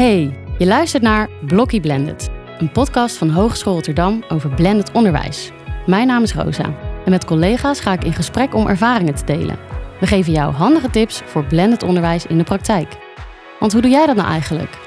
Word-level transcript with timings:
Hey, 0.00 0.38
je 0.58 0.66
luistert 0.66 1.02
naar 1.02 1.30
Blokkie 1.46 1.80
Blended, 1.80 2.30
een 2.58 2.72
podcast 2.72 3.16
van 3.16 3.30
Hogeschool 3.30 3.74
Rotterdam 3.74 4.24
over 4.28 4.54
blended 4.54 4.92
onderwijs. 4.92 5.50
Mijn 5.86 6.06
naam 6.06 6.22
is 6.22 6.34
Rosa 6.34 6.64
en 7.04 7.10
met 7.10 7.24
collega's 7.24 7.80
ga 7.80 7.92
ik 7.92 8.04
in 8.04 8.12
gesprek 8.12 8.54
om 8.54 8.66
ervaringen 8.66 9.14
te 9.14 9.24
delen. 9.24 9.58
We 10.00 10.06
geven 10.06 10.32
jou 10.32 10.52
handige 10.52 10.90
tips 10.90 11.22
voor 11.24 11.44
blended 11.44 11.82
onderwijs 11.82 12.26
in 12.26 12.38
de 12.38 12.44
praktijk. 12.44 12.96
Want 13.58 13.72
hoe 13.72 13.82
doe 13.82 13.90
jij 13.90 14.06
dat 14.06 14.16
nou 14.16 14.28
eigenlijk? 14.28 14.78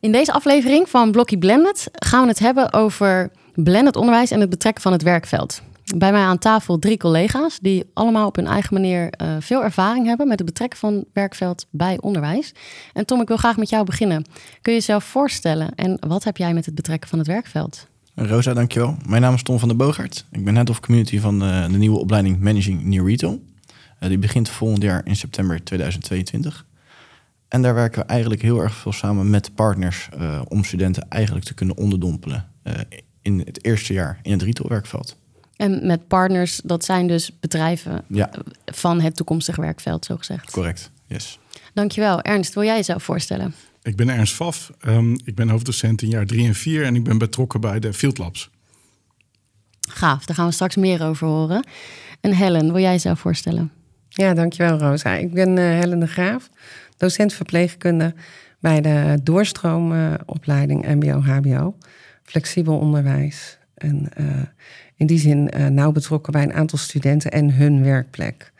In 0.00 0.12
deze 0.12 0.32
aflevering 0.32 0.88
van 0.88 1.10
Blokkie 1.10 1.38
Blended 1.38 1.88
gaan 1.92 2.22
we 2.22 2.28
het 2.28 2.38
hebben 2.38 2.72
over 2.72 3.30
blended 3.54 3.96
onderwijs 3.96 4.30
en 4.30 4.40
het 4.40 4.50
betrekken 4.50 4.82
van 4.82 4.92
het 4.92 5.02
werkveld. 5.02 5.62
Bij 5.94 6.12
mij 6.12 6.22
aan 6.22 6.38
tafel 6.38 6.78
drie 6.78 6.96
collega's 6.96 7.58
die 7.58 7.84
allemaal 7.92 8.26
op 8.26 8.36
hun 8.36 8.46
eigen 8.46 8.74
manier 8.74 9.14
uh, 9.22 9.36
veel 9.40 9.62
ervaring 9.62 10.06
hebben 10.06 10.28
met 10.28 10.38
het 10.38 10.46
betrekken 10.48 10.78
van 10.78 11.04
werkveld 11.12 11.66
bij 11.70 11.98
onderwijs. 12.00 12.54
En 12.92 13.06
Tom, 13.06 13.20
ik 13.20 13.28
wil 13.28 13.36
graag 13.36 13.56
met 13.56 13.68
jou 13.68 13.84
beginnen. 13.84 14.24
Kun 14.62 14.72
je 14.72 14.78
jezelf 14.78 15.04
voorstellen 15.04 15.74
en 15.74 15.98
wat 16.08 16.24
heb 16.24 16.36
jij 16.36 16.54
met 16.54 16.66
het 16.66 16.74
betrekken 16.74 17.08
van 17.08 17.18
het 17.18 17.28
werkveld? 17.28 17.86
Rosa, 18.14 18.54
dankjewel. 18.54 18.96
Mijn 19.06 19.22
naam 19.22 19.34
is 19.34 19.42
Tom 19.42 19.58
van 19.58 19.68
der 19.68 19.76
Boogaard. 19.76 20.24
Ik 20.30 20.44
ben 20.44 20.54
Head 20.54 20.70
of 20.70 20.80
Community 20.80 21.18
van 21.18 21.38
de, 21.38 21.66
de 21.70 21.78
nieuwe 21.78 21.98
opleiding 21.98 22.40
Managing 22.40 22.84
New 22.84 23.08
Retail. 23.08 23.42
Uh, 24.00 24.08
die 24.08 24.18
begint 24.18 24.48
volgend 24.48 24.82
jaar 24.82 25.00
in 25.04 25.16
september 25.16 25.64
2022. 25.64 26.66
En 27.48 27.62
daar 27.62 27.74
werken 27.74 28.00
we 28.00 28.06
eigenlijk 28.06 28.42
heel 28.42 28.60
erg 28.60 28.74
veel 28.74 28.92
samen 28.92 29.30
met 29.30 29.54
partners 29.54 30.08
om 30.48 30.64
studenten 30.64 31.06
eigenlijk 31.08 31.46
te 31.46 31.54
kunnen 31.54 31.76
onderdompelen 31.76 32.48
in 33.22 33.42
het 33.44 33.64
eerste 33.64 33.92
jaar 33.92 34.18
in 34.22 34.32
het 34.32 34.42
retailwerkveld. 34.42 35.16
En 35.56 35.86
met 35.86 36.08
partners, 36.08 36.60
dat 36.64 36.84
zijn 36.84 37.06
dus 37.06 37.38
bedrijven 37.40 38.04
ja. 38.08 38.30
van 38.64 39.00
het 39.00 39.16
toekomstige 39.16 39.60
werkveld, 39.60 40.04
zo 40.04 40.16
gezegd. 40.16 40.50
Correct, 40.50 40.90
yes. 41.06 41.38
Dankjewel. 41.74 42.22
Ernst, 42.22 42.54
wil 42.54 42.64
jij 42.64 42.76
jezelf 42.76 43.02
voorstellen? 43.02 43.54
Ik 43.82 43.96
ben 43.96 44.08
Ernst 44.08 44.34
Vaf. 44.34 44.72
Um, 44.86 45.16
ik 45.24 45.34
ben 45.34 45.48
hoofddocent 45.48 46.02
in 46.02 46.08
jaar 46.08 46.26
3 46.26 46.46
en 46.46 46.54
4 46.54 46.84
en 46.84 46.94
ik 46.94 47.04
ben 47.04 47.18
betrokken 47.18 47.60
bij 47.60 47.78
de 47.78 47.92
Field 47.92 48.18
Labs. 48.18 48.50
Gaaf, 49.88 50.24
daar 50.24 50.36
gaan 50.36 50.46
we 50.46 50.52
straks 50.52 50.76
meer 50.76 51.02
over 51.02 51.26
horen. 51.26 51.66
En 52.20 52.32
Helen, 52.32 52.72
wil 52.72 52.80
jij 52.80 52.92
jezelf 52.92 53.20
voorstellen? 53.20 53.72
Ja, 54.08 54.34
dankjewel 54.34 54.78
Rosa. 54.78 55.14
Ik 55.14 55.32
ben 55.32 55.48
uh, 55.48 55.64
Helen 55.64 55.98
de 55.98 56.06
Graaf, 56.06 56.48
docent 56.96 57.32
verpleegkunde 57.32 58.14
bij 58.60 58.80
de 58.80 59.18
doorstroomopleiding 59.22 60.86
uh, 60.86 60.94
MBO-HBO. 60.94 61.76
Flexibel 62.22 62.78
onderwijs. 62.78 63.58
En 63.76 64.08
uh, 64.20 64.42
in 64.96 65.06
die 65.06 65.18
zin 65.18 65.50
uh, 65.56 65.66
nauw 65.66 65.92
betrokken 65.92 66.32
bij 66.32 66.42
een 66.42 66.52
aantal 66.52 66.78
studenten 66.78 67.30
en 67.30 67.54
hun 67.54 67.82
werkplek. 67.82 68.52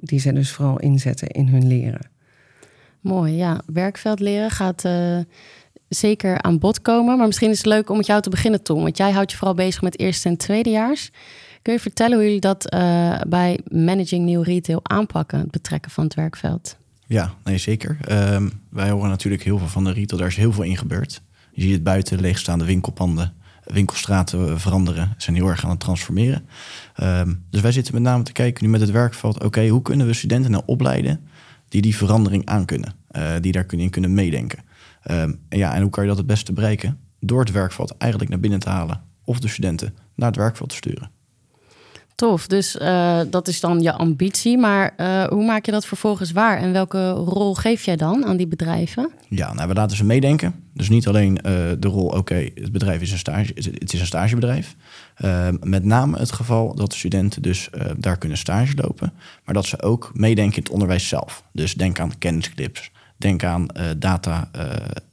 Die 0.00 0.20
ze 0.20 0.32
dus 0.32 0.50
vooral 0.50 0.78
inzetten 0.78 1.28
in 1.28 1.48
hun 1.48 1.66
leren. 1.66 2.10
Mooi, 3.00 3.32
ja. 3.32 3.60
Werkveld 3.66 4.20
leren 4.20 4.50
gaat 4.50 4.84
uh, 4.84 5.18
zeker 5.88 6.42
aan 6.42 6.58
bod 6.58 6.82
komen. 6.82 7.16
Maar 7.16 7.26
misschien 7.26 7.50
is 7.50 7.56
het 7.56 7.66
leuk 7.66 7.90
om 7.90 7.96
met 7.96 8.06
jou 8.06 8.22
te 8.22 8.30
beginnen, 8.30 8.62
Tom. 8.62 8.82
Want 8.82 8.96
jij 8.96 9.10
houdt 9.10 9.30
je 9.30 9.36
vooral 9.36 9.54
bezig 9.54 9.82
met 9.82 9.98
eerste 9.98 10.28
en 10.28 10.36
tweedejaars. 10.36 11.10
Kun 11.62 11.72
je 11.72 11.80
vertellen 11.80 12.16
hoe 12.16 12.24
jullie 12.24 12.40
dat 12.40 12.74
uh, 12.74 13.20
bij 13.28 13.60
Managing 13.70 14.24
New 14.24 14.44
Retail 14.44 14.80
aanpakken, 14.82 15.38
het 15.38 15.50
betrekken 15.50 15.90
van 15.90 16.04
het 16.04 16.14
werkveld? 16.14 16.76
Ja, 17.06 17.34
nee, 17.44 17.58
zeker. 17.58 17.98
Um, 18.32 18.52
wij 18.70 18.90
horen 18.90 19.08
natuurlijk 19.08 19.42
heel 19.42 19.58
veel 19.58 19.68
van 19.68 19.84
de 19.84 19.92
retail. 19.92 20.20
Daar 20.20 20.30
is 20.30 20.36
heel 20.36 20.52
veel 20.52 20.64
in 20.64 20.76
gebeurd. 20.76 21.22
Je 21.52 21.62
ziet 21.62 21.72
het 21.72 21.82
buiten 21.82 22.20
leegstaande 22.20 22.64
winkelpanden 22.64 23.34
winkelstraten 23.72 24.60
veranderen, 24.60 25.14
zijn 25.16 25.36
heel 25.36 25.48
erg 25.48 25.64
aan 25.64 25.70
het 25.70 25.80
transformeren. 25.80 26.48
Um, 27.02 27.44
dus 27.50 27.60
wij 27.60 27.72
zitten 27.72 27.94
met 27.94 28.02
name 28.02 28.22
te 28.22 28.32
kijken 28.32 28.64
nu 28.64 28.70
met 28.70 28.80
het 28.80 28.90
werkveld, 28.90 29.44
oké, 29.44 29.68
hoe 29.68 29.82
kunnen 29.82 30.06
we 30.06 30.12
studenten 30.12 30.50
nou 30.50 30.62
opleiden 30.66 31.20
die 31.68 31.82
die 31.82 31.96
verandering 31.96 32.46
aan 32.46 32.64
kunnen, 32.64 32.94
uh, 33.16 33.32
die 33.40 33.52
daar 33.52 33.64
in 33.68 33.90
kunnen 33.90 34.14
meedenken. 34.14 34.58
En, 35.02 35.40
ja, 35.48 35.74
en 35.74 35.82
hoe 35.82 35.90
kan 35.90 36.02
je 36.02 36.08
dat 36.08 36.18
het 36.18 36.26
beste 36.26 36.52
bereiken? 36.52 36.98
Door 37.20 37.40
het 37.40 37.50
werkveld 37.50 37.96
eigenlijk 37.96 38.30
naar 38.30 38.40
binnen 38.40 38.58
te 38.58 38.68
halen 38.68 39.02
of 39.24 39.40
de 39.40 39.48
studenten 39.48 39.94
naar 40.14 40.28
het 40.28 40.36
werkveld 40.36 40.68
te 40.68 40.74
sturen. 40.74 41.10
Tof, 42.18 42.46
dus 42.46 42.76
uh, 42.76 43.20
dat 43.30 43.48
is 43.48 43.60
dan 43.60 43.80
je 43.80 43.92
ambitie. 43.92 44.58
Maar 44.58 44.94
uh, 44.96 45.24
hoe 45.24 45.44
maak 45.44 45.66
je 45.66 45.72
dat 45.72 45.86
vervolgens 45.86 46.32
waar? 46.32 46.58
En 46.58 46.72
welke 46.72 47.10
rol 47.10 47.54
geef 47.54 47.84
jij 47.84 47.96
dan 47.96 48.26
aan 48.26 48.36
die 48.36 48.46
bedrijven? 48.46 49.10
Ja, 49.28 49.52
nou, 49.52 49.68
we 49.68 49.74
laten 49.74 49.96
ze 49.96 50.04
meedenken. 50.04 50.54
Dus 50.74 50.88
niet 50.88 51.08
alleen 51.08 51.32
uh, 51.36 51.52
de 51.78 51.88
rol, 51.88 52.06
oké, 52.06 52.48
het 52.54 52.72
bedrijf 52.72 53.00
is 53.00 53.12
een 53.12 53.18
stage, 53.18 53.52
het 53.54 53.92
is 53.92 54.00
een 54.00 54.06
stagebedrijf. 54.06 54.76
met 55.60 55.84
name 55.84 56.18
het 56.18 56.32
geval 56.32 56.74
dat 56.74 56.90
de 56.90 56.96
studenten 56.96 57.42
dus 57.42 57.70
daar 57.96 58.18
kunnen 58.18 58.38
stage 58.38 58.74
lopen. 58.76 59.12
Maar 59.44 59.54
dat 59.54 59.66
ze 59.66 59.82
ook 59.82 60.10
meedenken 60.14 60.56
in 60.56 60.62
het 60.62 60.72
onderwijs 60.72 61.08
zelf. 61.08 61.42
Dus 61.52 61.74
denk 61.74 62.00
aan 62.00 62.18
kennisclips, 62.18 62.90
denk 63.16 63.44
aan 63.44 63.66
data, 63.98 64.50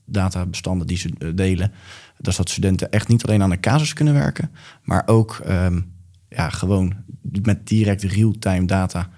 databestanden 0.05 0.87
die 0.87 0.97
ze 0.97 1.33
delen. 1.35 1.72
Dus 2.17 2.35
dat 2.35 2.49
studenten 2.49 2.91
echt 2.91 3.07
niet 3.07 3.25
alleen 3.25 3.43
aan 3.43 3.49
de 3.49 3.59
casus 3.59 3.93
kunnen 3.93 4.13
werken, 4.13 4.51
maar 4.83 5.03
ook... 5.05 5.41
Um, 5.49 5.93
ja, 6.29 6.49
gewoon 6.49 6.95
met 7.41 7.67
direct 7.67 8.03
real-time 8.03 8.65
data 8.65 9.09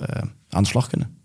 uh, 0.00 0.06
aan 0.48 0.62
de 0.62 0.68
slag 0.68 0.88
kunnen. 0.88 1.20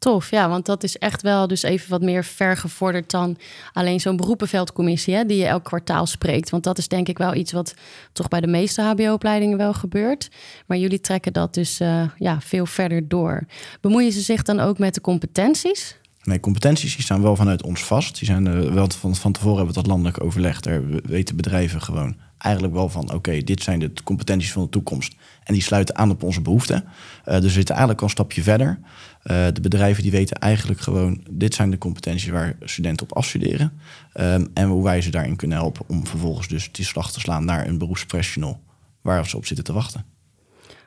Tof, 0.00 0.30
ja, 0.30 0.48
want 0.48 0.66
dat 0.66 0.82
is 0.82 0.98
echt 0.98 1.22
wel 1.22 1.46
dus 1.46 1.62
even 1.62 1.90
wat 1.90 2.02
meer 2.02 2.24
vergevorderd 2.24 3.10
dan 3.10 3.36
alleen 3.72 4.00
zo'n 4.00 4.16
beroepenveldcommissie, 4.16 5.14
hè, 5.14 5.24
die 5.24 5.36
je 5.36 5.46
elk 5.46 5.64
kwartaal 5.64 6.06
spreekt. 6.06 6.50
Want 6.50 6.64
dat 6.64 6.78
is 6.78 6.88
denk 6.88 7.08
ik 7.08 7.18
wel 7.18 7.34
iets 7.34 7.52
wat 7.52 7.74
toch 8.12 8.28
bij 8.28 8.40
de 8.40 8.46
meeste 8.46 8.82
HBO-opleidingen 8.82 9.58
wel 9.58 9.72
gebeurt. 9.74 10.30
Maar 10.66 10.76
jullie 10.76 11.00
trekken 11.00 11.32
dat 11.32 11.54
dus 11.54 11.80
uh, 11.80 12.02
ja, 12.16 12.40
veel 12.40 12.66
verder 12.66 13.08
door. 13.08 13.46
Bemoeien 13.80 14.12
ze 14.12 14.20
zich 14.20 14.42
dan 14.42 14.60
ook 14.60 14.78
met 14.78 14.94
de 14.94 15.00
competenties? 15.00 15.96
Nee, 16.22 16.40
competenties 16.40 16.94
die 16.94 17.04
staan 17.04 17.22
wel 17.22 17.36
vanuit 17.36 17.62
ons 17.62 17.84
vast. 17.84 18.18
Die 18.18 18.26
zijn 18.26 18.46
uh, 18.46 18.72
wel 18.72 18.90
van, 18.90 19.16
van 19.16 19.32
tevoren 19.32 19.56
hebben 19.56 19.74
we 19.74 19.80
dat 19.80 19.90
landelijk 19.90 20.24
overlegd. 20.24 20.64
Daar 20.64 20.86
weten 21.02 21.36
bedrijven 21.36 21.82
gewoon 21.82 22.16
eigenlijk 22.42 22.74
wel 22.74 22.88
van: 22.88 23.12
oké, 23.12 23.42
dit 23.42 23.62
zijn 23.62 23.78
de 23.78 23.92
competenties 24.04 24.52
van 24.52 24.62
de 24.62 24.68
toekomst. 24.68 25.14
En 25.44 25.54
die 25.54 25.62
sluiten 25.62 25.96
aan 25.96 26.10
op 26.10 26.22
onze 26.22 26.40
behoeften. 26.40 26.84
Uh, 26.84 27.34
dus 27.34 27.42
we 27.42 27.48
zitten 27.48 27.74
eigenlijk 27.74 28.00
al 28.00 28.06
een 28.06 28.12
stapje 28.12 28.42
verder. 28.42 28.78
Uh, 29.24 29.46
de 29.52 29.60
bedrijven 29.60 30.02
die 30.02 30.12
weten 30.12 30.36
eigenlijk 30.36 30.80
gewoon: 30.80 31.24
dit 31.30 31.54
zijn 31.54 31.70
de 31.70 31.78
competenties 31.78 32.28
waar 32.28 32.56
studenten 32.60 33.06
op 33.10 33.16
afstuderen. 33.16 33.72
Um, 34.14 34.50
en 34.54 34.68
hoe 34.68 34.84
wij 34.84 35.00
ze 35.00 35.10
daarin 35.10 35.36
kunnen 35.36 35.56
helpen 35.56 35.88
om 35.88 36.06
vervolgens 36.06 36.48
dus 36.48 36.72
die 36.72 36.84
slag 36.84 37.12
te 37.12 37.20
slaan 37.20 37.44
naar 37.44 37.66
een 37.66 37.78
beroepsprofessional 37.78 38.60
waar 39.00 39.26
ze 39.26 39.36
op 39.36 39.46
zitten 39.46 39.64
te 39.64 39.72
wachten. 39.72 40.04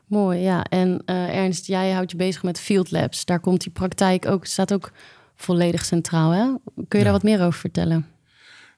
Mooi, 0.05 0.39
ja. 0.39 0.63
En 0.63 1.01
uh, 1.05 1.35
Ernst, 1.35 1.67
jij 1.67 1.91
houdt 1.91 2.11
je 2.11 2.17
bezig 2.17 2.43
met 2.43 2.59
field 2.59 2.91
labs. 2.91 3.25
Daar 3.25 3.39
komt 3.39 3.61
die 3.61 3.71
praktijk 3.71 4.25
ook, 4.25 4.45
staat 4.45 4.73
ook 4.73 4.91
volledig 5.35 5.85
centraal. 5.85 6.31
Hè? 6.31 6.45
Kun 6.75 6.85
je 6.89 6.97
ja. 6.97 7.03
daar 7.03 7.11
wat 7.11 7.23
meer 7.23 7.41
over 7.41 7.59
vertellen? 7.59 8.05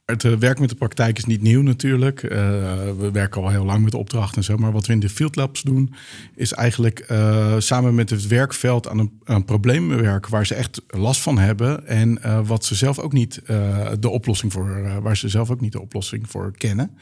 Het 0.05 0.23
uh, 0.23 0.37
werk 0.37 0.59
met 0.59 0.69
de 0.69 0.75
praktijk 0.75 1.17
is 1.17 1.25
niet 1.25 1.41
nieuw 1.41 1.61
natuurlijk. 1.61 2.23
Uh, 2.23 2.29
we 2.97 3.09
werken 3.11 3.41
al 3.41 3.49
heel 3.49 3.65
lang 3.65 3.83
met 3.83 3.93
opdrachten 3.93 4.37
en 4.37 4.43
zo. 4.43 4.57
Maar 4.57 4.71
wat 4.71 4.85
we 4.85 4.93
in 4.93 4.99
de 4.99 5.09
Field 5.09 5.35
Labs 5.35 5.61
doen, 5.61 5.93
is 6.35 6.53
eigenlijk 6.53 7.05
uh, 7.11 7.55
samen 7.57 7.95
met 7.95 8.09
het 8.09 8.27
werkveld 8.27 8.87
aan 8.87 8.99
een, 8.99 9.19
aan 9.23 9.45
probleem 9.45 9.87
werken 9.87 10.31
waar 10.31 10.45
ze 10.45 10.55
echt 10.55 10.81
last 10.87 11.21
van 11.21 11.37
hebben. 11.37 11.87
En 11.87 12.19
wat 12.45 12.65
ze 12.65 12.75
zelf 12.75 12.99
ook 12.99 13.13
niet 13.13 13.41
de 13.99 14.09
oplossing 14.09 14.51
voor, 14.51 15.01
waar 15.01 15.17
ze 15.17 15.29
zelf 15.29 15.51
ook 15.51 15.61
niet 15.61 15.71
de 15.71 15.81
oplossing 15.81 16.29
voor 16.29 16.51
kennen. 16.57 16.97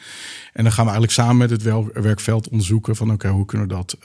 En 0.54 0.64
dan 0.64 0.72
gaan 0.72 0.86
we 0.86 0.92
eigenlijk 0.92 1.12
samen 1.12 1.38
met 1.38 1.50
het 1.50 1.64
werkveld 1.94 2.50
onderzoeken 2.50 2.96
van 2.96 3.12
oké, 3.12 3.30
hoe 3.30 3.46
kunnen 3.46 3.68
we 3.68 3.74
dat 3.74 3.98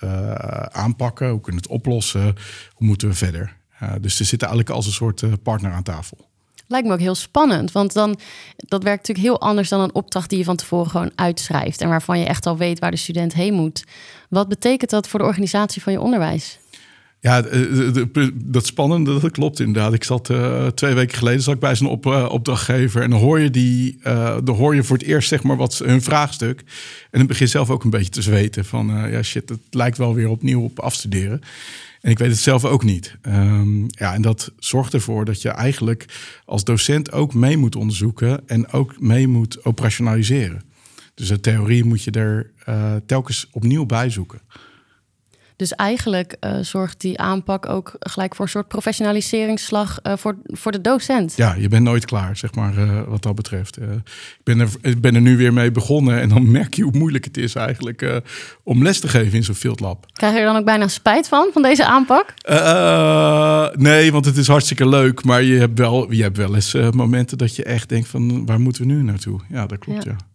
aanpakken? 0.72 1.30
Hoe 1.30 1.40
kunnen 1.40 1.62
we 1.62 1.68
het 1.68 1.78
oplossen? 1.78 2.34
Hoe 2.72 2.86
moeten 2.86 3.08
we 3.08 3.14
verder? 3.14 3.56
dus 4.00 4.16
ze 4.16 4.24
zitten 4.24 4.48
eigenlijk 4.48 4.76
als 4.76 4.86
een 4.86 4.92
soort 4.92 5.42
partner 5.42 5.72
aan 5.72 5.82
tafel. 5.82 6.27
Lijkt 6.68 6.86
me 6.86 6.92
ook 6.92 7.00
heel 7.00 7.14
spannend, 7.14 7.72
want 7.72 7.92
dan 7.92 8.18
dat 8.56 8.82
werkt 8.82 9.08
natuurlijk 9.08 9.26
heel 9.26 9.48
anders 9.48 9.68
dan 9.68 9.80
een 9.80 9.94
opdracht 9.94 10.28
die 10.28 10.38
je 10.38 10.44
van 10.44 10.56
tevoren 10.56 10.90
gewoon 10.90 11.12
uitschrijft 11.14 11.80
en 11.80 11.88
waarvan 11.88 12.18
je 12.18 12.24
echt 12.24 12.46
al 12.46 12.56
weet 12.56 12.78
waar 12.78 12.90
de 12.90 12.96
student 12.96 13.34
heen 13.34 13.54
moet. 13.54 13.84
Wat 14.28 14.48
betekent 14.48 14.90
dat 14.90 15.08
voor 15.08 15.18
de 15.18 15.26
organisatie 15.26 15.82
van 15.82 15.92
je 15.92 16.00
onderwijs? 16.00 16.58
Ja, 17.20 17.44
dat 18.34 18.66
spannende, 18.66 19.20
dat 19.20 19.30
klopt 19.30 19.60
inderdaad. 19.60 19.92
Ik 19.92 20.04
zat 20.04 20.28
uh, 20.28 20.66
twee 20.66 20.94
weken 20.94 21.18
geleden 21.18 21.42
zat 21.42 21.54
ik 21.54 21.60
bij 21.60 21.74
zijn 21.74 21.90
op, 21.90 22.06
opdrachtgever. 22.06 23.02
En 23.02 23.10
dan 23.10 23.18
hoor 23.20 23.40
je 23.40 23.50
die, 23.50 23.98
dan 24.44 24.56
hoor 24.56 24.74
je 24.74 24.84
voor 24.84 24.96
het 24.96 25.06
eerst 25.06 25.28
zeg 25.28 25.42
maar 25.42 25.56
wat 25.56 25.78
hun 25.78 26.02
vraagstuk. 26.02 26.60
En 27.10 27.18
dan 27.18 27.26
begin 27.26 27.46
je 27.46 27.52
zelf 27.52 27.70
ook 27.70 27.84
een 27.84 27.90
beetje 27.90 28.10
te 28.10 28.22
zweten 28.22 28.64
van 28.64 28.86
ja 28.86 29.22
shit, 29.22 29.48
het 29.48 29.60
lijkt 29.70 29.98
wel 29.98 30.14
weer 30.14 30.28
opnieuw 30.28 30.62
op 30.62 30.80
afstuderen. 30.80 31.40
En 32.00 32.10
ik 32.10 32.18
weet 32.18 32.30
het 32.30 32.38
zelf 32.38 32.64
ook 32.64 32.84
niet. 32.84 33.16
Um, 33.22 33.86
ja, 33.88 34.14
en 34.14 34.22
dat 34.22 34.52
zorgt 34.58 34.94
ervoor 34.94 35.24
dat 35.24 35.42
je 35.42 35.48
eigenlijk 35.48 36.04
als 36.44 36.64
docent 36.64 37.12
ook 37.12 37.34
mee 37.34 37.56
moet 37.56 37.76
onderzoeken 37.76 38.48
en 38.48 38.72
ook 38.72 39.00
mee 39.00 39.28
moet 39.28 39.64
operationaliseren. 39.64 40.62
Dus 41.14 41.28
de 41.28 41.40
theorie 41.40 41.84
moet 41.84 42.02
je 42.02 42.10
er 42.10 42.50
telkens 43.06 43.48
opnieuw 43.50 43.86
bij 43.86 44.10
zoeken. 44.10 44.40
Dus 45.58 45.72
eigenlijk 45.74 46.36
uh, 46.40 46.58
zorgt 46.60 47.00
die 47.00 47.18
aanpak 47.18 47.68
ook 47.68 47.94
gelijk 47.98 48.34
voor 48.34 48.44
een 48.44 48.50
soort 48.50 48.68
professionaliseringsslag 48.68 49.98
uh, 50.02 50.12
voor, 50.16 50.36
voor 50.44 50.72
de 50.72 50.80
docent. 50.80 51.36
Ja, 51.36 51.54
je 51.54 51.68
bent 51.68 51.84
nooit 51.84 52.04
klaar, 52.04 52.36
zeg 52.36 52.54
maar, 52.54 52.78
uh, 52.78 53.00
wat 53.06 53.22
dat 53.22 53.34
betreft. 53.34 53.76
ik, 53.76 53.84
ben 54.44 54.60
er, 54.60 54.68
ik 54.80 55.00
ben 55.00 55.14
er 55.14 55.20
nu 55.20 55.36
weer 55.36 55.52
mee 55.52 55.70
begonnen 55.70 56.20
en 56.20 56.28
dan 56.28 56.50
merk 56.58 56.74
je 56.74 56.82
hoe 56.82 56.96
moeilijk 56.96 57.24
het 57.24 57.36
is 57.36 57.54
eigenlijk 57.54 58.22
om 58.62 58.82
les 58.82 59.00
te 59.00 59.08
geven 59.08 59.32
in 59.32 59.44
zo'n 59.44 59.54
field 59.54 59.80
lab. 59.80 60.06
Krijg 60.12 60.32
je 60.32 60.38
er 60.38 60.46
dan 60.46 60.56
ook 60.56 60.64
bijna 60.64 60.88
spijt 60.88 61.28
van, 61.28 61.50
van 61.52 61.62
deze 61.62 61.84
aanpak? 61.84 62.34
nee, 63.76 64.12
want 64.12 64.24
het 64.24 64.36
is 64.36 64.48
hartstikke 64.48 64.88
leuk, 64.88 65.24
maar 65.24 65.42
je 65.42 65.58
hebt 65.58 65.78
wel, 65.78 66.12
je 66.12 66.22
hebt 66.22 66.36
wel 66.36 66.54
eens 66.54 66.74
momenten 66.90 67.38
dat 67.38 67.56
je 67.56 67.64
echt 67.64 67.88
denkt 67.88 68.08
van, 68.08 68.46
waar 68.46 68.60
moeten 68.60 68.86
we 68.86 68.92
nu 68.92 69.02
naartoe? 69.02 69.40
Ja, 69.48 69.66
dat 69.66 69.78
klopt, 69.78 70.04
ja. 70.04 70.10
ja. 70.10 70.27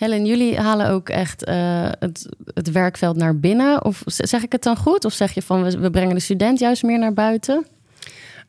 Helen, 0.00 0.26
jullie 0.26 0.58
halen 0.58 0.88
ook 0.88 1.08
echt 1.08 1.48
uh, 1.48 1.88
het, 1.98 2.28
het 2.54 2.70
werkveld 2.70 3.16
naar 3.16 3.38
binnen. 3.38 3.84
Of 3.84 4.02
zeg 4.06 4.42
ik 4.42 4.52
het 4.52 4.62
dan 4.62 4.76
goed? 4.76 5.04
Of 5.04 5.12
zeg 5.12 5.32
je 5.32 5.42
van 5.42 5.62
we, 5.62 5.78
we 5.78 5.90
brengen 5.90 6.14
de 6.14 6.20
student 6.20 6.58
juist 6.58 6.82
meer 6.82 6.98
naar 6.98 7.12
buiten? 7.12 7.66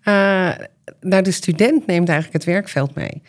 Uh, 0.03 0.51
nou, 1.01 1.23
de 1.23 1.31
student 1.31 1.85
neemt 1.85 2.09
eigenlijk 2.09 2.43
het 2.43 2.53
werkveld 2.53 2.95
mee. 2.95 3.21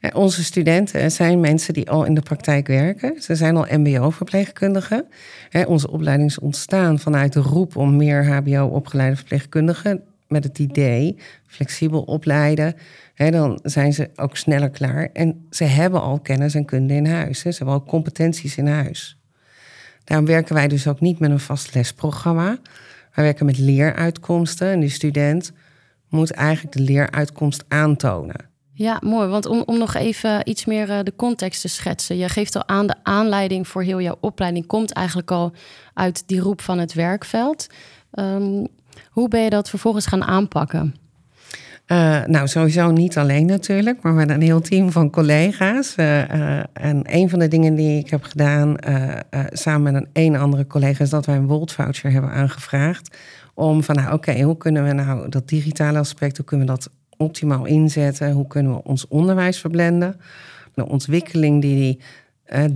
Uh, 0.00 0.10
onze 0.14 0.44
studenten 0.44 1.10
zijn 1.10 1.40
mensen 1.40 1.74
die 1.74 1.90
al 1.90 2.04
in 2.04 2.14
de 2.14 2.20
praktijk 2.20 2.66
werken. 2.66 3.22
Ze 3.22 3.34
zijn 3.34 3.56
al 3.56 3.66
MBO-verpleegkundigen. 3.70 5.04
onze 5.66 5.90
opleiding 5.90 6.38
ontstaan 6.38 6.98
vanuit 6.98 7.32
de 7.32 7.40
roep 7.40 7.76
om 7.76 7.96
meer 7.96 8.26
HBO-opgeleide 8.26 9.16
verpleegkundigen 9.16 10.02
met 10.28 10.44
het 10.44 10.58
idee 10.58 11.18
flexibel 11.46 12.02
opleiden. 12.02 12.74
Hè, 13.14 13.30
dan 13.30 13.60
zijn 13.62 13.92
ze 13.92 14.10
ook 14.16 14.36
sneller 14.36 14.70
klaar. 14.70 15.08
En 15.12 15.46
ze 15.50 15.64
hebben 15.64 16.00
al 16.02 16.20
kennis 16.20 16.54
en 16.54 16.64
kunde 16.64 16.94
in 16.94 17.06
huis. 17.06 17.42
Hè. 17.42 17.50
Ze 17.50 17.56
hebben 17.56 17.74
al 17.74 17.84
competenties 17.84 18.56
in 18.56 18.66
huis. 18.66 19.18
Daarom 20.04 20.26
werken 20.26 20.54
wij 20.54 20.68
dus 20.68 20.86
ook 20.86 21.00
niet 21.00 21.18
met 21.18 21.30
een 21.30 21.40
vast 21.40 21.74
lesprogramma. 21.74 22.58
Wij 23.14 23.24
werken 23.24 23.46
met 23.46 23.58
leeruitkomsten. 23.58 24.68
En 24.68 24.80
die 24.80 24.88
student 24.88 25.52
moet 26.08 26.30
eigenlijk 26.30 26.76
de 26.76 26.82
leeruitkomst 26.82 27.64
aantonen. 27.68 28.54
Ja, 28.72 29.00
mooi. 29.04 29.28
Want 29.28 29.46
om, 29.46 29.78
nog 29.78 29.94
even 29.94 30.48
iets 30.48 30.64
meer 30.64 30.88
uh, 30.88 30.98
de 31.02 31.16
context 31.16 31.60
te 31.60 31.68
schetsen. 31.68 32.16
Je 32.16 32.28
geeft 32.28 32.56
al 32.56 32.68
aan 32.68 32.86
de 32.86 32.94
aanleiding 33.02 33.68
voor 33.68 33.82
heel 33.82 34.00
jouw 34.00 34.16
opleiding 34.20 34.66
komt 34.66 34.92
eigenlijk 34.92 35.30
al 35.30 35.52
uit 35.94 36.28
die 36.28 36.40
roep 36.40 36.60
van 36.60 36.78
het 36.78 36.92
werkveld. 36.94 37.66
Um, 38.12 38.66
hoe 39.10 39.28
ben 39.28 39.42
je 39.42 39.50
dat 39.50 39.70
vervolgens 39.70 40.06
gaan 40.06 40.24
aanpakken? 40.24 40.94
Uh, 41.86 42.24
nou, 42.24 42.48
sowieso 42.48 42.90
niet 42.90 43.18
alleen 43.18 43.46
natuurlijk, 43.46 44.02
maar 44.02 44.12
met 44.12 44.30
een 44.30 44.42
heel 44.42 44.60
team 44.60 44.92
van 44.92 45.10
collega's. 45.10 45.94
Uh, 45.96 46.28
uh, 46.28 46.58
en 46.72 47.00
een 47.02 47.30
van 47.30 47.38
de 47.38 47.48
dingen 47.48 47.74
die 47.74 47.98
ik 47.98 48.10
heb 48.10 48.22
gedaan 48.22 48.76
samen 49.50 49.92
met 49.92 49.94
een 49.94 50.08
een 50.12 50.36
andere 50.36 50.66
collega 50.66 51.04
is 51.04 51.10
dat 51.10 51.26
wij 51.26 51.36
een 51.36 51.46
Wolt 51.46 51.72
voucher 51.72 52.10
hebben 52.10 52.30
aangevraagd. 52.30 53.16
Om 53.54 53.82
van, 53.82 53.94
nou 53.94 54.12
oké, 54.12 54.42
hoe 54.42 54.56
kunnen 54.56 54.84
we 54.84 54.92
nou 54.92 55.28
dat 55.28 55.48
digitale 55.48 55.98
aspect, 55.98 56.36
hoe 56.36 56.46
kunnen 56.46 56.66
we 56.66 56.72
dat 56.72 56.90
optimaal 57.16 57.64
inzetten? 57.64 58.32
Hoe 58.32 58.46
kunnen 58.46 58.72
we 58.72 58.82
ons 58.82 59.08
onderwijs 59.08 59.60
verblenden? 59.60 60.20
De 60.74 60.88
ontwikkeling 60.88 61.62
die 61.62 61.76
die 61.76 62.00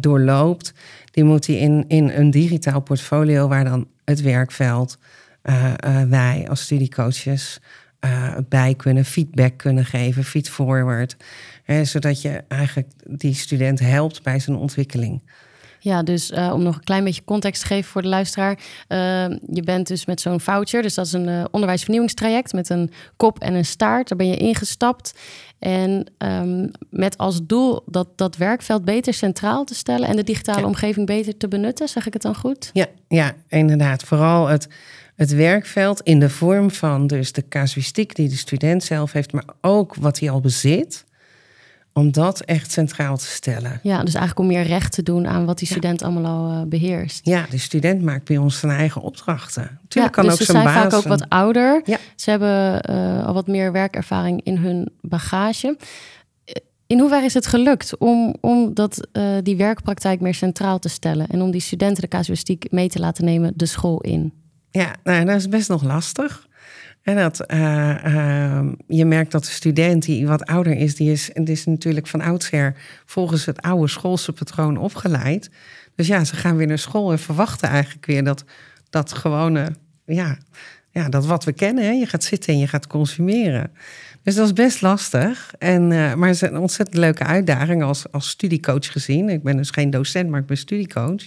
doorloopt, 0.01 0.73
die 1.11 1.25
moet 1.25 1.47
hij 1.47 1.57
in, 1.57 1.85
in 1.89 2.09
een 2.09 2.31
digitaal 2.31 2.81
portfolio 2.81 3.49
waar 3.49 3.65
dan 3.65 3.87
het 4.05 4.21
werkveld, 4.21 4.99
wij 6.09 6.47
als 6.49 6.61
studiecoaches 6.61 7.61
uh, 8.05 8.37
bij 8.49 8.75
kunnen, 8.75 9.05
feedback 9.05 9.57
kunnen 9.57 9.85
geven, 9.85 10.25
feedforward. 10.25 11.17
Hè, 11.65 11.85
zodat 11.85 12.23
je 12.23 12.45
eigenlijk 12.49 12.89
die 13.05 13.35
student 13.35 13.81
helpt 13.81 14.23
bij 14.23 14.39
zijn 14.39 14.57
ontwikkeling. 14.57 15.23
Ja, 15.83 16.03
dus 16.03 16.31
uh, 16.31 16.51
om 16.53 16.63
nog 16.63 16.75
een 16.75 16.85
klein 16.85 17.05
beetje 17.05 17.25
context 17.25 17.61
te 17.61 17.67
geven 17.67 17.91
voor 17.91 18.03
de 18.03 18.09
luisteraar. 18.09 18.59
Uh, 18.89 18.99
je 19.53 19.63
bent 19.65 19.87
dus 19.87 20.07
met 20.07 20.21
zo'n 20.21 20.41
voucher, 20.41 20.83
dus 20.83 20.95
dat 20.95 21.07
is 21.07 21.13
een 21.13 21.29
uh, 21.29 21.45
onderwijsvernieuwingstraject 21.51 22.53
met 22.53 22.69
een 22.69 22.91
kop 23.17 23.39
en 23.39 23.55
een 23.55 23.65
staart. 23.65 24.09
Daar 24.09 24.19
ben 24.19 24.27
je 24.27 24.37
ingestapt. 24.37 25.15
En 25.59 26.07
um, 26.19 26.71
met 26.91 27.19
als 27.19 27.41
doel 27.47 27.83
dat, 27.87 28.09
dat 28.17 28.37
werkveld 28.37 28.85
beter 28.85 29.15
centraal 29.15 29.65
te 29.65 29.75
stellen 29.75 30.09
en 30.09 30.17
de 30.17 30.25
digitale 30.25 30.61
ja. 30.61 30.67
omgeving 30.67 31.07
beter 31.07 31.37
te 31.37 31.49
benutten. 31.49 31.89
Zeg 31.89 32.07
ik 32.07 32.13
het 32.13 32.23
dan 32.23 32.35
goed? 32.35 32.71
Ja, 32.73 32.87
ja 33.09 33.35
inderdaad. 33.49 34.03
Vooral 34.03 34.47
het 34.47 34.69
het 35.21 35.35
werkveld 35.35 36.01
in 36.01 36.21
de 36.21 36.31
vorm 36.31 36.71
van 36.71 37.07
dus 37.07 37.33
de 37.33 37.49
casuïstiek 37.49 38.15
die 38.15 38.29
de 38.29 38.37
student 38.37 38.85
zelf 38.85 39.13
heeft, 39.13 39.33
maar 39.33 39.45
ook 39.61 39.95
wat 39.95 40.19
hij 40.19 40.31
al 40.31 40.41
bezit, 40.41 41.05
om 41.93 42.13
dat 42.13 42.41
echt 42.41 42.73
centraal 42.73 43.17
te 43.17 43.27
stellen. 43.27 43.81
Ja, 43.83 44.05
dus 44.05 44.15
eigenlijk 44.15 44.39
om 44.39 44.47
meer 44.47 44.63
recht 44.63 44.93
te 44.93 45.03
doen 45.03 45.27
aan 45.27 45.45
wat 45.45 45.59
die 45.59 45.69
student 45.69 46.03
allemaal 46.03 46.25
al 46.25 46.61
uh, 46.61 46.63
beheerst. 46.67 47.27
Ja, 47.27 47.47
de 47.51 47.59
student 47.59 48.03
maakt 48.03 48.25
bij 48.25 48.37
ons 48.37 48.59
zijn 48.59 48.73
eigen 48.73 49.01
opdrachten. 49.01 49.81
Tuurlijk 49.89 50.15
kan 50.15 50.25
dus 50.25 50.33
ook 50.33 50.39
ze 50.39 50.45
zijn 50.45 50.63
zijn 50.63 50.75
vaak 50.75 50.93
ook 50.93 51.05
wat 51.05 51.29
ouder. 51.29 51.83
Ja. 51.85 51.99
Ze 52.17 52.31
hebben 52.31 52.91
uh, 52.91 53.27
al 53.27 53.35
wat 53.35 53.47
meer 53.47 53.73
werkervaring 53.73 54.41
in 54.45 54.57
hun 54.57 54.89
bagage. 55.01 55.77
In 56.87 56.99
hoeverre 56.99 57.25
is 57.25 57.35
het 57.35 57.47
gelukt 57.47 57.99
om, 57.99 58.35
om 58.41 58.75
dat, 58.75 59.09
uh, 59.13 59.37
die 59.43 59.57
werkpraktijk 59.57 60.21
meer 60.21 60.35
centraal 60.35 60.79
te 60.79 60.89
stellen 60.89 61.27
en 61.29 61.43
om 61.43 61.51
die 61.51 61.61
studenten 61.61 62.03
de 62.03 62.09
casuïstiek 62.09 62.67
mee 62.71 62.89
te 62.89 62.99
laten 62.99 63.25
nemen 63.25 63.53
de 63.57 63.67
school 63.67 64.01
in? 64.01 64.40
Ja, 64.71 64.95
nou, 65.05 65.25
dat 65.25 65.37
is 65.37 65.49
best 65.49 65.69
nog 65.69 65.83
lastig. 65.83 66.49
En 67.03 67.17
dat, 67.17 67.53
uh, 67.53 68.05
uh, 68.05 68.69
je 68.87 69.05
merkt 69.05 69.33
dat 69.33 69.45
de 69.45 69.51
student 69.51 70.03
die 70.03 70.27
wat 70.27 70.45
ouder 70.45 70.77
is, 70.77 70.95
die 70.95 71.11
is, 71.11 71.31
die 71.35 71.51
is 71.51 71.65
natuurlijk 71.65 72.07
van 72.07 72.21
oudsher 72.21 72.77
volgens 73.05 73.47
het 73.47 73.61
oude 73.61 73.89
schoolse 73.89 74.33
patroon 74.33 74.77
opgeleid. 74.77 75.51
Dus 75.95 76.07
ja, 76.07 76.25
ze 76.25 76.37
gaan 76.37 76.57
weer 76.57 76.67
naar 76.67 76.79
school 76.79 77.11
en 77.11 77.19
verwachten 77.19 77.69
eigenlijk 77.69 78.07
weer 78.07 78.25
dat, 78.25 78.45
dat 78.91 79.13
gewone, 79.13 79.73
ja, 80.05 80.39
ja, 80.91 81.09
dat 81.09 81.27
wat 81.27 81.45
we 81.45 81.53
kennen. 81.53 81.85
Hè? 81.85 81.91
Je 81.91 82.07
gaat 82.07 82.25
zitten 82.25 82.53
en 82.53 82.59
je 82.59 82.67
gaat 82.67 82.87
consumeren. 82.87 83.73
Dus 84.23 84.35
dat 84.35 84.47
is 84.47 84.53
best 84.53 84.81
lastig. 84.81 85.55
En, 85.59 85.83
uh, 85.91 86.15
maar 86.15 86.29
het 86.29 86.43
is 86.43 86.49
een 86.49 86.59
ontzettend 86.59 86.99
leuke 86.99 87.25
uitdaging 87.25 87.83
als, 87.83 88.13
als 88.13 88.29
studiecoach 88.29 88.93
gezien. 88.93 89.29
Ik 89.29 89.43
ben 89.43 89.57
dus 89.57 89.71
geen 89.71 89.91
docent, 89.91 90.29
maar 90.29 90.41
ik 90.41 90.47
ben 90.47 90.57
studiecoach. 90.57 91.25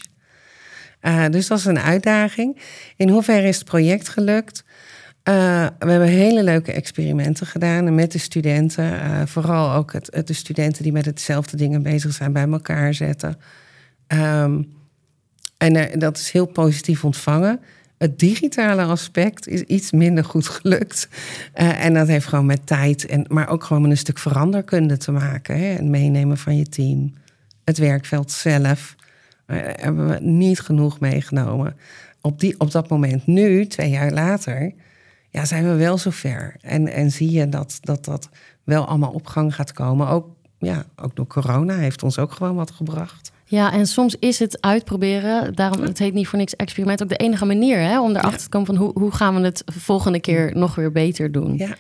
Uh, 1.06 1.26
dus 1.30 1.48
dat 1.48 1.58
is 1.58 1.66
een 1.66 1.80
uitdaging. 1.80 2.58
In 2.96 3.10
hoeverre 3.10 3.48
is 3.48 3.58
het 3.58 3.66
project 3.66 4.10
gelukt? 4.10 4.64
Uh, 5.30 5.68
we 5.80 5.90
hebben 5.92 6.08
hele 6.08 6.44
leuke 6.44 6.72
experimenten 6.72 7.48
gedaan 7.48 7.96
met 7.96 8.12
de 8.12 8.18
studenten. 8.18 8.94
Uh, 8.94 9.22
vooral 9.26 9.74
ook 9.74 9.94
het, 9.94 10.22
de 10.26 10.34
studenten 10.34 10.84
die 10.84 10.92
met 10.92 11.06
hetzelfde 11.06 11.58
dingen 11.58 11.84
bezig 11.84 12.14
zijn 12.14 12.34
bij 12.34 12.48
elkaar 12.48 12.94
zetten. 12.94 13.40
Um, 14.08 14.72
en 15.58 16.00
dat 16.00 16.18
is 16.18 16.32
heel 16.32 16.46
positief 16.46 17.04
ontvangen. 17.04 17.60
Het 17.98 18.20
digitale 18.20 18.84
aspect 18.84 19.48
is 19.48 19.62
iets 19.62 19.92
minder 19.92 20.26
goed 20.26 20.48
gelukt. 20.48 21.08
en 21.54 21.94
dat 21.94 22.08
heeft 22.08 22.26
gewoon 22.26 22.46
met 22.46 22.68
tijd, 22.68 23.06
en, 23.06 23.26
maar 23.28 23.50
ook 23.50 23.64
gewoon 23.64 23.82
met 23.82 23.92
een 23.92 23.98
stuk 23.98 24.20
veranderkunde 24.20 24.98
te 24.98 25.12
maken. 25.12 25.60
Hè? 25.60 25.66
Het 25.66 25.86
meenemen 25.86 26.38
van 26.38 26.58
je 26.58 26.70
team, 26.70 27.14
het 27.64 27.78
werkveld 27.78 28.32
zelf. 28.32 28.96
Daar 29.46 29.74
hebben 29.80 30.08
we 30.08 30.20
niet 30.20 30.60
genoeg 30.60 31.00
meegenomen. 31.00 31.76
Op, 32.22 32.40
die, 32.40 32.60
op 32.60 32.72
dat 32.72 32.90
moment, 32.90 33.28
nu, 33.28 33.68
twee 33.68 33.90
jaar 33.90 34.12
later, 34.12 34.74
ja, 35.30 35.46
zijn 35.46 35.64
we 35.64 35.76
wel 35.76 35.98
zover. 35.98 36.56
En, 36.62 36.88
en 36.88 37.12
zie 37.12 37.32
je 37.32 37.50
dat, 37.50 37.78
dat 37.82 38.06
dat 38.06 38.30
wel 38.64 38.86
allemaal 38.86 39.12
op 39.12 39.28
gang 39.28 39.56
gaat 39.56 39.74
komen. 39.74 40.08
Ook, 40.08 40.28
ja, 40.58 40.86
ook 40.96 41.16
door 41.16 41.28
corona 41.28 41.76
heeft 41.76 42.04
ons 42.04 42.20
ook 42.20 42.32
gewoon 42.32 42.56
wat 42.56 42.72
gebracht. 42.72 43.32
Ja, 43.46 43.72
en 43.72 43.88
soms 43.88 44.16
is 44.20 44.40
het 44.40 44.62
uitproberen, 44.62 45.56
daarom 45.56 45.82
het 45.82 46.00
heet 46.00 46.14
niet 46.14 46.28
voor 46.28 46.40
niks 46.40 46.56
experiment, 46.56 47.04
ook 47.04 47.10
de 47.10 47.16
enige 47.16 47.46
manier 47.46 47.80
hè, 47.80 48.02
om 48.02 48.10
erachter 48.10 48.32
ja. 48.32 48.38
te 48.38 48.50
komen 48.50 48.68
van 48.68 48.76
hoe, 48.76 48.92
hoe 48.94 49.12
gaan 49.12 49.36
we 49.36 49.42
het 49.42 49.64
volgende 49.66 50.20
keer 50.20 50.52
nog 50.56 50.76
weer 50.76 50.92
beter 50.92 51.32
doen. 51.32 51.58
Ja. 51.58 51.76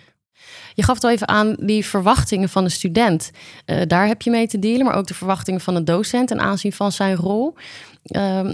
Je 0.74 0.84
gaf 0.84 0.96
het 0.96 1.04
al 1.04 1.12
even 1.12 1.28
aan 1.28 1.56
die 1.60 1.86
verwachtingen 1.86 2.50
van 2.50 2.64
de 2.64 2.70
student. 2.70 3.32
Uh, 3.66 3.82
daar 3.88 4.08
heb 4.08 4.22
je 4.22 4.30
mee 4.30 4.48
te 4.48 4.60
dealen, 4.60 4.86
maar 4.86 4.96
ook 4.96 5.08
de 5.08 5.14
verwachtingen 5.14 5.62
van 5.62 5.74
de 5.74 5.84
docent 5.84 6.28
ten 6.28 6.40
aanzien 6.40 6.74
van 6.74 6.92
zijn 6.92 7.16
rol. 7.16 7.56
Uh, 8.04 8.50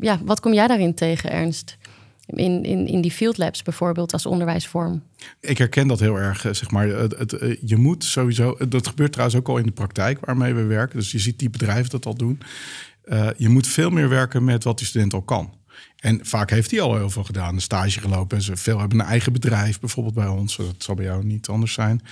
ja, 0.00 0.18
wat 0.24 0.40
kom 0.40 0.52
jij 0.52 0.66
daarin 0.66 0.94
tegen, 0.94 1.30
Ernst? 1.30 1.76
In, 2.26 2.62
in, 2.62 2.86
in 2.86 3.00
die 3.00 3.10
field 3.10 3.38
labs 3.38 3.62
bijvoorbeeld 3.62 4.12
als 4.12 4.26
onderwijsvorm? 4.26 5.02
Ik 5.40 5.58
herken 5.58 5.88
dat 5.88 6.00
heel 6.00 6.16
erg, 6.16 6.40
zeg 6.40 6.70
maar. 6.70 6.86
Het, 6.86 7.18
het, 7.18 7.32
eh, 7.32 7.56
je 7.64 7.76
moet 7.76 8.04
sowieso, 8.04 8.56
dat 8.68 8.86
gebeurt 8.86 9.12
trouwens 9.12 9.38
ook 9.38 9.48
al 9.48 9.56
in 9.56 9.66
de 9.66 9.72
praktijk 9.72 10.26
waarmee 10.26 10.54
we 10.54 10.62
werken. 10.62 10.98
Dus 10.98 11.12
je 11.12 11.18
ziet 11.18 11.38
die 11.38 11.50
bedrijven 11.50 11.90
dat 11.90 12.06
al 12.06 12.14
doen. 12.14 12.40
Je 13.36 13.48
moet 13.48 13.66
veel 13.66 13.90
meer 13.90 14.08
werken 14.08 14.44
met 14.44 14.64
wat 14.64 14.78
die 14.78 14.86
student 14.86 15.14
al 15.14 15.22
kan. 15.22 15.52
En 16.04 16.18
vaak 16.22 16.50
heeft 16.50 16.70
hij 16.70 16.80
al 16.80 16.96
heel 16.96 17.10
veel 17.10 17.24
gedaan, 17.24 17.54
een 17.54 17.60
stage 17.60 18.00
gelopen. 18.00 18.42
Ze 18.42 18.56
veel 18.56 18.78
hebben 18.78 19.00
een 19.00 19.06
eigen 19.06 19.32
bedrijf, 19.32 19.80
bijvoorbeeld 19.80 20.14
bij 20.14 20.26
ons. 20.26 20.56
Dat 20.56 20.74
zal 20.78 20.94
bij 20.94 21.04
jou 21.04 21.24
niet 21.24 21.48
anders 21.48 21.72
zijn. 21.72 22.02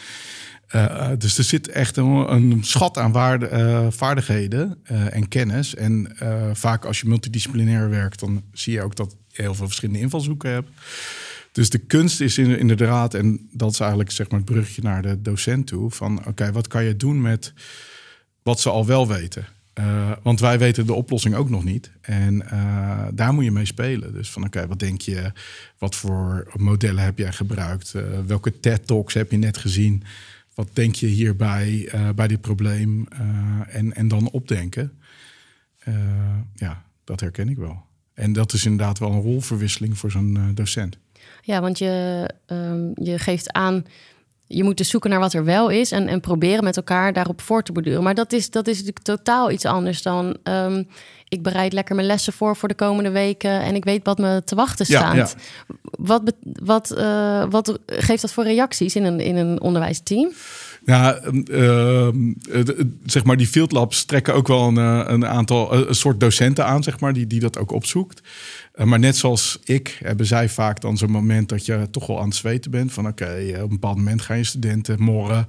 Uh, 0.75 1.11
dus 1.19 1.39
er 1.39 1.45
zit 1.45 1.69
echt 1.69 1.97
een, 1.97 2.33
een 2.33 2.65
schat 2.65 2.99
aan 2.99 3.43
uh, 3.43 3.87
vaardigheden 3.91 4.79
en 5.11 5.29
kennis. 5.29 5.75
En 5.75 6.17
vaak 6.53 6.85
als 6.85 7.01
je 7.01 7.09
multidisciplinair 7.09 7.89
werkt, 7.91 8.21
dan 8.21 8.43
zie 8.53 8.73
je 8.73 8.83
ook 8.83 8.97
dat 8.97 9.17
je 9.29 9.43
heel 9.43 9.55
veel 9.55 9.67
verschillende 9.67 10.01
invalshoeken 10.01 10.51
hebt. 10.51 10.69
Dus 11.53 11.71
de 11.71 11.79
kunst 11.79 12.21
is 12.21 12.39
inderdaad, 12.39 13.15
en 13.15 13.49
dat 13.53 13.73
is 13.73 13.81
eigenlijk 13.81 14.11
zeg 14.11 14.29
maar 14.31 14.41
het 14.41 14.51
brugje 14.51 14.83
naar 14.83 15.03
de 15.03 15.23
docent 15.23 15.67
toe, 15.67 15.91
van 15.91 16.27
oké, 16.27 16.53
wat 16.53 16.69
kan 16.69 16.85
je 16.85 16.97
doen 16.97 17.21
met 17.21 17.53
wat 18.43 18.61
ze 18.61 18.71
al 18.71 18.87
wel 18.87 19.09
weten? 19.09 19.47
Uh, 19.79 20.13
want 20.23 20.41
wij 20.41 20.59
weten 20.59 20.87
de 20.87 20.93
oplossing 20.93 21.35
ook 21.35 21.51
nog 21.51 21.65
niet. 21.65 21.91
En 22.01 22.35
uh, 22.35 23.07
daar 23.15 23.35
moet 23.35 23.45
je 23.45 23.51
mee 23.51 23.67
spelen. 23.67 24.13
Dus 24.13 24.31
van 24.31 24.45
oké, 24.45 24.67
wat 24.67 24.79
denk 24.79 25.01
je? 25.01 25.33
Wat 25.79 25.95
voor 25.95 26.53
modellen 26.57 27.05
heb 27.05 27.19
jij 27.19 27.33
gebruikt? 27.33 27.93
Uh, 27.97 28.03
welke 28.27 28.61
TED-talks 28.61 29.15
heb 29.15 29.31
je 29.31 29.37
net 29.37 29.57
gezien? 29.57 30.03
Wat 30.55 30.69
denk 30.73 30.95
je 30.95 31.07
hierbij 31.07 31.93
bij 32.15 32.29
dit 32.29 32.41
probleem? 32.41 33.07
en, 33.69 33.95
en 33.95 34.09
dan 34.09 34.31
opdenken. 34.31 34.93
ja, 36.55 36.85
dat 37.05 37.21
herken 37.21 37.49
ik 37.49 37.57
wel. 37.57 37.83
En 38.15 38.33
dat 38.33 38.53
is 38.53 38.65
inderdaad 38.65 38.99
wel 38.99 39.13
een 39.13 39.21
rolverwisseling 39.21 39.99
voor 39.99 40.11
zo'n 40.11 40.51
docent. 40.55 40.99
Ja, 41.43 41.61
want 41.61 41.79
je, 41.79 42.29
um, 42.47 42.93
je 42.95 43.19
geeft 43.19 43.53
aan 43.53 43.85
je 44.53 44.65
moet 44.65 44.77
dus 44.77 44.89
zoeken 44.89 45.11
naar 45.11 45.21
wat 45.21 45.33
er 45.33 45.45
wel 45.45 45.69
is 45.69 45.93
en, 45.93 46.09
en 46.09 46.21
proberen 46.21 46.65
met 46.65 46.77
elkaar 46.77 47.13
daarop 47.13 47.41
voor 47.41 47.63
te 47.63 47.73
borduren. 47.73 48.03
Maar 48.03 48.15
dat 48.15 48.33
is, 48.33 48.51
dat 48.51 48.67
is 48.67 48.77
natuurlijk 48.77 49.05
totaal 49.05 49.51
iets 49.51 49.65
anders 49.65 50.03
dan 50.03 50.37
um, 50.45 50.89
ik 51.29 51.43
bereid 51.43 51.73
lekker 51.73 51.95
mijn 51.95 52.07
lessen 52.07 52.33
voor 52.33 52.57
voor 52.57 52.69
de 52.69 52.75
komende 52.75 53.11
weken 53.11 53.61
en 53.61 53.75
ik 53.75 53.85
weet 53.85 54.05
wat 54.05 54.19
me 54.19 54.43
te 54.45 54.55
wachten 54.55 54.87
staat. 54.87 55.15
Ja, 55.15 55.15
ja. 55.15 55.29
Wat, 55.83 56.23
wat, 56.43 56.95
uh, 56.99 57.45
wat 57.51 57.79
geeft 57.87 58.23
dat 58.23 58.33
voor 58.33 58.45
reacties 58.45 58.97
in 58.97 59.05
een, 59.05 59.21
in 59.21 59.37
een 59.37 59.61
onderwijsteam? 59.61 60.33
Ja, 60.85 61.21
uh, 61.51 62.09
zeg 63.05 63.25
maar, 63.25 63.37
die 63.37 63.47
field 63.47 63.73
labs 63.73 64.05
trekken 64.05 64.35
ook 64.35 64.49
wel 64.49 64.69
een, 64.69 64.79
eh, 64.79 65.05
een 65.07 65.27
aantal, 65.27 65.89
een 65.89 65.95
soort 65.95 66.21
docenten 66.21 66.67
aan, 66.67 66.83
zeg 66.83 67.01
maar, 67.01 67.13
die, 67.13 67.27
die 67.27 67.41
dat 67.41 67.59
ook 67.59 67.71
opzoekt. 67.71 68.23
Uh, 68.75 68.87
maar 68.87 68.99
net 68.99 69.17
zoals 69.17 69.59
ik, 69.65 69.99
hebben 70.05 70.27
zij 70.27 70.49
vaak 70.49 70.81
dan 70.81 70.97
zo'n 70.97 71.11
moment 71.11 71.49
dat 71.49 71.67
je 71.67 71.89
toch 71.91 72.07
wel 72.07 72.19
aan 72.21 72.29
het 72.29 72.37
zweten 72.37 72.71
bent. 72.71 72.93
Van 72.93 73.07
oké, 73.07 73.53
op 73.55 73.63
een 73.63 73.69
bepaald 73.69 73.97
moment 73.97 74.23
gaan 74.23 74.37
je 74.37 74.45
studenten 74.45 75.03
morren. 75.03 75.47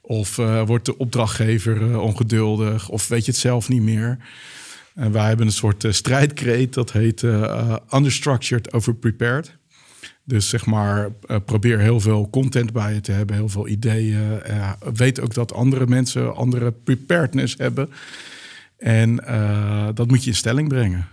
Of 0.00 0.38
uh, 0.38 0.66
wordt 0.66 0.84
de 0.86 0.98
opdrachtgever 0.98 2.00
ongeduldig. 2.00 2.88
Of 2.88 3.08
weet 3.08 3.24
je 3.24 3.30
het 3.30 3.40
zelf 3.40 3.68
niet 3.68 3.82
meer. 3.82 4.18
En 4.94 5.12
wij 5.12 5.26
hebben 5.26 5.46
een 5.46 5.52
soort 5.52 5.86
strijdkreet, 5.88 6.74
dat 6.74 6.92
heet 6.92 7.22
Understructured 7.92 8.72
Overprepared. 8.72 9.60
Dus 10.24 10.48
zeg 10.48 10.66
maar, 10.66 11.08
uh, 11.26 11.36
probeer 11.44 11.78
heel 11.78 12.00
veel 12.00 12.30
content 12.30 12.72
bij 12.72 12.94
je 12.94 13.00
te 13.00 13.12
hebben, 13.12 13.36
heel 13.36 13.48
veel 13.48 13.68
ideeën. 13.68 14.40
Uh, 14.46 14.72
weet 14.94 15.20
ook 15.20 15.34
dat 15.34 15.52
andere 15.52 15.86
mensen 15.86 16.36
andere 16.36 16.72
preparedness 16.72 17.54
hebben. 17.58 17.90
En 18.78 19.20
uh, 19.28 19.88
dat 19.94 20.08
moet 20.08 20.24
je 20.24 20.30
in 20.30 20.36
stelling 20.36 20.68
brengen. 20.68 21.08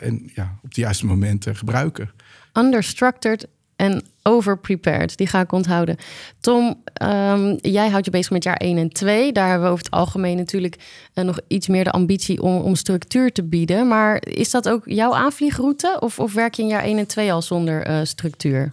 en 0.00 0.30
ja, 0.34 0.58
op 0.62 0.74
de 0.74 0.80
juiste 0.80 1.06
momenten 1.06 1.56
gebruiken. 1.56 2.10
Understructured 2.52 3.48
en 3.76 4.04
overprepared. 4.30 5.16
Die 5.16 5.26
ga 5.26 5.40
ik 5.40 5.52
onthouden. 5.52 5.96
Tom, 6.40 6.82
um, 7.02 7.58
jij 7.60 7.88
houdt 7.88 8.04
je 8.04 8.10
bezig 8.10 8.30
met 8.30 8.44
jaar 8.44 8.56
1 8.56 8.78
en 8.78 8.92
2. 8.92 9.32
Daar 9.32 9.48
hebben 9.48 9.66
we 9.66 9.72
over 9.72 9.84
het 9.84 9.94
algemeen 9.94 10.36
natuurlijk 10.36 10.76
uh, 11.14 11.24
nog 11.24 11.38
iets 11.48 11.68
meer 11.68 11.84
de 11.84 11.90
ambitie 11.90 12.42
om, 12.42 12.56
om 12.56 12.74
structuur 12.74 13.32
te 13.32 13.42
bieden. 13.42 13.88
Maar 13.88 14.26
is 14.26 14.50
dat 14.50 14.68
ook 14.68 14.82
jouw 14.84 15.14
aanvliegroute? 15.14 15.96
Of, 16.00 16.18
of 16.18 16.34
werk 16.34 16.54
je 16.54 16.62
in 16.62 16.68
jaar 16.68 16.82
1 16.82 16.98
en 16.98 17.06
2 17.06 17.32
al 17.32 17.42
zonder 17.42 17.90
uh, 17.90 18.00
structuur? 18.02 18.72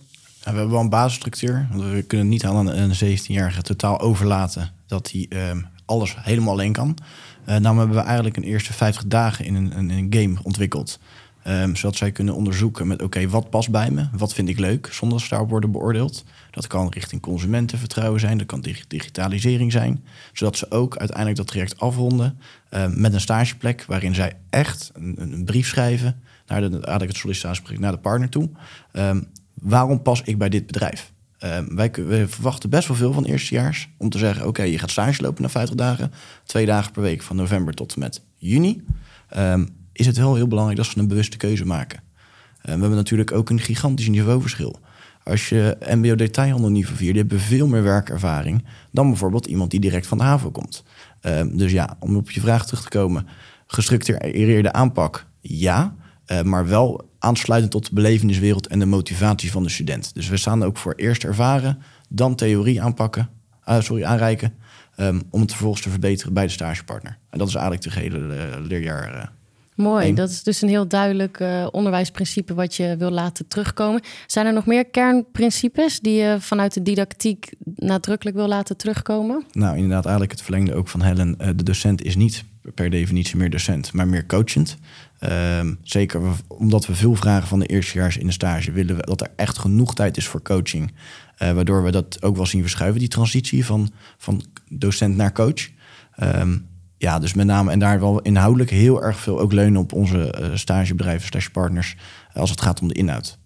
we 0.52 0.54
hebben 0.54 0.72
wel 0.72 0.82
een 0.82 0.90
basisstructuur. 0.90 1.68
Want 1.72 1.84
we 1.84 2.02
kunnen 2.02 2.28
niet 2.28 2.46
aan 2.46 2.68
een 2.68 3.18
17-jarige 3.18 3.62
totaal 3.62 4.00
overlaten 4.00 4.72
dat 4.86 5.12
hij 5.12 5.50
um, 5.50 5.68
alles 5.86 6.16
helemaal 6.20 6.54
alleen 6.54 6.72
kan. 6.72 6.98
Uh, 7.50 7.54
hebben 7.54 7.90
we 7.90 8.00
eigenlijk 8.00 8.38
een 8.38 8.44
eerste 8.44 8.74
50 8.74 9.06
dagen 9.06 9.46
in 9.46 9.56
een 9.56 10.08
game 10.10 10.38
ontwikkeld. 10.44 11.00
Um, 11.50 11.76
zodat 11.76 11.96
zij 11.96 12.12
kunnen 12.12 12.34
onderzoeken 12.34 12.88
met 12.88 13.02
oké, 13.02 13.28
wat 13.28 13.50
past 13.50 13.70
bij 13.70 13.92
me? 13.92 14.08
Wat 14.12 14.34
vind 14.34 14.50
ik 14.50 14.60
leuk 14.60 14.90
zonder 14.92 15.18
dat 15.18 15.28
ze 15.28 15.30
daarop 15.34 15.50
worden 15.50 15.72
beoordeeld? 15.72 16.24
Dat 16.52 16.68
kan 16.68 16.90
richting 16.90 17.22
consumentenvertrouwen 17.22 18.20
zijn, 18.20 18.38
dat 18.38 18.48
kan 18.48 18.66
digitalisering 18.88 19.72
zijn. 19.72 20.04
Zodat 20.34 20.58
ze 20.58 20.72
ook 20.72 20.98
uiteindelijk 20.98 21.38
dat 21.38 21.48
traject 21.48 21.80
afronden 21.80 22.40
um, 22.72 23.02
met 23.02 23.14
een 23.14 23.22
stageplek 23.22 23.86
waarin 23.88 24.16
zij 24.16 24.34
echt 24.50 24.92
een, 24.94 25.16
een 25.18 25.46
brief 25.46 25.68
schrijven 25.68 26.22
naar 26.48 26.62
de, 26.62 26.70
eigenlijk 26.70 27.08
het 27.08 27.18
sollicitatiegesprek 27.18 27.80
naar 27.80 27.92
de 27.92 27.98
partner 27.98 28.30
toe. 28.30 28.50
Um, 28.94 29.28
waarom 29.54 30.02
pas 30.02 30.22
ik 30.22 30.38
bij 30.38 30.50
dit 30.50 30.66
bedrijf? 30.68 31.12
wij, 31.68 31.92
wij, 31.96 32.28
verwachten 32.28 32.70
best 32.70 32.88
wel 32.88 32.98
veel 32.98 33.14
van 33.14 33.26
eerstejaars 33.26 33.90
om 33.98 34.10
te 34.10 34.18
zeggen: 34.18 34.48
oké, 34.48 34.64
je 34.64 34.80
gaat 34.80 34.92
stage 34.92 35.22
lopen 35.22 35.42
na 35.42 35.50
50 35.50 35.76
dagen, 35.76 36.12
twee 36.44 36.66
dagen 36.66 36.92
per 36.92 37.02
week 37.02 37.22
van 37.22 37.36
november 37.36 37.74
tot 37.74 37.94
en 37.94 38.00
met 38.00 38.22
juni. 38.36 38.84
Um, 39.38 39.77
is 39.98 40.06
het 40.06 40.18
wel 40.18 40.36
heel 40.36 40.48
belangrijk 40.48 40.78
dat 40.78 40.88
ze 40.88 41.00
een 41.00 41.08
bewuste 41.08 41.38
keuze 41.38 41.66
maken. 41.66 42.00
Uh, 42.00 42.64
we 42.64 42.70
hebben 42.70 42.90
natuurlijk 42.90 43.32
ook 43.32 43.50
een 43.50 43.60
gigantisch 43.60 44.08
niveauverschil. 44.08 44.80
Als 45.24 45.50
je 45.50 45.78
MBO 45.80 46.16
detailhandel 46.16 46.70
niveau 46.70 46.98
4, 46.98 47.12
die 47.12 47.22
hebben 47.22 47.40
veel 47.40 47.68
meer 47.68 47.84
werkervaring 47.84 48.66
dan 48.92 49.08
bijvoorbeeld 49.10 49.46
iemand 49.46 49.72
die 49.72 49.80
direct 49.80 50.08
van 50.08 50.18
de 50.18 50.24
HAVO 50.24 50.52
komt. 50.52 50.84
Uh, 51.22 51.42
dus 51.52 51.72
ja, 51.72 51.96
om 52.00 52.16
op 52.16 52.32
je 52.32 52.42
vraag 52.42 52.66
terug 52.66 52.84
te 52.84 52.90
komen, 52.90 53.28
gestructureerde 53.68 54.74
aanpak, 54.74 55.26
ja, 55.42 55.96
uh, 56.28 56.42
maar 56.42 56.68
wel 56.68 57.10
aansluitend 57.20 57.72
tot 57.72 57.86
de 57.86 57.94
beleveniswereld 57.94 58.68
en 58.68 58.80
de 58.80 58.86
motivatie 58.86 59.52
van 59.52 59.64
de 59.64 59.70
student. 59.70 60.14
Dus 60.14 60.28
we 60.28 60.38
staan 60.38 60.64
ook 60.64 60.78
voor 60.78 60.94
eerst 60.94 61.24
ervaren, 61.24 61.82
dan 62.10 62.36
theorie 62.36 62.82
aanpakken, 62.82 63.30
uh, 63.70 63.80
sorry, 63.80 64.04
aanreiken, 64.04 64.54
um, 64.98 65.22
om 65.30 65.42
het 65.42 65.52
vervolgens 65.52 65.82
te 65.82 65.90
verbeteren 65.90 66.34
bij 66.34 66.46
de 66.46 66.52
stagepartner. 66.52 67.18
En 67.30 67.38
dat 67.38 67.48
is 67.48 67.56
eigenlijk 67.56 67.84
de 67.84 68.00
hele 68.00 68.20
leerjaar 68.62 69.32
Mooi, 69.78 70.14
dat 70.14 70.30
is 70.30 70.44
dus 70.44 70.62
een 70.62 70.70
heel 70.70 70.88
duidelijk 70.88 71.40
uh, 71.40 71.68
onderwijsprincipe 71.72 72.54
wat 72.54 72.76
je 72.76 72.96
wil 72.98 73.12
laten 73.12 73.48
terugkomen. 73.48 74.02
Zijn 74.28 74.46
er 74.46 74.54
nog 74.54 74.66
meer 74.66 74.86
kernprincipes 74.86 76.00
die 76.00 76.14
je 76.14 76.38
vanuit 76.40 76.74
de 76.74 76.82
didactiek 76.82 77.54
nadrukkelijk 77.76 78.36
wil 78.38 78.48
laten 78.48 78.78
terugkomen? 78.78 79.44
Nou, 79.52 79.76
inderdaad, 79.76 80.04
eigenlijk 80.04 80.32
het 80.32 80.42
verlengde 80.42 80.74
ook 80.74 80.88
van 80.88 81.02
Helen. 81.02 81.36
Uh, 81.42 81.48
de 81.56 81.64
docent 81.64 82.04
is 82.04 82.16
niet 82.16 82.44
per 82.74 82.90
definitie 82.90 83.38
meer 83.38 83.50
docent, 83.50 83.94
maar 83.94 84.08
meer 84.08 84.26
coachend. 84.26 84.78
Uh, 85.20 85.60
zeker 85.84 86.22
omdat 86.48 86.86
we 86.86 86.96
veel 86.96 87.16
vragen 87.16 87.48
van 87.48 87.60
de 87.60 87.66
eerstejaars 87.66 88.18
in 88.18 88.26
de 88.26 88.34
stage, 88.34 88.72
willen 88.72 88.96
we 88.96 89.06
dat 89.06 89.22
er 89.22 89.32
echt 89.36 89.58
genoeg 89.58 89.94
tijd 89.94 90.18
is 90.18 90.28
voor 90.28 90.42
coaching. 90.42 90.92
Uh, 91.42 91.52
waardoor 91.52 91.84
we 91.84 91.92
dat 91.92 92.24
ook 92.24 92.36
wel 92.36 92.46
zien 92.46 92.62
verschuiven, 92.62 93.00
die 93.00 93.10
transitie 93.10 93.66
van, 93.66 93.92
van 94.18 94.44
docent 94.70 95.16
naar 95.16 95.32
coach. 95.32 95.70
Um, 96.24 96.68
ja, 96.98 97.20
dus 97.20 97.34
met 97.34 97.46
name 97.46 97.72
en 97.72 97.80
daar 97.80 98.00
wel 98.00 98.22
inhoudelijk 98.22 98.70
heel 98.70 99.04
erg 99.04 99.20
veel 99.20 99.40
ook 99.40 99.54
leunen 99.54 99.82
op 99.82 99.94
onze 99.94 100.36
uh, 100.42 100.56
stagebedrijven, 100.56 101.28
stagepartners, 101.28 101.96
uh, 102.30 102.36
als 102.42 102.50
het 102.50 102.62
gaat 102.62 102.82
om 102.82 102.88
de 102.88 102.94
inhoud. 102.94 103.38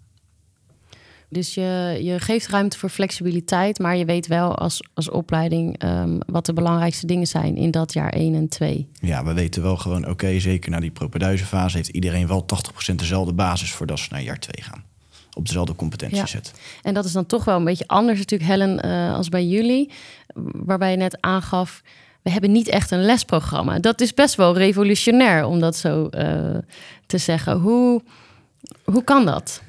Dus 1.31 1.53
je, 1.53 1.99
je 2.01 2.19
geeft 2.19 2.47
ruimte 2.47 2.77
voor 2.77 2.89
flexibiliteit, 2.89 3.79
maar 3.79 3.95
je 3.95 4.05
weet 4.05 4.27
wel 4.27 4.55
als, 4.55 4.83
als 4.93 5.09
opleiding 5.09 5.83
um, 5.83 6.17
wat 6.25 6.45
de 6.45 6.53
belangrijkste 6.53 7.05
dingen 7.05 7.27
zijn 7.27 7.55
in 7.55 7.71
dat 7.71 7.93
jaar 7.93 8.09
1 8.09 8.35
en 8.35 8.47
2. 8.47 8.89
Ja, 8.93 9.23
we 9.23 9.33
weten 9.33 9.61
wel 9.61 9.77
gewoon, 9.77 10.01
oké, 10.01 10.11
okay, 10.11 10.39
zeker 10.39 10.71
na 10.71 10.79
die 10.79 10.91
fase 11.37 11.77
heeft 11.77 11.89
iedereen 11.89 12.27
wel 12.27 12.45
80% 12.91 12.95
dezelfde 12.95 13.33
basis 13.33 13.71
voordat 13.71 13.99
ze 13.99 14.07
naar 14.11 14.21
jaar 14.21 14.39
2 14.39 14.63
gaan. 14.63 14.83
Op 15.33 15.45
dezelfde 15.45 15.75
competentieset. 15.75 16.51
Ja. 16.53 16.61
En 16.81 16.93
dat 16.93 17.05
is 17.05 17.11
dan 17.11 17.25
toch 17.25 17.45
wel 17.45 17.57
een 17.57 17.63
beetje 17.63 17.87
anders 17.87 18.19
natuurlijk, 18.19 18.49
Helen, 18.49 18.85
uh, 18.85 19.13
als 19.13 19.29
bij 19.29 19.45
jullie. 19.45 19.91
Waarbij 20.53 20.91
je 20.91 20.97
net 20.97 21.21
aangaf, 21.21 21.81
we 22.21 22.29
hebben 22.29 22.51
niet 22.51 22.67
echt 22.67 22.91
een 22.91 23.05
lesprogramma. 23.05 23.79
Dat 23.79 24.01
is 24.01 24.13
best 24.13 24.35
wel 24.35 24.57
revolutionair 24.57 25.45
om 25.45 25.59
dat 25.59 25.75
zo 25.75 26.09
uh, 26.11 26.57
te 27.05 27.17
zeggen. 27.17 27.57
Hoe, 27.57 28.01
hoe 28.83 29.03
kan 29.03 29.25
dat? 29.25 29.61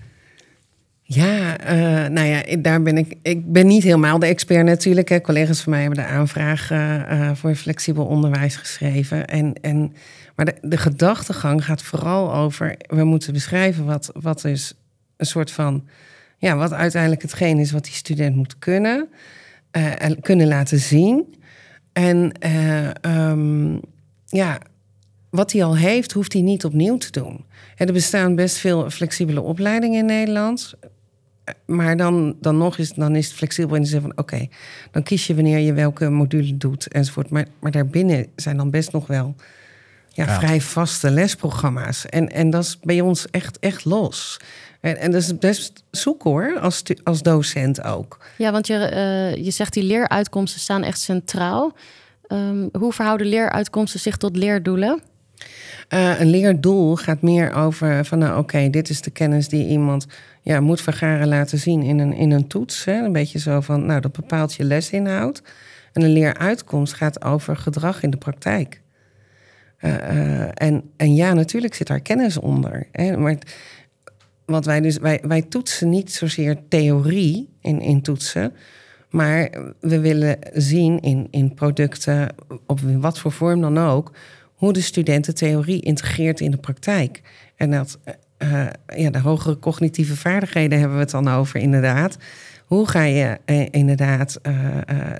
Ja, 1.03 1.61
uh, 1.61 2.09
nou 2.09 2.27
ja, 2.27 2.57
daar 2.57 2.83
ben 2.83 2.99
ik. 2.99 3.15
Ik 3.23 3.53
ben 3.53 3.67
niet 3.67 3.83
helemaal 3.83 4.19
de 4.19 4.27
expert 4.27 4.65
natuurlijk. 4.65 5.09
Hè. 5.09 5.21
Collega's 5.21 5.61
van 5.61 5.73
mij 5.73 5.81
hebben 5.81 5.99
de 5.99 6.11
aanvraag 6.11 6.71
uh, 6.71 7.31
voor 7.35 7.55
flexibel 7.55 8.05
onderwijs 8.05 8.57
geschreven. 8.57 9.27
En, 9.27 9.55
en, 9.61 9.95
maar 10.37 10.55
de, 10.61 10.77
gedachtegang 10.77 11.65
gaat 11.65 11.83
vooral 11.83 12.35
over. 12.35 12.77
We 12.87 13.05
moeten 13.05 13.33
beschrijven 13.33 13.85
wat, 13.85 14.11
wat 14.21 14.45
is 14.45 14.75
een 15.17 15.27
soort 15.27 15.51
van. 15.51 15.89
Ja, 16.39 16.57
wat 16.57 16.73
uiteindelijk 16.73 17.23
hetgeen 17.23 17.59
is 17.59 17.73
wat 17.73 17.85
die 17.85 17.93
student 17.93 18.37
moet 18.37 18.59
kunnen. 18.59 19.09
en 19.99 20.21
kunnen 20.21 20.49
laten 20.49 20.79
zien. 20.79 21.35
En 21.93 22.33
uh, 22.47 23.29
um, 23.31 23.81
ja, 24.27 24.59
wat 25.31 25.53
hij 25.53 25.65
al 25.65 25.77
heeft, 25.77 26.13
hoeft 26.13 26.33
hij 26.33 26.43
niet 26.43 26.65
opnieuw 26.65 26.97
te 26.97 27.11
doen. 27.11 27.45
er 27.77 27.93
bestaan 27.93 28.35
best 28.35 28.57
veel 28.57 28.91
flexibele 28.91 29.41
opleidingen 29.41 29.99
in 29.99 30.07
Nederland. 30.07 30.75
Maar 31.67 31.97
dan, 31.97 32.37
dan 32.41 32.59
nog 32.59 32.79
is, 32.79 32.93
dan 32.93 33.17
is 33.17 33.27
het 33.27 33.37
flexibel 33.37 33.77
in 33.77 33.83
de 33.83 33.89
zin 33.89 34.01
van... 34.01 34.19
oké, 34.19 34.49
dan 34.91 35.03
kies 35.03 35.27
je 35.27 35.35
wanneer 35.35 35.59
je 35.59 35.73
welke 35.73 36.09
module 36.09 36.57
doet 36.57 36.89
enzovoort. 36.89 37.31
Maar, 37.31 37.47
maar 37.61 37.71
daarbinnen 37.71 38.27
zijn 38.37 38.57
dan 38.57 38.71
best 38.71 38.93
nog 38.93 39.07
wel 39.07 39.35
ja, 40.09 40.25
ja. 40.25 40.39
vrij 40.39 40.61
vaste 40.61 41.11
lesprogramma's. 41.11 42.07
En, 42.07 42.29
en 42.29 42.51
dat 42.51 42.65
is 42.65 42.79
bij 42.81 43.01
ons 43.01 43.27
echt, 43.31 43.59
echt 43.59 43.85
los. 43.85 44.41
En, 44.83 44.97
en 44.97 45.11
dat 45.11 45.23
is 45.23 45.39
best 45.39 45.85
zoek 45.91 46.23
hoor, 46.23 46.59
als, 46.61 46.83
als 47.05 47.23
docent 47.23 47.85
ook. 47.85 48.19
Ja, 48.37 48.53
want 48.53 48.67
je, 48.67 48.91
uh, 48.93 49.45
je 49.45 49.51
zegt 49.51 49.73
die 49.73 49.83
leeruitkomsten 49.83 50.61
staan 50.61 50.83
echt 50.83 51.01
centraal. 51.01 51.73
Um, 52.29 52.69
hoe 52.73 52.93
verhouden 52.93 53.27
leeruitkomsten 53.27 54.01
zich 54.01 54.17
tot 54.17 54.37
leerdoelen? 54.37 55.03
Uh, 55.89 56.21
een 56.21 56.31
leerdoel 56.31 56.97
gaat 56.97 57.23
meer 57.23 57.53
over 57.53 58.05
van 58.05 58.19
nou 58.19 58.31
oké, 58.31 58.41
okay, 58.41 58.71
dit 58.71 58.89
is 58.89 59.01
de 59.01 59.11
kennis 59.11 59.49
die 59.49 59.67
iemand 59.67 60.07
ja, 60.41 60.61
moet 60.61 60.81
vergaren 60.81 61.29
laten 61.29 61.59
zien 61.59 61.83
in 61.83 61.99
een, 61.99 62.13
in 62.13 62.31
een 62.31 62.47
toets. 62.47 62.85
Hè? 62.85 63.05
Een 63.05 63.13
beetje 63.13 63.39
zo 63.39 63.61
van, 63.61 63.87
nou 63.87 64.01
dat 64.01 64.13
bepaalt 64.13 64.55
je 64.55 64.65
lesinhoud. 64.65 65.43
En 65.93 66.03
een 66.03 66.13
leeruitkomst 66.13 66.93
gaat 66.93 67.25
over 67.25 67.57
gedrag 67.57 68.03
in 68.03 68.11
de 68.11 68.17
praktijk. 68.17 68.81
en, 70.55 70.91
en 70.97 71.15
ja, 71.15 71.33
natuurlijk 71.33 71.75
zit 71.75 71.87
daar 71.87 72.01
kennis 72.01 72.39
onder. 72.39 72.87
Hè? 72.93 73.17
Maar 73.17 73.37
wat 74.53 74.65
wij 74.65 74.81
dus, 74.81 74.99
wij, 74.99 75.21
wij 75.27 75.43
toetsen 75.43 75.89
niet 75.89 76.13
zozeer 76.13 76.57
theorie 76.69 77.49
in, 77.61 77.81
in 77.81 78.03
toetsen. 78.03 78.53
Maar 79.11 79.51
we 79.81 80.01
willen 80.01 80.39
zien 80.53 81.01
in, 81.01 81.29
in 81.31 81.55
producten, 81.55 82.29
op 82.67 82.81
wat 82.81 83.19
voor 83.19 83.33
vorm 83.33 83.61
dan 83.61 83.79
ook, 83.79 84.13
hoe 84.55 84.73
de 84.73 84.81
studenten 84.81 85.35
theorie 85.35 85.81
integreert 85.81 86.41
in 86.41 86.51
de 86.51 86.57
praktijk. 86.57 87.23
En 87.57 87.71
dat, 87.71 87.99
uh, 88.39 88.67
ja, 88.97 89.11
de 89.11 89.19
hogere 89.19 89.59
cognitieve 89.59 90.17
vaardigheden 90.17 90.79
hebben 90.79 90.97
we 90.97 91.03
het 91.03 91.13
dan 91.13 91.29
over, 91.29 91.61
inderdaad. 91.61 92.17
Hoe 92.67 92.89
ga 92.89 93.03
je 93.03 93.39
uh, 93.47 93.67
inderdaad 93.71 94.41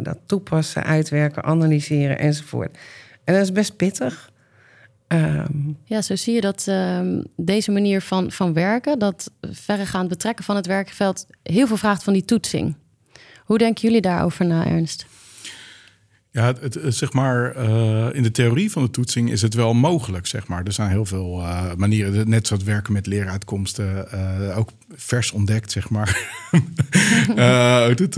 dat 0.03 0.19
toepassen, 0.27 0.85
uitwerken, 0.85 1.45
analyseren 1.45 2.19
enzovoort. 2.19 2.79
En 3.25 3.35
dat 3.35 3.43
is 3.43 3.53
best 3.53 3.77
pittig. 3.77 4.32
Um, 5.13 5.79
ja, 5.85 6.03
zo 6.03 6.17
zie 6.17 6.35
je 6.35 6.41
dat 6.41 6.67
um, 6.69 7.25
deze 7.37 7.71
manier 7.71 8.01
van, 8.03 8.31
van 8.31 8.53
werken, 8.53 8.99
dat 8.99 9.31
verregaand 9.41 10.09
betrekken 10.09 10.45
van 10.45 10.57
het 10.57 10.67
werkveld, 10.67 11.27
heel 11.43 11.67
veel 11.67 11.77
vraagt 11.77 12.03
van 12.03 12.13
die 12.13 12.25
toetsing. 12.25 12.77
Hoe 13.45 13.59
denken 13.59 13.83
jullie 13.83 14.01
daarover 14.01 14.47
na, 14.47 14.67
Ernst? 14.67 15.07
Ja, 16.33 16.55
het, 16.61 16.79
zeg 16.89 17.13
maar, 17.13 17.57
uh, 17.57 18.07
in 18.13 18.23
de 18.23 18.31
theorie 18.31 18.71
van 18.71 18.83
de 18.83 18.91
toetsing 18.91 19.31
is 19.31 19.43
het 19.43 19.55
wel 19.55 19.75
mogelijk, 19.75 20.27
zeg 20.27 20.47
maar. 20.47 20.65
Er 20.65 20.73
zijn 20.73 20.91
heel 20.91 21.05
veel 21.05 21.41
uh, 21.41 21.75
manieren, 21.77 22.29
net 22.29 22.47
zoals 22.47 22.63
werken 22.63 22.93
met 22.93 23.07
leeruitkomsten, 23.07 24.09
uh, 24.15 24.59
ook 24.59 24.71
vers 24.95 25.31
ontdekt, 25.31 25.73
zeg 25.73 25.91
maar. 25.91 26.41
dat, 27.97 28.15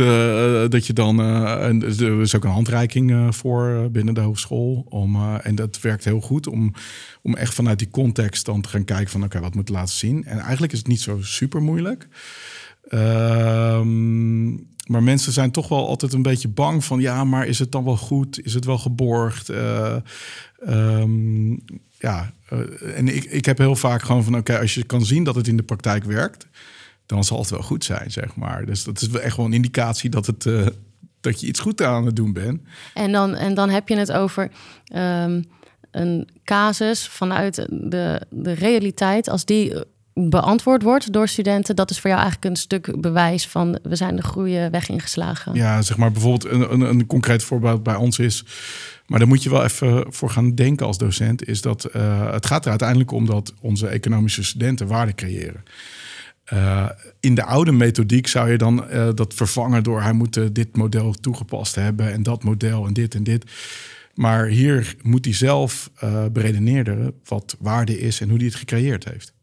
dat 0.70 0.86
je 0.86 0.92
dan, 0.92 1.20
en 1.60 1.82
er 1.82 2.20
is 2.20 2.36
ook 2.36 2.44
een 2.44 2.50
handreiking 2.50 3.36
voor 3.36 3.90
binnen 3.90 4.14
de 4.14 4.20
hogeschool. 4.20 4.86
Om, 4.88 5.36
en 5.42 5.54
dat 5.54 5.80
werkt 5.80 6.04
heel 6.04 6.20
goed 6.20 6.46
om, 6.46 6.72
om 7.22 7.34
echt 7.34 7.54
vanuit 7.54 7.78
die 7.78 7.90
context 7.90 8.44
dan 8.44 8.60
te 8.60 8.68
gaan 8.68 8.84
kijken 8.84 9.10
van, 9.10 9.24
oké, 9.24 9.40
wat 9.40 9.54
moet 9.54 9.68
laten 9.68 9.94
zien? 9.94 10.24
En 10.24 10.38
eigenlijk 10.38 10.72
is 10.72 10.78
het 10.78 10.88
niet 10.88 11.00
zo 11.00 11.18
super 11.22 11.62
moeilijk. 11.62 12.08
Ehm 12.88 14.52
maar 14.86 15.02
mensen 15.02 15.32
zijn 15.32 15.50
toch 15.50 15.68
wel 15.68 15.88
altijd 15.88 16.12
een 16.12 16.22
beetje 16.22 16.48
bang 16.48 16.84
van... 16.84 17.00
ja, 17.00 17.24
maar 17.24 17.46
is 17.46 17.58
het 17.58 17.72
dan 17.72 17.84
wel 17.84 17.96
goed? 17.96 18.44
Is 18.44 18.54
het 18.54 18.64
wel 18.64 18.78
geborgd? 18.78 19.50
Uh, 19.50 19.96
um, 20.68 21.64
ja, 21.98 22.32
uh, 22.52 22.98
en 22.98 23.08
ik, 23.08 23.24
ik 23.24 23.44
heb 23.44 23.58
heel 23.58 23.76
vaak 23.76 24.02
gewoon 24.02 24.24
van... 24.24 24.36
oké, 24.36 24.58
als 24.58 24.74
je 24.74 24.84
kan 24.84 25.04
zien 25.04 25.24
dat 25.24 25.34
het 25.34 25.48
in 25.48 25.56
de 25.56 25.62
praktijk 25.62 26.04
werkt... 26.04 26.46
dan 27.06 27.24
zal 27.24 27.38
het 27.38 27.50
wel 27.50 27.62
goed 27.62 27.84
zijn, 27.84 28.10
zeg 28.10 28.36
maar. 28.36 28.66
Dus 28.66 28.84
dat 28.84 29.00
is 29.00 29.08
wel 29.08 29.20
echt 29.20 29.36
wel 29.36 29.46
een 29.46 29.52
indicatie 29.52 30.10
dat, 30.10 30.26
het, 30.26 30.44
uh, 30.44 30.66
dat 31.20 31.40
je 31.40 31.46
iets 31.46 31.60
goed 31.60 31.82
aan 31.82 32.06
het 32.06 32.16
doen 32.16 32.32
bent. 32.32 32.60
En 32.94 33.12
dan, 33.12 33.34
en 33.34 33.54
dan 33.54 33.70
heb 33.70 33.88
je 33.88 33.96
het 33.96 34.12
over... 34.12 34.50
Um, 34.94 35.44
een 35.90 36.28
casus 36.44 37.08
vanuit 37.08 37.66
de, 37.70 38.20
de 38.30 38.52
realiteit, 38.52 39.28
als 39.28 39.44
die 39.44 39.74
beantwoord 40.14 40.82
wordt 40.82 41.12
door 41.12 41.28
studenten, 41.28 41.76
dat 41.76 41.90
is 41.90 42.00
voor 42.00 42.10
jou 42.10 42.22
eigenlijk 42.22 42.50
een 42.50 42.60
stuk 42.60 43.00
bewijs 43.00 43.46
van 43.46 43.78
we 43.82 43.96
zijn 43.96 44.16
de 44.16 44.22
goede 44.22 44.70
weg 44.70 44.88
ingeslagen. 44.88 45.54
Ja, 45.54 45.82
zeg 45.82 45.96
maar 45.96 46.12
bijvoorbeeld 46.12 46.52
een, 46.52 46.72
een, 46.72 46.80
een 46.80 47.06
concreet 47.06 47.42
voorbeeld 47.42 47.82
bij 47.82 47.94
ons 47.94 48.18
is, 48.18 48.44
maar 49.06 49.18
daar 49.18 49.28
moet 49.28 49.42
je 49.42 49.50
wel 49.50 49.64
even 49.64 50.04
voor 50.08 50.30
gaan 50.30 50.54
denken 50.54 50.86
als 50.86 50.98
docent, 50.98 51.48
is 51.48 51.60
dat 51.60 51.88
uh, 51.96 52.32
het 52.32 52.46
gaat 52.46 52.64
er 52.64 52.70
uiteindelijk 52.70 53.10
om 53.10 53.26
dat 53.26 53.54
onze 53.60 53.86
economische 53.86 54.44
studenten 54.44 54.86
waarde 54.86 55.14
creëren. 55.14 55.62
Uh, 56.52 56.88
in 57.20 57.34
de 57.34 57.44
oude 57.44 57.72
methodiek 57.72 58.26
zou 58.26 58.50
je 58.50 58.58
dan 58.58 58.84
uh, 58.90 59.08
dat 59.14 59.34
vervangen 59.34 59.82
door 59.82 60.02
hij 60.02 60.12
moet 60.12 60.54
dit 60.54 60.76
model 60.76 61.12
toegepast 61.12 61.74
hebben 61.74 62.12
en 62.12 62.22
dat 62.22 62.44
model 62.44 62.86
en 62.86 62.92
dit 62.92 63.14
en 63.14 63.22
dit. 63.22 63.44
Maar 64.14 64.46
hier 64.46 64.96
moet 65.02 65.24
hij 65.24 65.34
zelf 65.34 65.90
beredeneren 66.32 67.14
wat 67.24 67.56
waarde 67.58 68.00
is 68.00 68.20
en 68.20 68.28
hoe 68.28 68.36
hij 68.38 68.46
het 68.46 68.54
gecreëerd 68.54 69.04
heeft 69.04 69.34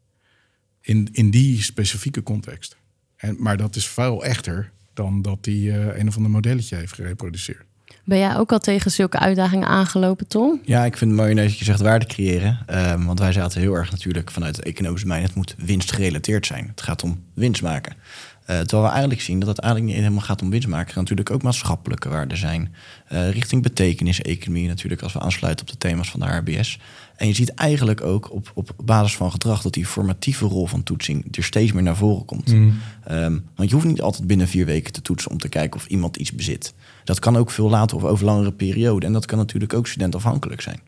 in, 0.81 1.09
in 1.11 1.29
die 1.29 1.61
specifieke 1.61 2.23
context. 2.23 2.77
En, 3.15 3.35
maar 3.39 3.57
dat 3.57 3.75
is 3.75 3.87
veel 3.87 4.23
echter 4.23 4.71
dan 4.93 5.21
dat 5.21 5.37
hij 5.41 5.53
uh, 5.53 5.97
een 5.97 6.07
of 6.07 6.15
ander 6.15 6.31
modelletje 6.31 6.75
heeft 6.75 6.93
gereproduceerd. 6.93 7.63
Ben 8.03 8.17
jij 8.17 8.37
ook 8.37 8.51
al 8.51 8.59
tegen 8.59 8.91
zulke 8.91 9.19
uitdagingen 9.19 9.67
aangelopen, 9.67 10.27
Tom? 10.27 10.61
Ja, 10.65 10.85
ik 10.85 10.97
vind 10.97 11.11
het 11.11 11.19
mooi 11.19 11.35
dat 11.35 11.57
je 11.57 11.65
zegt 11.65 11.79
waarde 11.79 12.05
creëren. 12.05 12.59
Um, 12.69 13.05
want 13.05 13.19
wij 13.19 13.31
zaten 13.31 13.61
heel 13.61 13.73
erg 13.73 13.91
natuurlijk 13.91 14.31
vanuit 14.31 14.55
het 14.55 14.65
economische 14.65 15.07
mijn. 15.07 15.23
Het 15.23 15.35
moet 15.35 15.55
winstgerelateerd 15.57 16.45
zijn. 16.45 16.67
Het 16.67 16.81
gaat 16.81 17.03
om 17.03 17.23
winst 17.33 17.61
maken. 17.61 17.95
Uh, 17.95 18.59
terwijl 18.59 18.83
we 18.83 18.89
eigenlijk 18.89 19.21
zien 19.21 19.39
dat 19.39 19.47
het 19.47 19.59
eigenlijk 19.59 19.93
niet 19.93 20.03
helemaal 20.03 20.25
gaat 20.25 20.41
om 20.41 20.49
winst 20.49 20.67
maken. 20.67 20.91
Er 20.91 20.99
natuurlijk 20.99 21.31
ook 21.31 21.43
maatschappelijke 21.43 22.09
waarden 22.09 22.37
zijn. 22.37 22.75
Uh, 23.11 23.31
richting 23.31 23.63
betekenis-economie 23.63 24.67
natuurlijk, 24.67 25.01
als 25.01 25.13
we 25.13 25.19
aansluiten 25.19 25.65
op 25.65 25.71
de 25.71 25.77
thema's 25.77 26.11
van 26.11 26.19
de 26.19 26.25
RBS. 26.25 26.79
En 27.21 27.27
je 27.27 27.33
ziet 27.33 27.53
eigenlijk 27.53 28.03
ook 28.03 28.31
op, 28.31 28.51
op 28.53 28.71
basis 28.83 29.15
van 29.15 29.31
gedrag 29.31 29.61
dat 29.61 29.73
die 29.73 29.85
formatieve 29.85 30.45
rol 30.45 30.65
van 30.65 30.83
toetsing 30.83 31.35
er 31.37 31.43
steeds 31.43 31.71
meer 31.71 31.83
naar 31.83 31.95
voren 31.95 32.25
komt. 32.25 32.53
Mm. 32.53 32.73
Um, 33.11 33.45
want 33.55 33.69
je 33.69 33.75
hoeft 33.75 33.87
niet 33.87 34.01
altijd 34.01 34.27
binnen 34.27 34.47
vier 34.47 34.65
weken 34.65 34.93
te 34.93 35.01
toetsen 35.01 35.31
om 35.31 35.37
te 35.37 35.49
kijken 35.49 35.79
of 35.79 35.85
iemand 35.85 36.17
iets 36.17 36.31
bezit. 36.31 36.73
Dat 37.03 37.19
kan 37.19 37.37
ook 37.37 37.51
veel 37.51 37.69
later 37.69 37.97
of 37.97 38.03
over 38.03 38.25
langere 38.25 38.51
periode. 38.51 39.05
En 39.05 39.13
dat 39.13 39.25
kan 39.25 39.37
natuurlijk 39.37 39.73
ook 39.73 39.87
studentafhankelijk 39.87 40.61
zijn. 40.61 40.79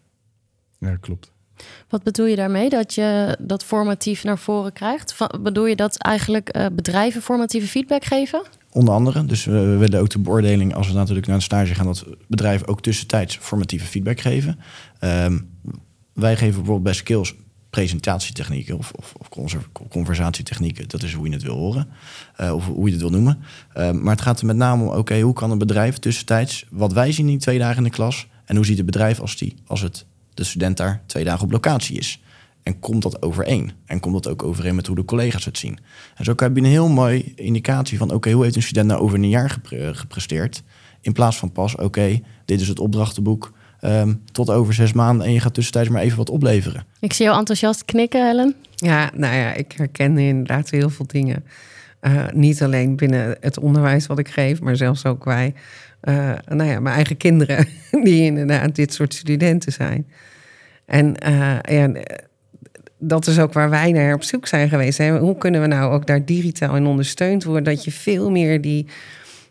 Ja, 0.79 0.95
klopt. 0.95 1.31
Wat 1.89 2.03
bedoel 2.03 2.25
je 2.25 2.35
daarmee 2.35 2.69
dat 2.69 2.93
je 2.93 3.37
dat 3.39 3.63
formatief 3.63 4.23
naar 4.23 4.39
voren 4.39 4.73
krijgt? 4.73 5.17
bedoel 5.41 5.65
je 5.65 5.75
dat 5.75 5.97
eigenlijk 5.97 6.57
uh, 6.57 6.65
bedrijven 6.71 7.21
formatieve 7.21 7.67
feedback 7.67 8.05
geven? 8.05 8.41
Onder 8.71 8.93
andere. 8.93 9.25
Dus 9.25 9.45
we 9.45 9.77
willen 9.77 9.99
ook 9.99 10.09
de 10.09 10.19
beoordeling, 10.19 10.75
als 10.75 10.87
we 10.87 10.93
natuurlijk 10.93 11.27
naar 11.27 11.35
een 11.35 11.41
stage 11.41 11.75
gaan, 11.75 11.85
dat 11.85 12.05
bedrijven 12.27 12.67
ook 12.67 12.81
tussentijds 12.81 13.37
formatieve 13.37 13.85
feedback 13.85 14.19
geven. 14.19 14.59
Um, 14.99 15.51
wij 16.13 16.35
geven 16.35 16.55
bijvoorbeeld 16.55 16.83
bij 16.83 16.93
skills 16.93 17.35
presentatietechnieken 17.69 18.77
of, 18.77 18.91
of, 18.91 19.13
of 19.17 19.29
conversatietechnieken. 19.89 20.87
Dat 20.87 21.03
is 21.03 21.13
hoe 21.13 21.27
je 21.27 21.33
het 21.33 21.43
wil 21.43 21.57
horen. 21.57 21.87
Uh, 22.41 22.53
of 22.53 22.65
hoe 22.65 22.85
je 22.85 22.91
het 22.91 23.01
wil 23.01 23.09
noemen. 23.09 23.39
Uh, 23.77 23.91
maar 23.91 24.13
het 24.13 24.21
gaat 24.21 24.39
er 24.39 24.45
met 24.45 24.55
name 24.55 24.83
om, 24.83 24.97
oké, 24.97 25.19
hoe 25.19 25.33
kan 25.33 25.51
een 25.51 25.57
bedrijf 25.57 25.97
tussentijds... 25.97 26.65
wat 26.69 26.93
wij 26.93 27.11
zien 27.11 27.29
in 27.29 27.39
twee 27.39 27.59
dagen 27.59 27.77
in 27.77 27.83
de 27.83 27.89
klas... 27.89 28.27
en 28.45 28.55
hoe 28.55 28.65
ziet 28.65 28.77
het 28.77 28.85
bedrijf 28.85 29.19
als, 29.19 29.37
die, 29.37 29.55
als 29.67 29.81
het, 29.81 30.05
de 30.33 30.43
student 30.43 30.77
daar 30.77 31.03
twee 31.05 31.23
dagen 31.23 31.43
op 31.43 31.51
locatie 31.51 31.97
is... 31.97 32.21
En 32.63 32.79
komt 32.79 33.03
dat 33.03 33.21
overeen? 33.21 33.71
En 33.85 33.99
komt 33.99 34.13
dat 34.13 34.27
ook 34.27 34.43
overeen 34.43 34.75
met 34.75 34.87
hoe 34.87 34.95
de 34.95 35.05
collega's 35.05 35.45
het 35.45 35.57
zien? 35.57 35.79
En 36.15 36.25
zo 36.25 36.33
heb 36.35 36.55
je 36.55 36.61
een 36.61 36.67
heel 36.67 36.89
mooi 36.89 37.33
indicatie 37.35 37.97
van... 37.97 38.11
oké, 38.11 38.31
hoe 38.31 38.43
heeft 38.43 38.55
een 38.55 38.61
student 38.61 38.87
nou 38.87 39.01
over 39.01 39.17
een 39.17 39.29
jaar 39.29 39.61
gepresteerd? 39.91 40.63
In 41.01 41.13
plaats 41.13 41.37
van 41.37 41.51
pas, 41.51 41.75
oké, 41.75 42.19
dit 42.45 42.61
is 42.61 42.67
het 42.67 42.79
opdrachtenboek... 42.79 43.53
Um, 43.85 44.21
tot 44.31 44.49
over 44.49 44.73
zes 44.73 44.93
maanden 44.93 45.25
en 45.25 45.33
je 45.33 45.39
gaat 45.39 45.53
tussentijds 45.53 45.89
maar 45.89 46.01
even 46.01 46.17
wat 46.17 46.29
opleveren. 46.29 46.85
Ik 46.99 47.13
zie 47.13 47.25
jou 47.25 47.37
enthousiast 47.37 47.85
knikken, 47.85 48.25
Helen. 48.27 48.55
Ja, 48.75 49.11
nou 49.15 49.35
ja, 49.35 49.53
ik 49.53 49.71
herken 49.71 50.17
inderdaad 50.17 50.69
heel 50.69 50.89
veel 50.89 51.07
dingen. 51.07 51.43
Uh, 52.01 52.23
niet 52.33 52.63
alleen 52.63 52.95
binnen 52.95 53.37
het 53.39 53.59
onderwijs 53.59 54.07
wat 54.07 54.19
ik 54.19 54.27
geef, 54.27 54.61
maar 54.61 54.75
zelfs 54.75 55.05
ook 55.05 55.23
wij. 55.23 55.53
Uh, 56.03 56.31
nou 56.45 56.69
ja, 56.69 56.79
mijn 56.79 56.95
eigen 56.95 57.17
kinderen, 57.17 57.67
die 58.03 58.21
inderdaad 58.23 58.75
dit 58.75 58.93
soort 58.93 59.13
studenten 59.13 59.71
zijn. 59.71 60.07
En 60.85 61.15
uh, 61.27 61.59
ja, 61.61 61.91
dat 62.97 63.27
is 63.27 63.39
ook 63.39 63.53
waar 63.53 63.69
wij 63.69 63.91
naar 63.91 64.13
op 64.13 64.23
zoek 64.23 64.47
zijn 64.47 64.69
geweest. 64.69 64.97
Hè. 64.97 65.17
Hoe 65.17 65.37
kunnen 65.37 65.61
we 65.61 65.67
nou 65.67 65.93
ook 65.93 66.07
daar 66.07 66.25
digitaal 66.25 66.75
in 66.75 66.85
ondersteund 66.85 67.43
worden? 67.43 67.63
Dat 67.63 67.83
je 67.83 67.91
veel 67.91 68.31
meer 68.31 68.61
die 68.61 68.87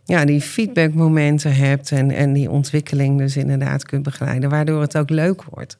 ja, 0.04 0.24
die 0.24 0.40
feedbackmomenten 0.40 1.54
hebt 1.54 1.92
en, 1.92 2.10
en 2.10 2.32
die 2.32 2.50
ontwikkeling 2.50 3.18
dus 3.18 3.36
inderdaad 3.36 3.84
kunt 3.84 4.02
begeleiden, 4.02 4.50
waardoor 4.50 4.80
het 4.80 4.96
ook 4.96 5.10
leuk 5.10 5.42
wordt. 5.42 5.76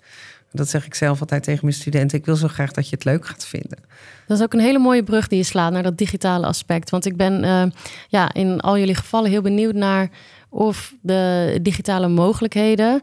Dat 0.53 0.69
zeg 0.69 0.87
ik 0.87 0.95
zelf 0.95 1.21
altijd 1.21 1.43
tegen 1.43 1.61
mijn 1.63 1.77
studenten. 1.77 2.19
Ik 2.19 2.25
wil 2.25 2.37
zo 2.37 2.49
graag 2.49 2.73
dat 2.73 2.89
je 2.89 2.95
het 2.95 3.05
leuk 3.05 3.27
gaat 3.27 3.47
vinden. 3.47 3.79
Dat 4.27 4.39
is 4.39 4.43
ook 4.43 4.53
een 4.53 4.61
hele 4.61 4.79
mooie 4.79 5.03
brug 5.03 5.29
die 5.29 5.39
je 5.39 5.45
slaat 5.45 5.73
naar 5.73 5.83
dat 5.83 5.99
digitale 5.99 6.47
aspect. 6.47 6.91
Want 6.91 7.07
ik 7.07 7.17
ben 7.17 7.45
uh, 7.45 7.65
ja, 8.09 8.33
in 8.33 8.61
al 8.61 8.79
jullie 8.79 8.95
gevallen 8.95 9.31
heel 9.31 9.43
benieuwd 9.43 9.75
naar 9.75 10.11
of 10.49 10.95
de 11.01 11.59
digitale 11.63 12.09
mogelijkheden, 12.09 13.03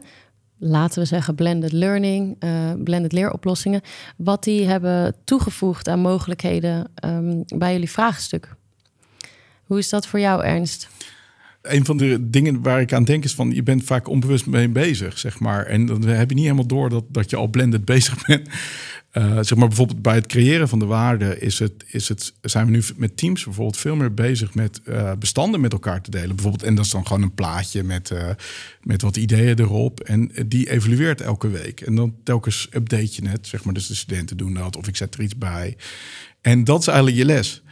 laten 0.58 1.00
we 1.00 1.06
zeggen 1.06 1.34
blended 1.34 1.72
learning, 1.72 2.44
uh, 2.44 2.50
blended 2.84 3.12
leeroplossingen, 3.12 3.80
wat 4.16 4.44
die 4.44 4.66
hebben 4.66 5.14
toegevoegd 5.24 5.88
aan 5.88 6.00
mogelijkheden 6.00 6.90
um, 7.04 7.44
bij 7.46 7.72
jullie 7.72 7.90
vraagstuk. 7.90 8.54
Hoe 9.64 9.78
is 9.78 9.88
dat 9.88 10.06
voor 10.06 10.20
jou, 10.20 10.44
Ernst? 10.44 10.88
Een 11.62 11.84
van 11.84 11.96
de 11.96 12.30
dingen 12.30 12.62
waar 12.62 12.80
ik 12.80 12.92
aan 12.92 13.04
denk 13.04 13.24
is 13.24 13.34
van 13.34 13.50
je 13.50 13.62
bent 13.62 13.84
vaak 13.84 14.08
onbewust 14.08 14.46
mee 14.46 14.68
bezig, 14.68 15.18
zeg 15.18 15.38
maar. 15.38 15.66
En 15.66 15.86
dan 15.86 16.02
heb 16.02 16.28
je 16.28 16.34
niet 16.34 16.44
helemaal 16.44 16.66
door 16.66 16.88
dat, 16.88 17.04
dat 17.08 17.30
je 17.30 17.36
al 17.36 17.48
blended 17.48 17.84
bezig 17.94 18.26
bent. 18.26 18.48
Uh, 19.12 19.34
zeg 19.34 19.54
maar 19.54 19.68
bijvoorbeeld 19.68 20.02
bij 20.02 20.14
het 20.14 20.26
creëren 20.26 20.68
van 20.68 20.78
de 20.78 20.84
waarde 20.84 21.38
is 21.38 21.58
het, 21.58 21.72
is 21.86 22.08
het, 22.08 22.32
zijn 22.40 22.66
we 22.66 22.72
nu 22.72 22.82
met 22.96 23.16
teams 23.16 23.44
bijvoorbeeld 23.44 23.76
veel 23.76 23.96
meer 23.96 24.14
bezig 24.14 24.54
met 24.54 24.80
uh, 24.84 25.12
bestanden 25.18 25.60
met 25.60 25.72
elkaar 25.72 26.02
te 26.02 26.10
delen. 26.10 26.34
Bijvoorbeeld, 26.34 26.62
en 26.62 26.74
dat 26.74 26.84
is 26.84 26.90
dan 26.90 27.06
gewoon 27.06 27.22
een 27.22 27.34
plaatje 27.34 27.82
met, 27.82 28.10
uh, 28.10 28.28
met 28.82 29.02
wat 29.02 29.16
ideeën 29.16 29.58
erop. 29.58 30.00
En 30.00 30.30
die 30.46 30.70
evalueert 30.70 31.20
elke 31.20 31.48
week. 31.48 31.80
En 31.80 31.94
dan 31.94 32.14
telkens 32.24 32.68
update 32.70 33.22
je 33.22 33.28
het, 33.28 33.46
zeg 33.46 33.64
maar. 33.64 33.74
Dus 33.74 33.86
de 33.86 33.94
studenten 33.94 34.36
doen 34.36 34.54
dat 34.54 34.76
of 34.76 34.88
ik 34.88 34.96
zet 34.96 35.14
er 35.14 35.22
iets 35.22 35.38
bij. 35.38 35.76
En 36.40 36.64
dat 36.64 36.80
is 36.80 36.86
eigenlijk 36.86 37.16
je 37.18 37.24
les. 37.24 37.62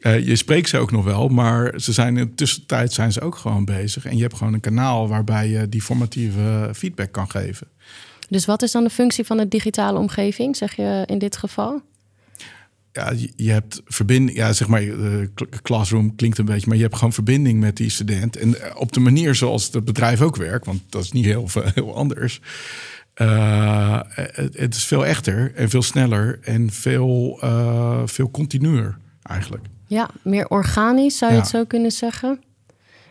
Uh, 0.00 0.26
je 0.26 0.36
spreekt 0.36 0.68
ze 0.68 0.78
ook 0.78 0.90
nog 0.90 1.04
wel, 1.04 1.28
maar 1.28 1.80
ze 1.80 1.92
zijn 1.92 2.16
in 2.16 2.24
de 2.24 2.34
tussentijd 2.34 2.92
zijn 2.92 3.12
ze 3.12 3.20
ook 3.20 3.36
gewoon 3.36 3.64
bezig. 3.64 4.04
En 4.04 4.16
je 4.16 4.22
hebt 4.22 4.36
gewoon 4.36 4.54
een 4.54 4.60
kanaal 4.60 5.08
waarbij 5.08 5.48
je 5.48 5.68
die 5.68 5.82
formatieve 5.82 6.70
feedback 6.74 7.12
kan 7.12 7.30
geven. 7.30 7.66
Dus 8.28 8.44
wat 8.44 8.62
is 8.62 8.72
dan 8.72 8.84
de 8.84 8.90
functie 8.90 9.24
van 9.24 9.36
de 9.36 9.48
digitale 9.48 9.98
omgeving, 9.98 10.56
zeg 10.56 10.76
je 10.76 11.02
in 11.06 11.18
dit 11.18 11.36
geval? 11.36 11.82
ja, 12.92 13.12
je, 13.36 13.50
hebt 13.50 13.82
verbinding, 13.84 14.38
ja, 14.38 14.52
zeg 14.52 14.68
maar, 14.68 14.82
uh, 14.82 15.26
classroom 15.62 16.16
klinkt 16.16 16.38
een 16.38 16.44
beetje, 16.44 16.66
maar 16.68 16.76
je 16.76 16.82
hebt 16.82 16.94
gewoon 16.94 17.12
verbinding 17.12 17.60
met 17.60 17.76
die 17.76 17.90
student. 17.90 18.36
En 18.36 18.60
eh, 18.60 18.76
op 18.76 18.92
de 18.92 19.00
manier 19.00 19.34
zoals 19.34 19.72
het 19.72 19.84
bedrijf 19.84 20.20
ook 20.20 20.36
werkt, 20.36 20.66
want 20.66 20.82
dat 20.88 21.02
is 21.02 21.12
niet 21.12 21.24
heel, 21.24 21.48
heel 21.74 21.94
anders. 21.94 22.40
Uh, 23.16 24.00
het, 24.08 24.56
het, 24.56 24.74
is 24.74 24.84
veel 24.84 25.06
echter 25.06 25.54
en 25.54 25.70
veel 25.70 25.82
sneller 25.82 26.38
en 26.42 26.70
veel, 26.70 27.40
uh, 27.44 28.02
veel 28.04 28.30
continuer 28.30 28.98
eigenlijk. 29.22 29.64
Ja, 29.90 30.10
meer 30.22 30.48
organisch 30.48 31.18
zou 31.18 31.30
je 31.30 31.36
ja. 31.36 31.42
het 31.42 31.50
zo 31.50 31.64
kunnen 31.64 31.90
zeggen. 31.90 32.40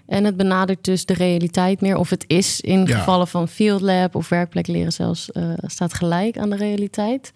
En 0.05 0.23
het 0.23 0.37
benadert 0.37 0.83
dus 0.83 1.05
de 1.05 1.13
realiteit 1.13 1.81
meer. 1.81 1.97
Of 1.97 2.09
het 2.09 2.23
is 2.27 2.61
in 2.61 2.85
ja. 2.85 2.97
gevallen 2.97 3.27
van 3.27 3.47
field 3.47 3.81
lab 3.81 4.15
of 4.15 4.29
werkplek 4.29 4.67
leren 4.67 4.93
zelfs 4.93 5.29
uh, 5.33 5.53
staat 5.61 5.93
gelijk 5.93 6.37
aan 6.37 6.49
de 6.49 6.55
realiteit. 6.55 7.31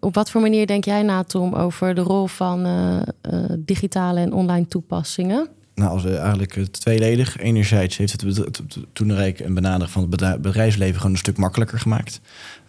Op 0.00 0.14
wat 0.14 0.30
voor 0.30 0.40
manier 0.40 0.66
denk 0.66 0.84
jij 0.84 1.02
na, 1.02 1.22
Tom, 1.24 1.54
over 1.54 1.94
de 1.94 2.00
rol 2.00 2.26
van 2.26 2.66
uh, 2.66 2.96
uh, 3.30 3.44
digitale 3.58 4.20
en 4.20 4.32
online 4.32 4.66
toepassingen? 4.66 5.48
Nou, 5.74 5.90
als 5.90 6.04
eigenlijk 6.04 6.66
tweeledig. 6.70 7.38
Enerzijds 7.38 7.96
heeft 7.96 8.20
het, 8.20 8.62
toenrijk 8.92 9.40
en 9.40 9.54
benaderen 9.54 9.88
van 9.88 10.02
het 10.02 10.42
bedrijfsleven 10.42 10.96
gewoon 10.96 11.12
een 11.12 11.18
stuk 11.18 11.36
makkelijker 11.36 11.78
gemaakt. 11.78 12.20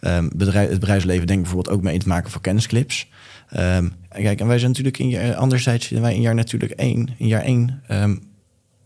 Um, 0.01 0.29
bedrijf, 0.35 0.69
het 0.69 0.79
bedrijfsleven 0.79 1.27
denkt 1.27 1.43
bijvoorbeeld 1.43 1.75
ook 1.75 1.83
mee 1.83 1.99
te 1.99 2.07
maken 2.07 2.31
voor 2.31 2.41
kennisclips. 2.41 3.09
Um, 3.53 3.93
en 4.09 4.23
kijk, 4.23 4.39
en 4.39 4.47
wij 4.47 4.57
zijn 4.57 4.69
natuurlijk 4.69 4.97
in 4.97 5.09
jaar, 5.09 5.35
anderzijds 5.35 5.85
zitten 5.85 6.05
wij 6.05 6.15
in 6.15 6.21
jaar 6.21 6.35
natuurlijk 6.35 6.71
één. 6.71 7.09
In 7.17 7.27
jaar 7.27 7.41
één 7.41 7.83
um, 7.89 8.23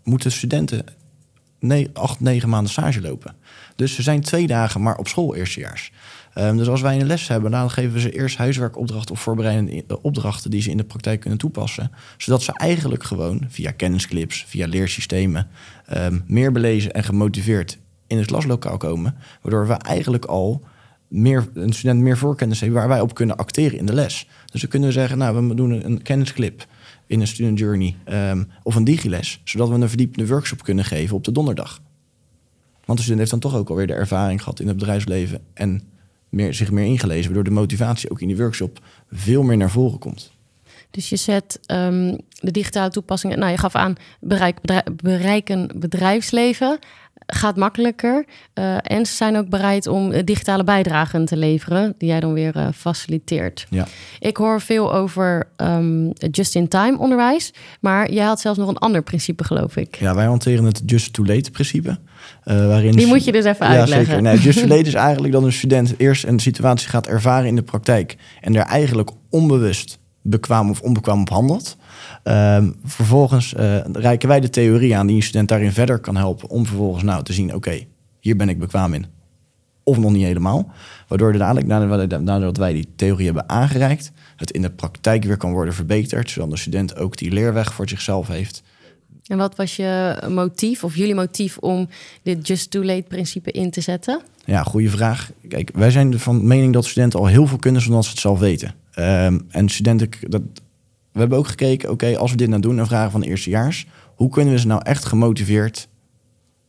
moeten 0.04 0.32
studenten 0.32 0.86
ne 1.60 1.90
acht, 1.94 2.20
negen 2.20 2.50
maanden 2.50 2.72
stage 2.72 3.02
lopen. 3.02 3.36
Dus 3.76 3.96
ze 3.96 4.02
zijn 4.02 4.22
twee 4.22 4.48
dagen 4.48 4.82
maar 4.82 4.98
op 4.98 5.08
school 5.08 5.36
eerstejaars. 5.36 5.92
Um, 6.38 6.58
dus 6.58 6.68
als 6.68 6.82
wij 6.82 7.00
een 7.00 7.06
les 7.06 7.28
hebben, 7.28 7.52
dan 7.52 7.70
geven 7.70 7.94
we 7.94 8.00
ze 8.00 8.12
eerst 8.12 8.38
huiswerkopdrachten 8.38 9.16
of 9.16 9.22
voorbereidende 9.22 10.02
opdrachten 10.02 10.52
die 10.52 10.62
ze 10.62 10.70
in 10.70 10.78
de 10.78 10.84
praktijk 10.84 11.20
kunnen 11.20 11.40
toepassen. 11.40 11.92
Zodat 12.18 12.44
ze 12.44 12.52
eigenlijk 12.54 13.04
gewoon 13.04 13.46
via 13.48 13.72
kennisclips, 13.72 14.46
via 14.48 14.68
leersystemen, 14.68 15.48
meer 16.26 16.52
belezen 16.52 16.94
en 16.94 17.04
gemotiveerd 17.04 17.78
in 18.08 18.18
het 18.18 18.26
klaslokaal 18.26 18.78
komen. 18.78 19.16
Waardoor 19.42 19.68
we 19.68 19.74
eigenlijk 19.74 20.26
al 20.26 20.64
meer, 21.08 21.50
een 21.54 21.74
student 21.74 22.00
meer 22.00 22.18
voorkennis 22.18 22.60
heeft 22.60 22.74
waar 22.74 22.88
wij 22.88 23.02
op 23.02 23.14
kunnen 23.14 23.38
acteren 23.38 23.78
in 23.78 23.86
de 23.86 23.94
les. 23.94 24.28
Dus 24.52 24.62
we 24.62 24.68
kunnen 24.68 24.94
zeggen, 24.94 25.18
nou, 25.18 25.48
we 25.48 25.56
doen 25.56 25.86
een, 25.86 26.02
kennisclip 26.02 26.66
in 27.08 27.22
een 27.22 27.28
student 27.28 27.60
journey 27.60 27.96
um, 28.10 28.48
of 28.64 28.76
een 28.76 28.84
digiles, 28.84 29.42
zodat 29.44 29.70
we 29.70 29.76
een 29.76 29.90
verdiepende 29.90 30.28
workshop 30.28 30.64
kunnen 30.64 30.86
geven 30.86 31.16
op 31.16 31.24
de 31.24 31.32
donderdag. 31.32 31.82
Want 32.86 32.98
de 32.98 33.04
student 33.04 33.20
heeft 33.20 33.32
dan 33.32 33.52
toch 33.52 33.56
ook 33.56 33.70
alweer 33.70 33.88
de 33.88 33.94
ervaring 33.94 34.40
gehad 34.40 34.60
in 34.60 34.68
het 34.68 34.78
bedrijfsleven 34.78 35.42
en 35.54 35.84
meer, 36.30 36.54
zich 36.54 36.72
meer 36.72 36.86
ingelezen, 36.86 37.26
waardoor 37.26 37.44
de 37.44 37.60
motivatie 37.60 38.12
ook 38.12 38.22
in 38.22 38.28
die 38.28 38.38
workshop 38.38 38.80
veel 39.12 39.44
meer 39.44 39.58
naar 39.58 39.70
voren 39.72 40.00
komt. 40.00 40.34
Dus 40.92 41.10
je 41.10 41.16
zet 41.16 41.60
um, 41.72 42.18
de 42.30 42.52
digitale 42.52 42.90
toepassingen, 42.90 43.40
nou 43.40 43.52
je 43.52 43.58
gaf 43.58 43.76
aan 43.76 43.96
bereiken 45.02 45.68
bedrijfsleven 45.76 46.80
gaat 47.26 47.56
makkelijker. 47.56 48.26
Uh, 48.54 48.76
en 48.82 49.06
ze 49.06 49.16
zijn 49.16 49.38
ook 49.38 49.50
bereid 49.50 49.88
om 49.88 50.24
digitale 50.24 50.64
bijdragen 50.64 51.26
te 51.26 51.38
leveren, 51.38 51.96
die 51.98 52.10
jij 52.10 52.20
dan 52.20 52.34
weer 52.34 52.58
uh, 52.58 52.68
faciliteert. 52.76 53.68
Ja. 53.70 53.88
Ik 54.20 54.38
hoor 54.38 54.62
veel 54.62 54.94
over 54.94 55.48
um, 55.58 56.12
just-in-time 56.32 56.98
onderwijs, 56.98 57.54
maar 57.80 58.12
jij 58.12 58.26
had 58.26 58.40
zelfs 58.40 58.58
nog 58.58 58.68
een 58.68 58.78
ander 58.78 59.04
principe, 59.04 59.44
geloof 59.44 59.76
ik. 59.76 59.96
Ja, 59.96 60.16
wij 60.16 60.26
hanteren 60.26 60.64
het 60.64 60.82
just-too-late 60.86 61.52
principe. 61.52 61.90
Uh, 61.90 62.68
waarin 62.68 62.92
die 62.92 63.08
moet 63.08 63.26
je 63.26 63.32
dus 63.32 63.46
even 63.46 63.72
ja, 63.72 63.80
uitleggen. 63.80 64.06
Zeker. 64.06 64.22
Nee, 64.22 64.38
just-too-late 64.38 64.88
is 64.88 64.94
eigenlijk 64.94 65.34
dat 65.34 65.44
een 65.44 65.54
student 65.54 65.94
eerst 65.98 66.24
een 66.24 66.40
situatie 66.40 66.90
gaat 66.90 67.08
ervaren 67.08 67.48
in 67.48 67.56
de 67.56 67.64
praktijk 67.64 68.16
en 68.42 68.54
daar 68.54 68.66
eigenlijk 68.66 69.10
onbewust 69.30 70.00
bekwaam 70.22 70.70
of 70.70 70.82
onbekwaam 70.82 71.22
op 71.22 71.30
handelt. 71.30 71.78
Um, 72.28 72.76
vervolgens 72.84 73.54
uh, 73.54 73.78
reiken 73.92 74.28
wij 74.28 74.40
de 74.40 74.50
theorie 74.50 74.96
aan 74.96 75.08
die 75.08 75.16
een 75.16 75.24
student 75.24 75.50
daarin 75.50 75.72
verder 75.72 76.00
kan 76.00 76.16
helpen 76.16 76.50
om 76.50 76.66
vervolgens 76.66 77.04
nou 77.04 77.24
te 77.24 77.34
zien, 77.34 77.48
oké, 77.48 77.56
okay, 77.56 77.88
hier 78.20 78.36
ben 78.36 78.50
ik 78.50 78.60
bekwaam 78.60 78.94
in. 78.94 79.06
Of 79.84 79.98
nog 79.98 80.12
niet 80.12 80.24
helemaal. 80.24 80.72
Waardoor 81.08 81.32
er 81.32 81.38
dadelijk, 81.38 81.68
nadat 82.22 82.58
wij 82.58 82.74
die 82.74 82.88
theorie 82.96 83.26
hebben 83.26 83.50
aangereikt, 83.50 84.12
het 84.36 84.52
in 84.52 84.62
de 84.62 84.70
praktijk 84.70 85.24
weer 85.24 85.38
kan 85.38 85.52
worden 85.52 85.74
verbeterd, 85.74 86.30
zodat 86.30 86.50
de 86.50 86.58
student 86.58 86.98
ook 86.98 87.18
die 87.18 87.32
leerweg 87.32 87.74
voor 87.74 87.90
zichzelf 87.90 88.28
heeft. 88.28 88.64
En 89.26 89.38
wat 89.38 89.56
was 89.56 89.76
je 89.76 90.18
motief 90.30 90.84
of 90.84 90.96
jullie 90.96 91.16
motief 91.16 91.58
om 91.58 91.88
dit 92.24 92.48
just 92.48 92.72
too 92.72 92.84
late 92.84 93.06
principe 93.08 93.52
in 93.52 93.72
te 93.72 93.82
zetten? 93.82 94.22
Ja, 94.46 94.64
goede 94.64 94.90
vraag. 94.90 95.32
Kijk, 95.48 95.72
wij 95.74 95.92
zijn 95.92 96.20
van 96.20 96.48
mening 96.48 96.74
dat 96.74 96.86
studenten 96.86 97.20
al 97.20 97.26
heel 97.26 97.48
veel 97.48 97.58
kunnen 97.58 97.82
zonder 97.82 98.00
dat 98.00 98.06
ze 98.06 98.12
het 98.12 98.22
zelf 98.22 98.40
weten. 98.40 98.76
Um, 99.00 99.46
en 99.50 99.70
studenten, 99.70 100.10
dat, 100.22 100.42
we 101.16 101.22
hebben 101.22 101.38
ook 101.38 101.48
gekeken, 101.48 101.90
oké, 101.90 102.18
als 102.18 102.32
we 102.32 102.38
dit 102.38 102.50
nou 102.50 102.62
doen 102.62 102.80
en 102.80 102.88
vragen 102.88 103.12
van 103.12 103.22
eerstejaars, 103.22 103.88
hoe 104.16 104.30
kunnen 104.30 104.54
we 104.54 104.60
ze 104.60 104.68
nou 104.68 104.82
echt 104.84 105.06
gemotiveerd 105.06 105.88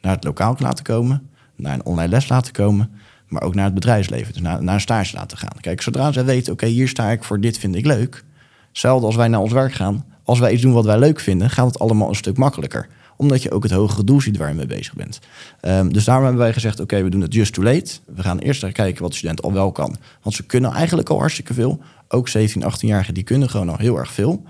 naar 0.00 0.14
het 0.14 0.24
lokaal 0.24 0.56
laten 0.58 0.84
komen, 0.84 1.30
naar 1.56 1.74
een 1.74 1.84
online 1.84 2.08
les 2.08 2.28
laten 2.28 2.52
komen, 2.52 2.90
maar 3.28 3.42
ook 3.42 3.54
naar 3.54 3.64
het 3.64 3.74
bedrijfsleven, 3.74 4.32
dus 4.32 4.42
naar, 4.42 4.62
naar 4.62 4.74
een 4.74 4.80
stage 4.80 5.16
laten 5.16 5.38
gaan. 5.38 5.56
Kijk, 5.60 5.82
zodra 5.82 6.12
zij 6.12 6.24
weten, 6.24 6.52
oké, 6.52 6.66
hier 6.66 6.88
sta 6.88 7.10
ik 7.10 7.24
voor 7.24 7.40
dit 7.40 7.58
vind 7.58 7.74
ik 7.74 7.86
leuk, 7.86 8.24
hetzelfde 8.68 9.06
als 9.06 9.16
wij 9.16 9.28
naar 9.28 9.40
ons 9.40 9.52
werk 9.52 9.72
gaan, 9.72 10.04
als 10.24 10.38
wij 10.38 10.52
iets 10.52 10.62
doen 10.62 10.72
wat 10.72 10.84
wij 10.84 10.98
leuk 10.98 11.20
vinden, 11.20 11.50
gaat 11.50 11.66
het 11.66 11.78
allemaal 11.78 12.08
een 12.08 12.14
stuk 12.14 12.36
makkelijker 12.36 12.88
omdat 13.16 13.42
je 13.42 13.50
ook 13.50 13.62
het 13.62 13.72
hogere 13.72 14.04
doel 14.04 14.20
ziet 14.20 14.36
waar 14.36 14.48
je 14.48 14.54
mee 14.54 14.66
bezig 14.66 14.94
bent. 14.94 15.18
Um, 15.62 15.92
dus 15.92 16.04
daarom 16.04 16.24
hebben 16.24 16.42
wij 16.42 16.52
gezegd, 16.52 16.80
oké, 16.80 17.02
we 17.02 17.08
doen 17.08 17.20
het 17.20 17.34
just 17.34 17.54
too 17.54 17.64
late. 17.64 17.98
We 18.14 18.22
gaan 18.22 18.38
eerst 18.38 18.72
kijken 18.72 19.02
wat 19.02 19.10
de 19.10 19.16
student 19.16 19.42
al 19.42 19.52
wel 19.52 19.72
kan. 19.72 19.96
Want 20.22 20.36
ze 20.36 20.46
kunnen 20.46 20.72
eigenlijk 20.72 21.08
al 21.08 21.18
hartstikke 21.18 21.54
veel. 21.54 21.80
Ook 22.08 22.28
17, 22.28 22.62
18-jarigen, 22.62 23.12
die 23.12 23.22
kunnen 23.22 23.50
gewoon 23.50 23.68
al 23.68 23.76
heel 23.76 23.96
erg 23.96 24.12
veel. 24.12 24.42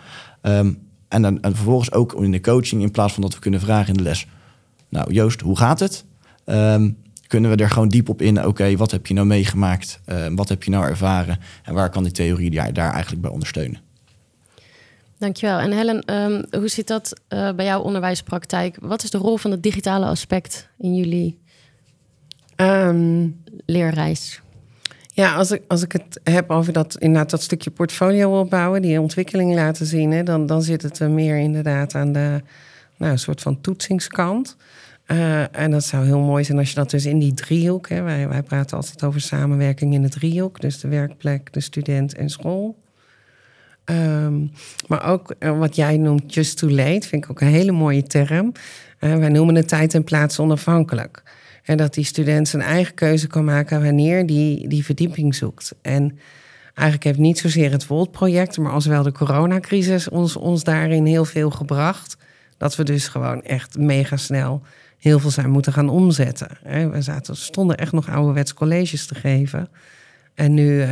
Um, 0.42 0.78
en, 1.08 1.22
dan, 1.22 1.42
en 1.42 1.54
vervolgens 1.54 1.92
ook 1.92 2.12
in 2.22 2.30
de 2.30 2.40
coaching, 2.40 2.82
in 2.82 2.90
plaats 2.90 3.12
van 3.12 3.22
dat 3.22 3.34
we 3.34 3.40
kunnen 3.40 3.60
vragen 3.60 3.88
in 3.88 3.94
de 3.96 4.02
les... 4.02 4.26
Nou, 4.88 5.12
Joost, 5.12 5.40
hoe 5.40 5.56
gaat 5.56 5.80
het? 5.80 6.04
Um, 6.46 6.96
kunnen 7.26 7.50
we 7.50 7.56
er 7.56 7.70
gewoon 7.70 7.88
diep 7.88 8.08
op 8.08 8.22
in. 8.22 8.38
Oké, 8.38 8.46
okay, 8.46 8.76
wat 8.76 8.90
heb 8.90 9.06
je 9.06 9.14
nou 9.14 9.26
meegemaakt? 9.26 10.00
Uh, 10.06 10.26
wat 10.34 10.48
heb 10.48 10.62
je 10.62 10.70
nou 10.70 10.84
ervaren? 10.84 11.38
En 11.62 11.74
waar 11.74 11.90
kan 11.90 12.02
die 12.02 12.12
theorie 12.12 12.50
daar, 12.50 12.72
daar 12.72 12.92
eigenlijk 12.92 13.22
bij 13.22 13.30
ondersteunen? 13.30 13.80
Dankjewel. 15.18 15.58
En 15.58 15.72
Helen, 15.72 16.14
um, 16.14 16.44
hoe 16.50 16.68
zit 16.68 16.86
dat 16.86 17.20
uh, 17.28 17.52
bij 17.52 17.64
jouw 17.64 17.80
onderwijspraktijk? 17.80 18.76
Wat 18.80 19.02
is 19.02 19.10
de 19.10 19.18
rol 19.18 19.36
van 19.36 19.50
het 19.50 19.62
digitale 19.62 20.06
aspect 20.06 20.68
in 20.78 20.94
jullie 20.94 21.38
um, 22.56 23.42
leerreis? 23.66 24.40
Ja, 25.16 25.34
als 25.34 25.50
ik, 25.50 25.62
als 25.68 25.82
ik 25.82 25.92
het 25.92 26.20
heb 26.22 26.50
over 26.50 26.72
dat, 26.72 26.96
inderdaad, 26.98 27.30
dat 27.30 27.42
stukje 27.42 27.70
portfolio 27.70 28.40
opbouwen, 28.40 28.82
die 28.82 29.00
ontwikkeling 29.00 29.54
laten 29.54 29.86
zien, 29.86 30.10
hè, 30.10 30.22
dan, 30.22 30.46
dan 30.46 30.62
zit 30.62 30.82
het 30.82 30.98
er 30.98 31.10
meer 31.10 31.36
inderdaad 31.36 31.94
aan 31.94 32.12
de 32.12 32.42
nou, 32.96 33.16
soort 33.16 33.40
van 33.40 33.60
toetsingskant. 33.60 34.56
Uh, 35.06 35.56
en 35.56 35.70
dat 35.70 35.84
zou 35.84 36.04
heel 36.04 36.20
mooi 36.20 36.44
zijn 36.44 36.58
als 36.58 36.68
je 36.68 36.74
dat 36.74 36.90
dus 36.90 37.06
in 37.06 37.18
die 37.18 37.34
driehoek, 37.34 37.88
hè, 37.88 38.02
wij, 38.02 38.42
praten 38.42 38.76
altijd 38.76 39.04
over 39.04 39.20
samenwerking 39.20 39.94
in 39.94 40.02
de 40.02 40.08
driehoek, 40.08 40.60
dus 40.60 40.80
de 40.80 40.88
werkplek, 40.88 41.52
de 41.52 41.60
student 41.60 42.14
en 42.14 42.30
school. 42.30 42.76
Um, 43.84 44.50
maar 44.86 45.04
ook 45.04 45.34
uh, 45.38 45.58
wat 45.58 45.76
jij 45.76 45.96
noemt 45.96 46.34
just 46.34 46.58
too 46.58 46.70
late, 46.70 47.08
vind 47.08 47.24
ik 47.24 47.30
ook 47.30 47.40
een 47.40 47.46
hele 47.46 47.72
mooie 47.72 48.02
term. 48.02 48.52
Uh, 49.00 49.16
wij 49.16 49.28
noemen 49.28 49.54
het 49.54 49.68
tijd 49.68 49.94
en 49.94 50.04
plaats 50.04 50.38
onafhankelijk. 50.38 51.22
En 51.66 51.76
dat 51.76 51.94
die 51.94 52.04
student 52.04 52.48
zijn 52.48 52.62
eigen 52.62 52.94
keuze 52.94 53.26
kan 53.26 53.44
maken 53.44 53.82
wanneer 53.82 54.26
die 54.26 54.68
die 54.68 54.84
verdieping 54.84 55.34
zoekt. 55.34 55.74
En 55.82 56.18
eigenlijk 56.74 57.04
heeft 57.04 57.18
niet 57.18 57.38
zozeer 57.38 57.70
het 57.70 57.84
Volt-project, 57.84 58.58
maar 58.58 58.72
als 58.72 58.86
wel 58.86 59.02
de 59.02 59.12
coronacrisis 59.12 60.08
ons, 60.08 60.36
ons 60.36 60.64
daarin 60.64 61.04
heel 61.04 61.24
veel 61.24 61.50
gebracht. 61.50 62.16
Dat 62.56 62.76
we 62.76 62.84
dus 62.84 63.08
gewoon 63.08 63.42
echt 63.42 63.78
mega 63.78 64.16
snel 64.16 64.62
heel 64.98 65.18
veel 65.18 65.30
zijn 65.30 65.50
moeten 65.50 65.72
gaan 65.72 65.88
omzetten. 65.88 66.48
We 66.90 67.02
zaten, 67.02 67.36
stonden 67.36 67.76
echt 67.76 67.92
nog 67.92 68.08
ouderwets 68.08 68.54
colleges 68.54 69.06
te 69.06 69.14
geven. 69.14 69.68
En 70.34 70.54
nu 70.54 70.80
uh, 70.80 70.88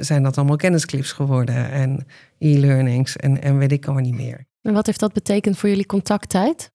zijn 0.00 0.22
dat 0.22 0.36
allemaal 0.36 0.56
kennisclips 0.56 1.12
geworden 1.12 1.70
en 1.70 2.06
e-learnings 2.38 3.16
en, 3.16 3.42
en 3.42 3.58
weet 3.58 3.72
ik 3.72 3.84
allemaal 3.84 4.04
niet 4.04 4.14
meer. 4.14 4.46
En 4.62 4.72
wat 4.72 4.86
heeft 4.86 5.00
dat 5.00 5.12
betekend 5.12 5.58
voor 5.58 5.68
jullie 5.68 5.86
contacttijd? 5.86 6.70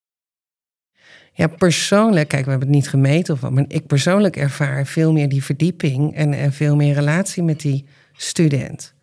Ja, 1.36 1.48
persoonlijk, 1.48 2.28
kijk, 2.28 2.44
we 2.44 2.50
hebben 2.50 2.68
het 2.68 2.78
niet 2.78 2.90
gemeten 2.90 3.34
of 3.34 3.42
wat, 3.42 3.52
maar 3.52 3.66
ik 3.68 3.88
persoonlijk 3.88 4.36
ervaar 4.36 4.86
veel 4.86 5.12
meer 5.12 5.30
die 5.30 5.44
verdieping 5.44 6.16
en, 6.16 6.34
en 6.34 6.54
veel 6.54 6.76
meer 6.76 6.94
relatie 6.94 7.44
met 7.44 7.60
die 7.60 7.86
student. 8.14 8.94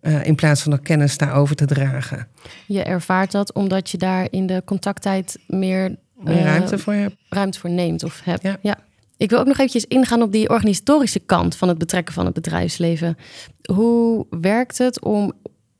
Uh, 0.00 0.26
in 0.26 0.34
plaats 0.34 0.62
van 0.62 0.72
de 0.72 0.80
kennis 0.80 1.18
daarover 1.18 1.56
te 1.56 1.66
dragen. 1.66 2.28
Je 2.66 2.82
ervaart 2.82 3.32
dat 3.32 3.52
omdat 3.52 3.90
je 3.90 3.98
daar 3.98 4.26
in 4.30 4.46
de 4.46 4.62
contacttijd 4.64 5.38
meer, 5.46 5.96
meer 6.14 6.36
uh, 6.36 6.44
ruimte 6.44 6.78
voor 6.78 6.92
hebt. 6.92 7.16
Ruimte 7.28 7.58
voor 7.58 7.70
neemt 7.70 8.04
of 8.04 8.20
hebt. 8.24 8.42
Ja. 8.42 8.58
ja. 8.60 8.78
Ik 9.16 9.30
wil 9.30 9.38
ook 9.38 9.46
nog 9.46 9.58
eventjes 9.58 9.84
ingaan 9.86 10.22
op 10.22 10.32
die 10.32 10.48
organisatorische 10.48 11.18
kant 11.18 11.56
van 11.56 11.68
het 11.68 11.78
betrekken 11.78 12.14
van 12.14 12.24
het 12.24 12.34
bedrijfsleven. 12.34 13.16
Hoe 13.72 14.26
werkt 14.30 14.78
het 14.78 15.00
om 15.00 15.32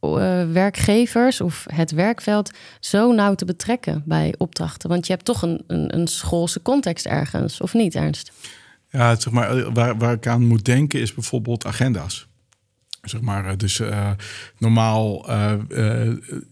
uh, 0.03 0.53
werkgevers 0.53 1.41
of 1.41 1.67
het 1.75 1.91
werkveld 1.91 2.51
zo 2.81 3.13
nauw 3.13 3.35
te 3.35 3.45
betrekken 3.45 4.03
bij 4.07 4.35
opdrachten? 4.39 4.89
Want 4.89 5.07
je 5.07 5.13
hebt 5.13 5.25
toch 5.25 5.43
een, 5.43 5.65
een, 5.67 5.95
een 5.95 6.07
schoolse 6.07 6.63
context 6.63 7.07
ergens, 7.07 7.61
of 7.61 7.75
niet, 7.75 7.95
Ernst? 7.95 8.33
Ja, 8.91 9.17
zeg 9.17 9.33
maar, 9.33 9.59
eh, 9.59 9.67
waar, 9.73 9.97
waar 9.97 10.13
ik 10.13 10.27
aan 10.27 10.47
moet 10.47 10.65
denken 10.65 11.01
is 11.01 11.15
bijvoorbeeld 11.15 11.67
agenda's. 11.67 12.27
Zeg 13.03 13.21
maar, 13.21 13.47
eh, 13.47 13.57
dus 13.57 13.83
normaal 14.59 15.27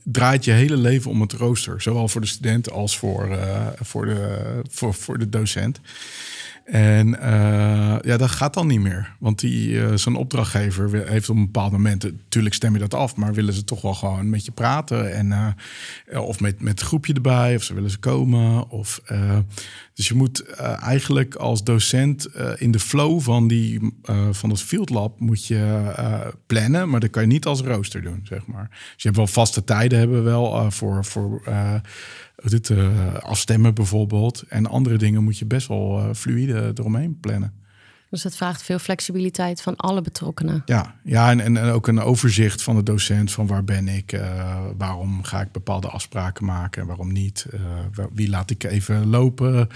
draait 0.04 0.44
je 0.44 0.52
hele 0.52 0.76
leven 0.76 1.10
om 1.10 1.20
het 1.20 1.32
rooster. 1.32 1.82
Zowel 1.82 2.08
voor 2.08 2.20
de 2.20 2.26
student 2.26 2.70
als 2.70 2.98
voor, 2.98 3.38
voor, 3.80 4.06
de, 4.06 4.60
voor, 4.68 4.94
voor 4.94 5.18
de 5.18 5.28
docent. 5.28 5.80
En 6.70 7.08
uh, 7.08 7.96
ja, 8.00 8.16
dat 8.16 8.30
gaat 8.30 8.54
dan 8.54 8.66
niet 8.66 8.80
meer. 8.80 9.16
Want 9.18 9.38
die, 9.38 9.70
uh, 9.70 10.16
opdrachtgever 10.16 11.08
heeft 11.08 11.28
op 11.28 11.36
een 11.36 11.44
bepaald 11.44 11.72
moment... 11.72 12.02
natuurlijk 12.02 12.54
stem 12.54 12.72
je 12.72 12.78
dat 12.78 12.94
af, 12.94 13.16
maar 13.16 13.34
willen 13.34 13.54
ze 13.54 13.64
toch 13.64 13.82
wel 13.82 13.94
gewoon 13.94 14.30
met 14.30 14.44
je 14.44 14.52
praten. 14.52 15.14
En, 15.14 15.56
of 16.14 16.40
met, 16.40 16.60
met 16.60 16.80
het 16.80 16.88
groepje 16.88 17.14
erbij, 17.14 17.56
of 17.56 17.62
ze 17.62 17.74
willen 17.74 17.90
ze 17.90 17.98
komen. 17.98 18.70
Of, 18.70 19.00
dus 19.94 20.08
je 20.08 20.14
moet 20.14 20.54
eigenlijk 20.80 21.34
als 21.34 21.64
docent 21.64 22.28
in 22.56 22.70
de 22.70 22.78
flow 22.78 23.20
van, 23.20 23.48
die, 23.48 23.80
van 24.30 24.50
het 24.50 24.62
field 24.62 24.90
lab... 24.90 25.20
moet 25.20 25.46
je 25.46 25.92
plannen, 26.46 26.88
maar 26.88 27.00
dat 27.00 27.10
kan 27.10 27.22
je 27.22 27.28
niet 27.28 27.46
als 27.46 27.60
rooster 27.60 28.02
doen, 28.02 28.20
zeg 28.22 28.46
maar. 28.46 28.68
Dus 28.68 29.02
je 29.02 29.02
hebt 29.02 29.16
wel 29.16 29.26
vaste 29.26 29.64
tijden 29.64 29.98
hebben 29.98 30.24
wel 30.24 30.70
voor... 30.70 31.04
voor 31.04 31.42
dit 32.44 32.70
afstemmen 33.20 33.74
bijvoorbeeld. 33.74 34.44
En 34.48 34.66
andere 34.66 34.96
dingen 34.96 35.24
moet 35.24 35.38
je 35.38 35.46
best 35.46 35.68
wel 35.68 36.14
fluïde 36.14 36.72
eromheen 36.74 37.18
plannen. 37.20 37.54
Dus 38.10 38.22
dat 38.22 38.36
vraagt 38.36 38.62
veel 38.62 38.78
flexibiliteit 38.78 39.62
van 39.62 39.76
alle 39.76 40.00
betrokkenen. 40.00 40.62
Ja, 40.66 40.94
ja 41.02 41.30
en, 41.30 41.40
en, 41.40 41.58
ook 41.58 41.86
een 41.86 42.00
overzicht 42.00 42.62
van 42.62 42.76
de 42.76 42.82
docent 42.82 43.32
van 43.32 43.46
waar 43.46 43.64
ben 43.64 43.88
ik, 43.88 44.12
uh, 44.12 44.60
waarom 44.76 45.22
ga 45.22 45.40
ik 45.40 45.52
bepaalde 45.52 45.88
afspraken 45.88 46.44
maken 46.44 46.82
en 46.82 46.88
waarom 46.88 47.12
niet, 47.12 47.46
wie 48.12 48.28
laat 48.28 48.50
ik 48.50 48.64
even 48.64 49.06
lopen, 49.06 49.68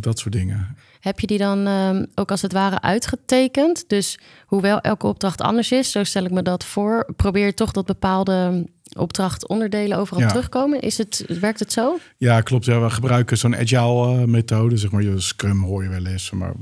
dat 0.00 0.18
soort 0.18 0.34
dingen. 0.34 0.76
Heb 1.00 1.20
je 1.20 1.26
die 1.26 1.38
dan 1.38 1.68
uh, 1.68 2.02
ook 2.14 2.30
als 2.30 2.42
het 2.42 2.52
ware 2.52 2.80
uitgetekend? 2.80 3.88
Dus 3.88 4.18
hoewel 4.46 4.80
elke 4.80 5.06
opdracht 5.06 5.40
anders 5.40 5.72
is, 5.72 5.90
zo 5.90 6.04
stel 6.04 6.24
ik 6.24 6.30
me 6.30 6.42
dat 6.42 6.64
voor, 6.64 7.12
probeer 7.16 7.46
je 7.46 7.54
toch 7.54 7.72
dat 7.72 7.86
bepaalde 7.86 8.66
opdrachtonderdelen 8.96 9.98
overal 9.98 10.20
ja. 10.20 10.28
terugkomen. 10.28 10.80
Is 10.80 10.98
het, 10.98 11.24
werkt 11.40 11.58
het 11.58 11.72
zo? 11.72 11.98
Ja, 12.16 12.40
klopt. 12.40 12.64
Ja, 12.64 12.80
we 12.80 12.90
gebruiken 12.90 13.38
zo'n 13.38 13.56
agile 13.56 14.20
uh, 14.20 14.24
methode. 14.24 14.76
Zeg 14.76 14.90
maar, 14.90 15.02
je 15.02 15.20
Scrum 15.20 15.62
hoor 15.62 15.82
je 15.82 15.88
wel 15.88 16.06
eens, 16.06 16.30
maar 16.30 16.52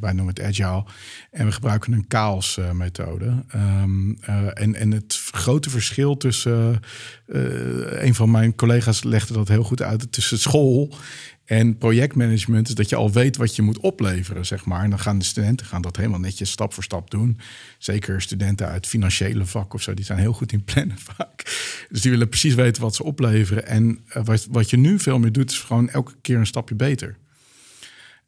wij 0.00 0.12
noemen 0.12 0.34
het 0.34 0.44
agile. 0.44 0.84
En 1.30 1.46
we 1.46 1.52
gebruiken 1.52 1.92
een 1.92 2.04
chaos 2.08 2.56
uh, 2.56 2.70
methode. 2.70 3.44
Um, 3.54 4.18
uh, 4.28 4.36
en, 4.54 4.74
en 4.74 4.90
het 4.90 5.20
grote 5.30 5.70
verschil 5.70 6.16
tussen, 6.16 6.80
een 7.26 8.14
van 8.14 8.30
mijn 8.30 8.54
collega's 8.54 9.02
legde 9.02 9.32
dat 9.32 9.48
heel 9.48 9.62
goed 9.62 9.82
uit, 9.82 10.12
tussen 10.12 10.38
school 10.38 10.94
en 11.52 11.78
projectmanagement 11.78 12.68
is 12.68 12.74
dat 12.74 12.88
je 12.88 12.96
al 12.96 13.12
weet 13.12 13.36
wat 13.36 13.56
je 13.56 13.62
moet 13.62 13.78
opleveren, 13.78 14.46
zeg 14.46 14.64
maar. 14.64 14.84
En 14.84 14.90
dan 14.90 14.98
gaan 14.98 15.18
de 15.18 15.24
studenten 15.24 15.66
gaan 15.66 15.82
dat 15.82 15.96
helemaal 15.96 16.20
netjes 16.20 16.50
stap 16.50 16.74
voor 16.74 16.82
stap 16.82 17.10
doen. 17.10 17.38
Zeker 17.78 18.22
studenten 18.22 18.68
uit 18.68 18.86
financiële 18.86 19.46
vak 19.46 19.74
of 19.74 19.82
zo, 19.82 19.94
die 19.94 20.04
zijn 20.04 20.18
heel 20.18 20.32
goed 20.32 20.52
in 20.52 20.64
plannen 20.64 20.98
vaak. 21.16 21.42
Dus 21.90 22.00
die 22.00 22.10
willen 22.10 22.28
precies 22.28 22.54
weten 22.54 22.82
wat 22.82 22.94
ze 22.94 23.04
opleveren. 23.04 23.66
En 23.66 24.04
uh, 24.16 24.24
wat, 24.24 24.46
wat 24.50 24.70
je 24.70 24.76
nu 24.76 24.98
veel 24.98 25.18
meer 25.18 25.32
doet, 25.32 25.50
is 25.50 25.58
gewoon 25.58 25.88
elke 25.88 26.12
keer 26.20 26.38
een 26.38 26.46
stapje 26.46 26.74
beter. 26.74 27.16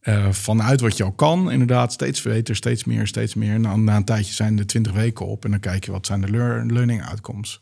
Uh, 0.03 0.33
vanuit 0.33 0.81
wat 0.81 0.97
je 0.97 1.05
al 1.05 1.13
kan, 1.13 1.51
inderdaad, 1.51 1.93
steeds 1.93 2.23
beter, 2.23 2.57
steeds 2.57 2.85
meer, 2.85 3.07
steeds 3.07 3.35
meer. 3.35 3.61
Na, 3.61 3.77
na 3.77 3.97
een 3.97 4.05
tijdje 4.05 4.33
zijn 4.35 4.59
er 4.59 4.67
twintig 4.67 4.93
weken 4.93 5.27
op 5.27 5.45
en 5.45 5.51
dan 5.51 5.61
kijk 5.61 5.85
je 5.85 5.93
wat 5.93 6.07
zijn 6.07 6.21
de 6.21 6.31
lear, 6.31 6.67
learning 6.67 7.05
outcomes. 7.05 7.61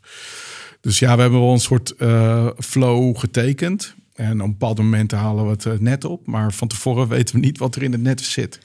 Dus 0.81 0.99
ja, 0.99 1.15
we 1.15 1.21
hebben 1.21 1.41
wel 1.41 1.53
een 1.53 1.61
soort 1.61 1.95
uh, 1.99 2.49
flow 2.59 3.19
getekend. 3.19 3.95
En 4.15 4.43
op 4.43 4.49
bepaalde 4.49 4.83
momenten 4.83 5.19
halen 5.19 5.45
we 5.45 5.51
het 5.51 5.67
eh, 5.67 5.73
net 5.79 6.05
op. 6.05 6.27
Maar 6.27 6.53
van 6.53 6.69
tevoren 6.69 7.09
weten 7.09 7.35
we 7.35 7.41
niet 7.41 7.59
wat 7.59 7.75
er 7.75 7.83
in 7.83 7.93
het 7.93 8.03
net 8.03 8.21
zit. 8.21 8.59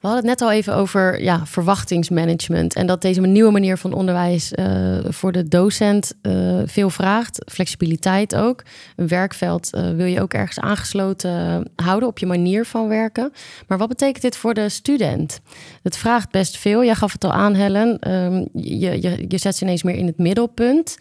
We 0.00 0.10
hadden 0.10 0.30
het 0.30 0.40
net 0.40 0.48
al 0.48 0.54
even 0.54 0.74
over 0.74 1.22
ja, 1.22 1.46
verwachtingsmanagement. 1.46 2.74
En 2.74 2.86
dat 2.86 3.02
deze 3.02 3.20
nieuwe 3.20 3.50
manier 3.50 3.78
van 3.78 3.92
onderwijs 3.92 4.52
uh, 4.52 4.98
voor 5.08 5.32
de 5.32 5.48
docent 5.48 6.14
uh, 6.22 6.62
veel 6.64 6.90
vraagt. 6.90 7.44
Flexibiliteit 7.52 8.34
ook. 8.34 8.62
Een 8.96 9.08
werkveld 9.08 9.70
wil 9.70 10.06
je 10.06 10.20
ook 10.20 10.34
ergens 10.34 10.60
aangesloten 10.60 11.64
houden 11.76 12.08
op 12.08 12.18
je 12.18 12.26
manier 12.26 12.64
van 12.64 12.88
werken. 12.88 13.32
Maar 13.68 13.78
wat 13.78 13.88
betekent 13.88 14.22
dit 14.22 14.36
voor 14.36 14.54
de 14.54 14.68
student? 14.68 15.40
Het 15.82 15.96
vraagt 15.96 16.30
best 16.30 16.56
veel. 16.56 16.84
Jij 16.84 16.94
gaf 16.94 17.12
het 17.12 17.24
al 17.24 17.32
aan, 17.32 17.54
Helen. 17.54 18.12
Um, 18.12 18.48
je, 18.52 19.02
je, 19.02 19.24
je 19.28 19.38
zet 19.38 19.56
ze 19.56 19.64
ineens 19.64 19.82
meer 19.82 19.96
in 19.96 20.06
het 20.06 20.18
middelpunt. 20.18 20.96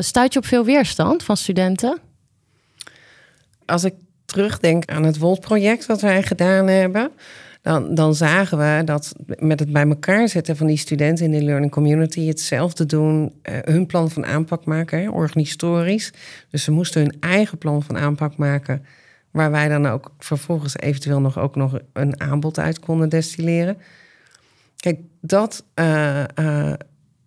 stuit 0.00 0.32
je 0.32 0.38
op 0.38 0.46
veel 0.46 0.64
weerstand 0.64 1.22
van 1.22 1.36
studenten? 1.36 2.00
Als 3.66 3.84
ik 3.84 3.94
terugdenk 4.24 4.84
aan 4.90 5.04
het 5.04 5.18
WOLD-project 5.18 5.86
wat 5.86 6.00
wij 6.00 6.22
gedaan 6.22 6.66
hebben, 6.66 7.10
dan, 7.62 7.94
dan 7.94 8.14
zagen 8.14 8.58
we 8.58 8.82
dat 8.84 9.12
met 9.38 9.60
het 9.60 9.72
bij 9.72 9.88
elkaar 9.88 10.28
zetten 10.28 10.56
van 10.56 10.66
die 10.66 10.76
studenten 10.76 11.24
in 11.24 11.30
de 11.30 11.42
learning 11.44 11.72
community 11.72 12.26
hetzelfde 12.26 12.86
doen, 12.86 13.22
uh, 13.22 13.58
hun 13.64 13.86
plan 13.86 14.10
van 14.10 14.26
aanpak 14.26 14.64
maken, 14.64 15.12
organisatorisch. 15.12 16.12
Dus 16.50 16.64
ze 16.64 16.70
moesten 16.70 17.00
hun 17.00 17.16
eigen 17.20 17.58
plan 17.58 17.82
van 17.82 17.98
aanpak 17.98 18.36
maken, 18.36 18.84
waar 19.30 19.50
wij 19.50 19.68
dan 19.68 19.86
ook 19.86 20.12
vervolgens 20.18 20.78
eventueel 20.78 21.20
nog 21.20 21.38
ook 21.38 21.56
nog 21.56 21.78
een 21.92 22.20
aanbod 22.20 22.58
uit 22.58 22.78
konden 22.78 23.08
destilleren. 23.08 23.76
Kijk, 24.76 25.00
dat 25.20 25.64
uh, 25.74 26.24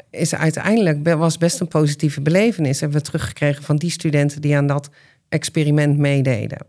is 0.09 0.35
uiteindelijk 0.35 1.07
was 1.17 1.37
best 1.37 1.59
een 1.59 1.67
positieve 1.67 2.21
belevenis. 2.21 2.79
Hebben 2.79 2.97
we 2.97 3.03
teruggekregen 3.03 3.63
van 3.63 3.75
die 3.75 3.89
studenten 3.89 4.41
die 4.41 4.55
aan 4.55 4.67
dat 4.67 4.89
experiment 5.29 5.97
meededen. 5.97 6.65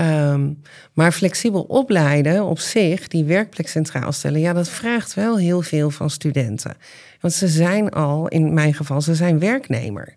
Um, 0.00 0.62
maar 0.92 1.12
flexibel 1.12 1.62
opleiden 1.62 2.44
op 2.44 2.58
zich, 2.58 3.08
die 3.08 3.24
werkplek 3.24 3.68
centraal 3.68 4.12
stellen, 4.12 4.40
ja, 4.40 4.52
dat 4.52 4.68
vraagt 4.68 5.14
wel 5.14 5.38
heel 5.38 5.62
veel 5.62 5.90
van 5.90 6.10
studenten. 6.10 6.76
Want 7.20 7.34
ze 7.34 7.48
zijn 7.48 7.90
al, 7.90 8.28
in 8.28 8.54
mijn 8.54 8.74
geval, 8.74 9.00
ze 9.00 9.14
zijn 9.14 9.38
werknemer. 9.38 10.16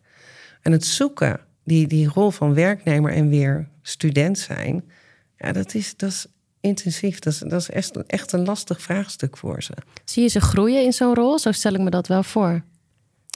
En 0.62 0.72
het 0.72 0.86
zoeken, 0.86 1.40
die, 1.64 1.88
die 1.88 2.08
rol 2.08 2.32
van 2.32 2.54
werknemer 2.54 3.12
en 3.12 3.30
weer 3.30 3.68
student 3.82 4.40
zijn, 4.40 4.84
ja, 5.38 5.52
dat 5.52 5.74
is, 5.74 5.96
dat 5.96 6.10
is 6.10 6.28
intensief. 6.62 7.20
Dat 7.20 7.34
is, 7.34 7.40
dat 7.40 7.62
is 7.62 7.70
echt, 7.70 8.06
echt 8.06 8.32
een 8.32 8.46
lastig 8.46 8.82
vraagstuk 8.82 9.38
voor 9.38 9.64
ze. 9.64 9.74
Zie 10.06 10.24
je 10.24 10.30
ze 10.30 10.42
groeien 10.42 10.84
in 10.84 10.94
zo'n 10.94 11.16
rol? 11.16 11.40
Zo 11.40 11.52
stel 11.52 11.74
ik 11.74 11.80
me 11.80 11.90
dat 11.90 12.08
wel 12.08 12.24
voor. 12.24 12.62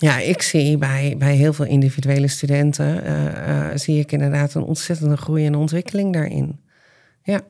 Ja, 0.03 0.17
ik 0.17 0.41
zie 0.41 0.77
bij, 0.77 1.15
bij 1.17 1.35
heel 1.35 1.53
veel 1.53 1.65
individuele 1.65 2.27
studenten... 2.27 3.03
Uh, 3.05 3.23
uh, 3.47 3.67
zie 3.75 3.99
ik 3.99 4.11
inderdaad 4.11 4.53
een 4.53 4.63
ontzettende 4.63 5.17
groei 5.17 5.45
en 5.45 5.55
ontwikkeling 5.55 6.13
daarin. 6.13 6.59
Ja. 7.23 7.41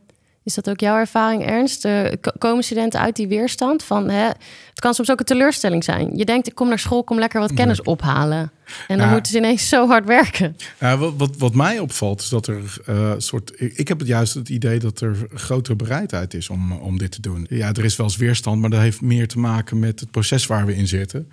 Is 0.44 0.54
dat 0.54 0.70
ook 0.70 0.80
jouw 0.80 0.98
ervaring, 0.98 1.46
Ernst? 1.46 1.86
Uh, 1.86 2.08
komen 2.38 2.64
studenten 2.64 3.00
uit 3.00 3.16
die 3.16 3.28
weerstand 3.28 3.84
van... 3.84 4.10
Hè, 4.10 4.26
het 4.70 4.80
kan 4.80 4.94
soms 4.94 5.12
ook 5.12 5.20
een 5.20 5.26
teleurstelling 5.26 5.84
zijn. 5.84 6.18
Je 6.18 6.26
denkt, 6.26 6.48
ik 6.48 6.56
kom 6.56 6.68
naar 6.68 6.80
school, 6.80 7.04
kom 7.04 7.20
lekker 7.20 7.40
wat 7.40 7.54
kennis 7.54 7.82
ophalen. 7.82 8.52
En 8.88 8.98
dan 8.98 9.08
ja. 9.08 9.14
moeten 9.14 9.32
ze 9.32 9.38
ineens 9.38 9.70
zo 9.70 9.88
hard 9.88 10.06
werken. 10.06 10.56
Wat, 10.80 11.14
wat, 11.18 11.38
wat 11.38 11.54
mij 11.56 11.80
opvalt 11.80 12.22
is 12.22 12.30
dat 12.30 12.48
er 12.48 12.78
uh, 12.90 13.14
soort... 13.18 13.54
Ik 13.58 13.88
heb 13.88 14.00
het 14.00 14.08
juist 14.08 14.34
het 14.34 14.50
idee 14.50 14.80
dat 14.80 15.02
er 15.02 15.28
grotere 15.34 15.76
bereidheid 15.76 16.34
is 16.34 16.50
om, 16.50 16.72
om 16.72 16.98
dit 16.98 17.12
te 17.12 17.22
doen. 17.22 17.46
Ja, 17.50 17.74
er 17.74 17.86
is 17.86 17.96
wel 17.96 18.06
eens 18.06 18.18
weerstand, 18.18 18.62
maar 18.62 18.70
dat 18.70 18.80
heeft 18.80 19.02
meer 19.02 19.28
te 19.28 19.40
maken 19.40 19.80
met 19.80 20.00
het 20.00 20.12
proces 20.12 20.46
waar 20.46 20.66
we 20.66 20.76
in 20.76 20.88
zitten. 20.88 21.32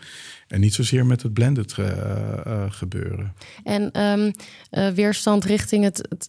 En 0.49 0.61
niet 0.61 0.75
zozeer 0.75 1.07
met 1.07 1.23
het 1.23 1.33
blended 1.33 1.77
uh, 1.81 1.87
uh, 1.87 2.65
gebeuren. 2.69 3.35
En 3.65 4.03
um, 4.03 4.33
uh, 4.71 4.89
weerstand 4.89 5.45
richting 5.45 5.85
het, 5.85 6.09
het 6.09 6.29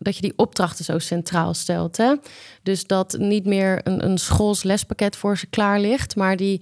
dat 0.00 0.16
je 0.16 0.22
die 0.22 0.32
opdrachten 0.36 0.84
zo 0.84 0.98
centraal 0.98 1.54
stelt. 1.54 1.96
Hè? 1.96 2.14
Dus 2.62 2.86
dat 2.86 3.16
niet 3.18 3.44
meer 3.44 3.80
een, 3.84 4.04
een 4.04 4.18
schools 4.18 4.62
lespakket 4.62 5.16
voor 5.16 5.38
ze 5.38 5.46
klaar 5.46 5.80
ligt, 5.80 6.16
maar 6.16 6.36
die 6.36 6.60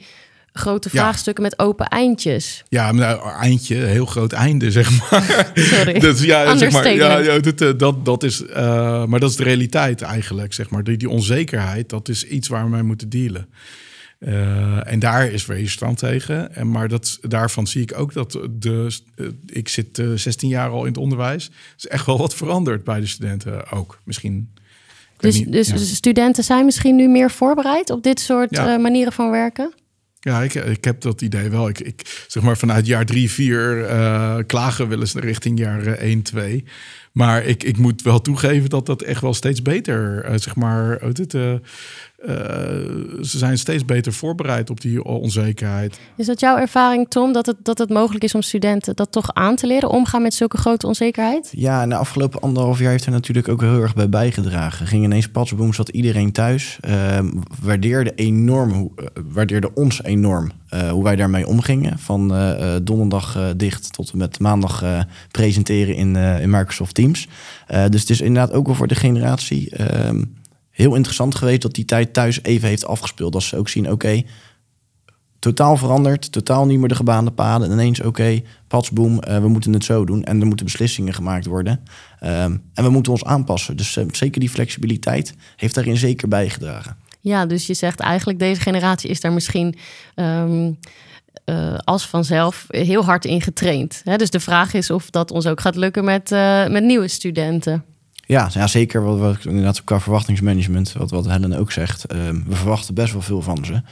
grote 0.52 0.90
vraagstukken 0.90 1.42
met 1.42 1.58
open 1.58 1.86
eindjes. 1.86 2.64
Ja, 2.68 2.92
nou, 2.92 3.30
eindje, 3.30 3.76
heel 3.76 4.06
groot 4.06 4.32
einde, 4.32 4.70
zeg 4.70 5.10
maar. 5.10 5.50
Sorry. 5.54 5.98
dus, 6.08 6.22
ja, 6.22 6.56
zeg 6.56 6.72
maar, 6.72 6.94
ja, 6.94 7.18
ja 7.18 7.38
dat, 7.38 7.78
dat, 7.78 8.04
dat 8.04 8.22
is, 8.22 8.42
uh, 8.42 9.04
maar 9.04 9.20
dat 9.20 9.30
is 9.30 9.36
de 9.36 9.44
realiteit 9.44 10.02
eigenlijk, 10.02 10.52
zeg 10.52 10.70
maar. 10.70 10.84
Die, 10.84 10.96
die 10.96 11.08
onzekerheid, 11.08 11.88
dat 11.88 12.08
is 12.08 12.24
iets 12.24 12.48
waar 12.48 12.64
we 12.64 12.70
mee 12.70 12.82
moeten 12.82 13.08
dealen. 13.08 13.48
Uh, 14.20 14.92
en 14.92 14.98
daar 14.98 15.30
is 15.30 15.46
weerstand 15.46 15.98
tegen. 15.98 16.54
En, 16.54 16.70
maar 16.70 16.88
dat, 16.88 17.18
daarvan 17.20 17.66
zie 17.66 17.82
ik 17.82 17.98
ook 17.98 18.12
dat 18.12 18.38
de. 18.50 18.98
Uh, 19.16 19.28
ik 19.46 19.68
zit 19.68 19.98
uh, 19.98 20.12
16 20.14 20.48
jaar 20.48 20.70
al 20.70 20.80
in 20.80 20.88
het 20.88 20.96
onderwijs. 20.96 21.46
Er 21.46 21.52
is 21.76 21.86
echt 21.86 22.06
wel 22.06 22.18
wat 22.18 22.34
veranderd 22.34 22.84
bij 22.84 23.00
de 23.00 23.06
studenten 23.06 23.70
ook. 23.70 24.00
Misschien. 24.04 24.52
Dus, 25.16 25.38
niet, 25.38 25.52
dus 25.52 25.68
ja. 25.68 25.76
studenten 25.76 26.44
zijn 26.44 26.64
misschien 26.64 26.96
nu 26.96 27.08
meer 27.08 27.30
voorbereid 27.30 27.90
op 27.90 28.02
dit 28.02 28.20
soort 28.20 28.56
ja. 28.56 28.78
manieren 28.78 29.12
van 29.12 29.30
werken? 29.30 29.74
Ja, 30.20 30.42
ik, 30.42 30.54
ik 30.54 30.84
heb 30.84 31.00
dat 31.00 31.20
idee 31.20 31.50
wel. 31.50 31.68
Ik, 31.68 31.80
ik 31.80 32.24
zeg 32.26 32.42
maar 32.42 32.58
vanuit 32.58 32.86
jaar 32.86 33.06
drie, 33.06 33.30
vier 33.30 33.84
klagen 34.46 34.88
willen 34.88 35.08
ze 35.08 35.20
richting 35.20 35.58
jaar 35.58 35.86
1, 35.86 36.22
2. 36.22 36.64
Maar 37.12 37.44
ik, 37.44 37.62
ik 37.62 37.76
moet 37.78 38.02
wel 38.02 38.20
toegeven 38.20 38.70
dat 38.70 38.86
dat 38.86 39.02
echt 39.02 39.20
wel 39.20 39.34
steeds 39.34 39.62
beter, 39.62 40.26
zeg 40.34 40.56
maar, 40.56 41.00
het, 41.00 41.34
ze 43.20 43.38
zijn 43.38 43.58
steeds 43.58 43.84
beter 43.84 44.12
voorbereid 44.12 44.70
op 44.70 44.80
die 44.80 45.04
onzekerheid. 45.04 45.98
Is 46.16 46.26
dat 46.26 46.40
jouw 46.40 46.56
ervaring, 46.56 47.08
Tom, 47.08 47.32
dat 47.32 47.46
het, 47.46 47.56
dat 47.62 47.78
het 47.78 47.90
mogelijk 47.90 48.24
is 48.24 48.34
om 48.34 48.42
studenten 48.42 48.96
dat 48.96 49.12
toch 49.12 49.34
aan 49.34 49.56
te 49.56 49.66
leren, 49.66 49.90
omgaan 49.90 50.22
met 50.22 50.34
zulke 50.34 50.56
grote 50.56 50.86
onzekerheid? 50.86 51.52
Ja, 51.56 51.86
de 51.86 51.94
afgelopen 51.94 52.40
anderhalf 52.40 52.78
jaar 52.78 52.90
heeft 52.90 53.06
er 53.06 53.12
natuurlijk 53.12 53.48
ook 53.48 53.60
heel 53.60 53.80
erg 53.80 53.94
bij 53.94 54.08
bijgedragen. 54.08 54.86
Ging 54.86 55.04
ineens 55.04 55.28
patsboom, 55.28 55.72
zat 55.72 55.88
iedereen 55.88 56.32
thuis. 56.32 56.78
Uh, 56.88 57.18
waardeerde, 57.62 58.14
enorm, 58.14 58.94
waardeerde 59.32 59.74
ons 59.74 60.02
enorm 60.02 60.50
hoe 60.90 61.04
wij 61.04 61.16
daarmee 61.16 61.46
omgingen. 61.46 61.98
Van 61.98 62.28
donderdag 62.82 63.54
dicht 63.56 63.92
tot 63.92 64.10
en 64.10 64.18
met 64.18 64.38
maandag 64.38 64.84
presenteren 65.30 65.94
in, 65.94 66.16
in 66.16 66.50
Microsoft 66.50 66.94
Teams. 66.94 67.28
dus 67.88 68.00
het 68.00 68.10
is 68.10 68.20
inderdaad 68.20 68.52
ook 68.52 68.66
wel 68.66 68.74
voor 68.74 68.86
de 68.86 68.94
generatie 68.94 69.70
ehm, 69.70 70.22
heel 70.80 70.94
interessant 70.94 71.34
geweest 71.34 71.62
dat 71.62 71.74
die 71.74 71.84
tijd 71.84 72.12
thuis 72.12 72.42
even 72.42 72.68
heeft 72.68 72.84
afgespeeld. 72.84 73.32
Dat 73.32 73.42
ze 73.42 73.56
ook 73.56 73.68
zien, 73.68 73.90
oké, 73.90 74.22
totaal 75.40 75.76
veranderd, 75.76 76.32
totaal 76.32 76.66
niet 76.66 76.78
meer 76.78 76.88
de 76.88 76.94
gebaande 76.94 77.30
paden. 77.30 77.66
En 77.66 77.72
ineens, 77.72 77.98
oké, 77.98 78.08
okay, 78.08 78.44
patsboom, 78.68 79.20
uh, 79.28 79.38
we 79.38 79.48
moeten 79.48 79.72
het 79.72 79.84
zo 79.84 80.04
doen. 80.04 80.24
En 80.24 80.40
er 80.40 80.46
moeten 80.46 80.66
beslissingen 80.66 81.14
gemaakt 81.14 81.46
worden. 81.46 81.84
Ehm, 82.20 82.56
en 82.74 82.84
we 82.84 82.90
moeten 82.90 83.12
ons 83.12 83.24
aanpassen. 83.24 83.76
Dus 83.76 83.96
uh, 83.96 84.04
zeker 84.10 84.40
die 84.40 84.50
flexibiliteit 84.50 85.34
heeft 85.56 85.74
daarin 85.74 85.96
zeker 85.96 86.28
bijgedragen. 86.28 86.96
Ja, 87.20 87.46
dus 87.46 87.66
je 87.66 87.74
zegt 87.74 88.00
eigenlijk 88.00 88.38
deze 88.38 88.60
generatie 88.60 89.10
is 89.10 89.20
daar 89.20 89.32
misschien... 89.32 89.74
Um, 90.14 90.78
uh, 91.44 91.78
als 91.78 92.06
vanzelf 92.06 92.66
heel 92.68 93.04
hard 93.04 93.24
in 93.24 93.40
getraind. 93.40 94.02
Dus 94.16 94.30
de 94.30 94.40
vraag 94.40 94.74
is 94.74 94.90
of 94.90 95.10
dat 95.10 95.30
ons 95.30 95.46
ook 95.46 95.60
gaat 95.60 95.76
lukken 95.76 96.04
met, 96.04 96.30
met 96.70 96.84
nieuwe 96.84 97.08
studenten. 97.08 97.84
Ja, 98.30 98.48
ja 98.52 98.66
zeker. 98.66 99.02
Wat, 99.02 99.18
wat 99.18 99.44
inderdaad 99.44 99.84
qua 99.84 100.00
verwachtingsmanagement, 100.00 100.92
wat, 100.92 101.10
wat 101.10 101.26
Helen 101.26 101.52
ook 101.52 101.72
zegt. 101.72 102.12
Um, 102.12 102.44
we 102.46 102.54
verwachten 102.54 102.94
best 102.94 103.12
wel 103.12 103.22
veel 103.22 103.42
van 103.42 103.64
ze. 103.64 103.82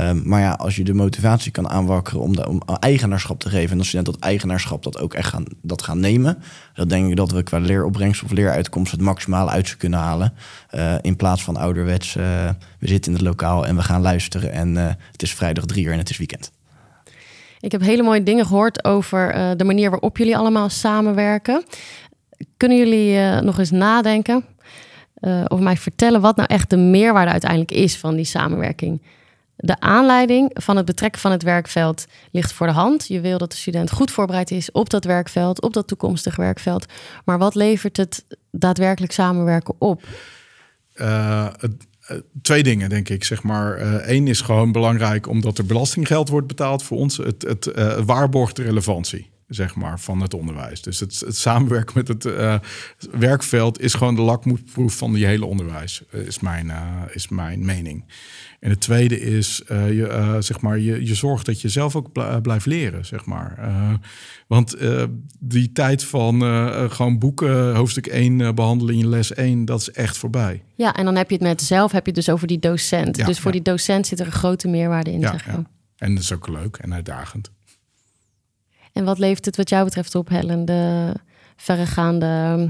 Um, 0.00 0.22
maar 0.24 0.40
ja, 0.40 0.52
als 0.52 0.76
je 0.76 0.84
de 0.84 0.94
motivatie 0.94 1.52
kan 1.52 1.68
aanwakkeren 1.68 2.20
om, 2.20 2.36
de, 2.36 2.48
om 2.48 2.62
eigenaarschap 2.80 3.40
te 3.40 3.48
geven. 3.48 3.70
En 3.70 3.78
als 3.78 3.86
studenten 3.86 4.14
dat 4.14 4.22
eigenaarschap 4.22 4.82
dat 4.82 4.98
ook 4.98 5.14
echt 5.14 5.28
gaan, 5.28 5.44
dat 5.62 5.82
gaan 5.82 6.00
nemen. 6.00 6.42
Dan 6.74 6.88
denk 6.88 7.10
ik 7.10 7.16
dat 7.16 7.30
we 7.30 7.42
qua 7.42 7.58
leeropbrengst 7.58 8.22
of 8.22 8.30
leeruitkomst 8.30 8.92
het 8.92 9.00
maximale 9.00 9.50
uit 9.50 9.68
ze 9.68 9.76
kunnen 9.76 9.98
halen. 9.98 10.32
Uh, 10.74 10.94
in 11.00 11.16
plaats 11.16 11.44
van 11.44 11.56
ouderwets, 11.56 12.16
uh, 12.16 12.24
we 12.78 12.88
zitten 12.88 13.12
in 13.12 13.18
het 13.18 13.26
lokaal 13.26 13.66
en 13.66 13.76
we 13.76 13.82
gaan 13.82 14.00
luisteren. 14.00 14.52
En 14.52 14.74
uh, 14.74 14.86
het 15.12 15.22
is 15.22 15.34
vrijdag 15.34 15.64
drie 15.64 15.84
uur 15.84 15.92
en 15.92 15.98
het 15.98 16.10
is 16.10 16.18
weekend. 16.18 16.50
Ik 17.60 17.72
heb 17.72 17.80
hele 17.80 18.02
mooie 18.02 18.22
dingen 18.22 18.46
gehoord 18.46 18.84
over 18.84 19.54
de 19.56 19.64
manier 19.64 19.90
waarop 19.90 20.16
jullie 20.16 20.36
allemaal 20.36 20.68
samenwerken. 20.68 21.64
Kunnen 22.58 22.78
jullie 22.78 23.14
uh, 23.14 23.40
nog 23.40 23.58
eens 23.58 23.70
nadenken 23.70 24.44
uh, 25.20 25.44
of 25.48 25.60
mij 25.60 25.76
vertellen 25.76 26.20
wat 26.20 26.36
nou 26.36 26.48
echt 26.48 26.70
de 26.70 26.76
meerwaarde 26.76 27.30
uiteindelijk 27.30 27.70
is 27.70 27.96
van 27.96 28.16
die 28.16 28.24
samenwerking? 28.24 29.02
De 29.56 29.80
aanleiding 29.80 30.50
van 30.52 30.76
het 30.76 30.84
betrekken 30.84 31.20
van 31.20 31.30
het 31.30 31.42
werkveld 31.42 32.06
ligt 32.30 32.52
voor 32.52 32.66
de 32.66 32.72
hand. 32.72 33.08
Je 33.08 33.20
wil 33.20 33.38
dat 33.38 33.50
de 33.50 33.56
student 33.56 33.90
goed 33.90 34.10
voorbereid 34.10 34.50
is 34.50 34.72
op 34.72 34.90
dat 34.90 35.04
werkveld, 35.04 35.62
op 35.62 35.72
dat 35.72 35.86
toekomstig 35.88 36.36
werkveld. 36.36 36.86
Maar 37.24 37.38
wat 37.38 37.54
levert 37.54 37.96
het 37.96 38.24
daadwerkelijk 38.50 39.12
samenwerken 39.12 39.74
op? 39.78 40.02
Uh, 40.94 41.46
twee 42.42 42.62
dingen, 42.62 42.88
denk 42.88 43.08
ik. 43.08 43.24
Zeg 43.24 43.42
maar. 43.42 43.80
Eén 44.08 44.26
is 44.26 44.40
gewoon 44.40 44.72
belangrijk 44.72 45.28
omdat 45.28 45.58
er 45.58 45.66
belastinggeld 45.66 46.28
wordt 46.28 46.46
betaald 46.46 46.82
voor 46.82 46.98
ons. 46.98 47.16
Het, 47.16 47.42
het 47.42 47.72
waarborgt 48.04 48.56
de 48.56 48.62
relevantie 48.62 49.30
zeg 49.48 49.74
maar, 49.74 50.00
van 50.00 50.20
het 50.20 50.34
onderwijs. 50.34 50.82
Dus 50.82 51.00
het, 51.00 51.20
het 51.26 51.36
samenwerken 51.36 51.94
met 51.96 52.08
het 52.08 52.24
uh, 52.24 52.58
werkveld 53.10 53.80
is 53.80 53.94
gewoon 53.94 54.14
de 54.14 54.22
lakmoesproef 54.22 54.96
van 54.96 55.12
die 55.12 55.26
hele 55.26 55.44
onderwijs, 55.44 56.02
eh, 56.10 56.20
is 56.20 56.40
mijn, 56.40 56.66
uh, 56.66 57.02
is 57.12 57.28
mijn 57.28 57.64
mening. 57.64 58.04
En 58.60 58.70
het 58.70 58.80
tweede 58.80 59.20
is, 59.20 59.62
uh, 59.68 59.92
je, 59.92 60.36
zeg 60.38 60.60
maar, 60.60 60.78
je, 60.78 61.06
je 61.06 61.14
zorgt 61.14 61.46
dat 61.46 61.60
je 61.60 61.68
zelf 61.68 61.96
ook 61.96 62.12
blijft 62.42 62.66
leren, 62.66 63.06
zeg 63.06 63.24
maar. 63.24 63.58
want 64.46 64.76
die 65.38 65.72
tijd 65.72 66.04
van 66.04 66.42
gewoon 66.90 67.18
boeken, 67.18 67.74
hoofdstuk 67.74 68.06
1 68.06 68.54
behandelen 68.54 68.94
in 68.94 69.08
les 69.08 69.34
1, 69.34 69.64
dat 69.64 69.80
is 69.80 69.90
echt 69.90 70.16
voorbij. 70.16 70.62
Ja, 70.74 70.94
en 70.94 71.04
dan 71.04 71.16
heb 71.16 71.30
je 71.30 71.36
het 71.36 71.44
met 71.44 71.62
zelf, 71.62 71.92
heb 71.92 72.06
je 72.06 72.12
het 72.12 72.24
dus 72.24 72.34
over 72.34 72.46
die 72.46 72.58
docent. 72.58 73.16
Ja, 73.16 73.26
dus 73.26 73.40
voor 73.40 73.52
die 73.52 73.62
docent 73.62 74.06
zit 74.06 74.20
er 74.20 74.26
een 74.26 74.32
grote 74.32 74.68
meerwaarde 74.68 75.12
in, 75.12 75.20
ja, 75.20 75.30
zeg 75.30 75.46
ja. 75.46 75.62
En 75.96 76.14
dat 76.14 76.22
is 76.22 76.32
ook 76.32 76.48
leuk 76.48 76.76
en 76.76 76.94
uitdagend. 76.94 77.50
En 78.98 79.04
wat 79.04 79.18
levert 79.18 79.44
het 79.44 79.56
wat 79.56 79.68
jou 79.68 79.84
betreft 79.84 80.14
op, 80.14 80.28
Helen? 80.28 80.64
De 80.64 81.12
verregaande 81.56 82.26
ehm, 82.26 82.68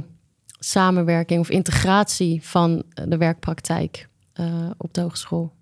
samenwerking 0.59 1.41
of 1.41 1.51
integratie 1.51 2.41
van 2.43 2.83
de 3.09 3.17
werkpraktijk 3.17 4.09
uh, 4.41 4.71
op 4.77 4.95
de 4.95 5.01
hogeschool? 5.01 5.53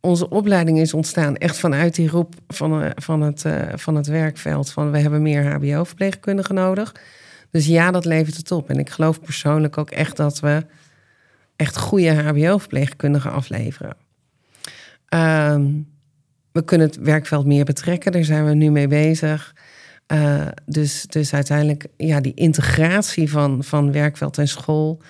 Onze 0.00 0.28
opleiding 0.28 0.78
is 0.78 0.94
ontstaan 0.94 1.36
echt 1.36 1.56
vanuit 1.58 1.94
die 1.94 2.08
roep 2.08 2.34
van, 2.48 2.82
uh, 2.82 2.90
van, 2.94 3.20
het, 3.20 3.44
van 3.74 3.94
het 3.94 4.06
werkveld. 4.06 4.70
Van 4.70 4.90
we 4.90 4.98
hebben 4.98 5.22
meer 5.22 5.52
HBO-verpleegkundigen 5.52 6.54
nodig. 6.54 6.94
Dus 7.50 7.66
ja, 7.66 7.90
dat 7.90 8.04
levert 8.04 8.36
het 8.36 8.50
op. 8.50 8.70
En 8.70 8.78
ik 8.78 8.90
geloof 8.90 9.20
persoonlijk 9.20 9.78
ook 9.78 9.90
echt 9.90 10.16
dat 10.16 10.40
we 10.40 10.66
echt 11.56 11.78
goede 11.78 12.12
HBO-verpleegkundigen 12.14 13.32
afleveren. 13.32 13.96
Um, 15.08 15.90
we 16.52 16.64
kunnen 16.64 16.86
het 16.86 16.96
werkveld 16.96 17.46
meer 17.46 17.64
betrekken. 17.64 18.12
Daar 18.12 18.24
zijn 18.24 18.44
we 18.44 18.54
nu 18.54 18.70
mee 18.70 18.88
bezig. 18.88 19.54
Uh, 20.06 20.48
dus, 20.66 21.02
dus 21.02 21.34
uiteindelijk, 21.34 21.86
ja, 21.96 22.20
die 22.20 22.34
integratie 22.34 23.30
van, 23.30 23.64
van 23.64 23.92
werkveld 23.92 24.38
en 24.38 24.48
school. 24.48 25.02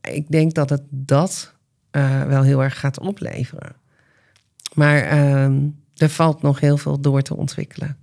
Ik 0.00 0.30
denk 0.30 0.54
dat 0.54 0.70
het 0.70 0.82
dat 0.90 1.54
uh, 1.92 2.22
wel 2.22 2.42
heel 2.42 2.62
erg 2.62 2.80
gaat 2.80 3.00
opleveren. 3.00 3.76
Maar 4.74 5.12
uh, 5.12 5.44
er 5.96 6.08
valt 6.08 6.42
nog 6.42 6.60
heel 6.60 6.76
veel 6.76 7.00
door 7.00 7.22
te 7.22 7.36
ontwikkelen. 7.36 7.96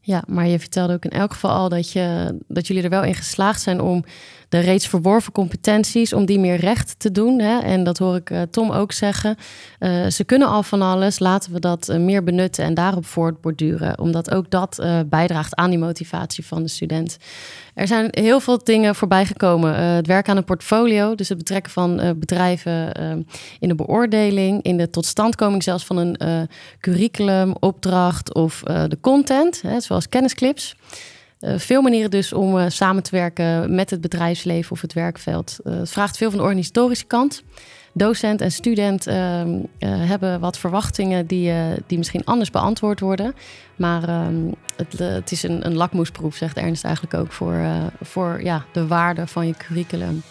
Ja, 0.00 0.24
maar 0.26 0.46
je 0.46 0.58
vertelde 0.58 0.92
ook 0.92 1.04
in 1.04 1.10
elk 1.10 1.32
geval 1.32 1.50
al 1.50 1.68
dat, 1.68 1.92
je, 1.92 2.36
dat 2.48 2.66
jullie 2.66 2.82
er 2.82 2.90
wel 2.90 3.04
in 3.04 3.14
geslaagd 3.14 3.60
zijn 3.60 3.80
om 3.80 4.04
de 4.48 4.58
reeds 4.58 4.86
verworven 4.86 5.32
competenties, 5.32 6.12
om 6.12 6.24
die 6.24 6.38
meer 6.38 6.56
recht 6.56 6.94
te 6.98 7.12
doen. 7.12 7.38
Hè? 7.38 7.58
En 7.58 7.84
dat 7.84 7.98
hoor 7.98 8.16
ik 8.16 8.30
uh, 8.30 8.42
Tom 8.42 8.70
ook 8.70 8.92
zeggen. 8.92 9.36
Uh, 9.80 10.06
ze 10.06 10.24
kunnen 10.24 10.48
al 10.48 10.62
van 10.62 10.82
alles, 10.82 11.18
laten 11.18 11.52
we 11.52 11.60
dat 11.60 11.88
uh, 11.88 11.96
meer 11.96 12.24
benutten 12.24 12.64
en 12.64 12.74
daarop 12.74 13.06
voortborduren. 13.06 13.98
Omdat 13.98 14.34
ook 14.34 14.50
dat 14.50 14.86
bijdraagt 15.06 15.54
aan 15.54 15.70
die 15.70 15.78
motivatie 15.78 16.46
van 16.46 16.62
de 16.62 16.68
student. 16.68 17.16
Er 17.74 17.86
zijn 17.86 18.08
heel 18.10 18.40
veel 18.40 18.64
dingen 18.64 18.94
voorbij 18.94 19.26
gekomen. 19.26 19.74
het 19.74 20.06
werk 20.06 20.28
aan 20.28 20.36
een 20.36 20.44
portfolio, 20.44 21.14
dus 21.14 21.28
het 21.28 21.38
betrekken 21.38 21.72
van 21.72 22.14
bedrijven 22.18 22.92
in 23.58 23.68
de 23.68 23.74
beoordeling, 23.74 24.62
in 24.62 24.76
de 24.76 24.90
totstandkoming 24.90 25.62
zelfs 25.62 25.84
van 25.84 25.96
een 25.96 26.48
curriculum, 26.80 27.54
opdracht 27.60 28.34
of 28.34 28.62
de 28.62 28.98
content, 29.00 29.62
hè, 29.62 29.80
zoals 29.80 30.08
kennisclips. 30.08 30.74
Uh, 31.44 31.58
veel 31.58 31.82
manieren 31.82 32.10
dus 32.10 32.32
om 32.32 32.56
uh, 32.56 32.64
samen 32.68 33.02
te 33.02 33.10
werken 33.10 33.74
met 33.74 33.90
het 33.90 34.00
bedrijfsleven 34.00 34.72
of 34.72 34.80
het 34.80 34.92
werkveld. 34.92 35.58
Uh, 35.64 35.78
het 35.78 35.90
vraagt 35.90 36.16
veel 36.16 36.30
van 36.30 36.38
de 36.38 36.44
organisatorische 36.44 37.04
kant. 37.04 37.42
Docent 37.92 38.40
en 38.40 38.52
student 38.52 39.06
ehm, 39.06 39.58
hebben 39.86 40.40
wat 40.40 40.58
verwachtingen 40.58 41.26
die, 41.26 41.52
die 41.86 41.98
misschien 41.98 42.24
anders 42.24 42.50
beantwoord 42.50 43.00
worden. 43.00 43.34
Maar 43.76 44.08
ehm, 44.08 44.34
het, 44.76 44.98
het, 44.98 45.32
is 45.32 45.42
een, 45.42 45.66
een 45.66 45.76
lakmoesproef, 45.76 46.36
zegt 46.36 46.56
Ernst 46.56 46.84
eigenlijk 46.84 47.14
ook, 47.14 47.32
voor, 47.32 47.60
voor 48.02 48.42
ja, 48.42 48.64
de 48.72 48.86
waarde 48.86 49.26
van 49.26 49.46
je 49.46 49.54
curriculum. 49.56 50.22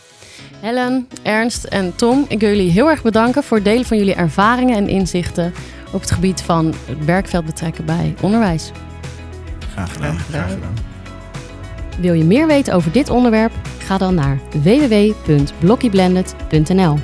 Helen, 0.59 1.07
Ernst 1.21 1.63
en 1.63 1.95
Tom, 1.95 2.25
ik 2.27 2.39
wil 2.39 2.49
jullie 2.49 2.71
heel 2.71 2.89
erg 2.89 3.01
bedanken 3.01 3.43
voor 3.43 3.57
het 3.57 3.65
delen 3.65 3.85
van 3.85 3.97
jullie 3.97 4.15
ervaringen 4.15 4.75
en 4.75 4.87
inzichten 4.87 5.53
op 5.93 6.01
het 6.01 6.11
gebied 6.11 6.41
van 6.41 6.73
het 6.85 7.05
werkveld 7.05 7.45
betrekken 7.45 7.85
bij 7.85 8.15
onderwijs. 8.21 8.71
Graag 9.71 9.93
gedaan. 9.93 10.19
Graag 10.19 10.51
gedaan. 10.51 10.92
Wil 11.99 12.13
je 12.13 12.23
meer 12.23 12.47
weten 12.47 12.73
over 12.73 12.91
dit 12.91 13.09
onderwerp? 13.09 13.51
Ga 13.77 13.97
dan 13.97 14.15
naar 14.15 14.39
www.blockyblended.nl. 14.63 16.97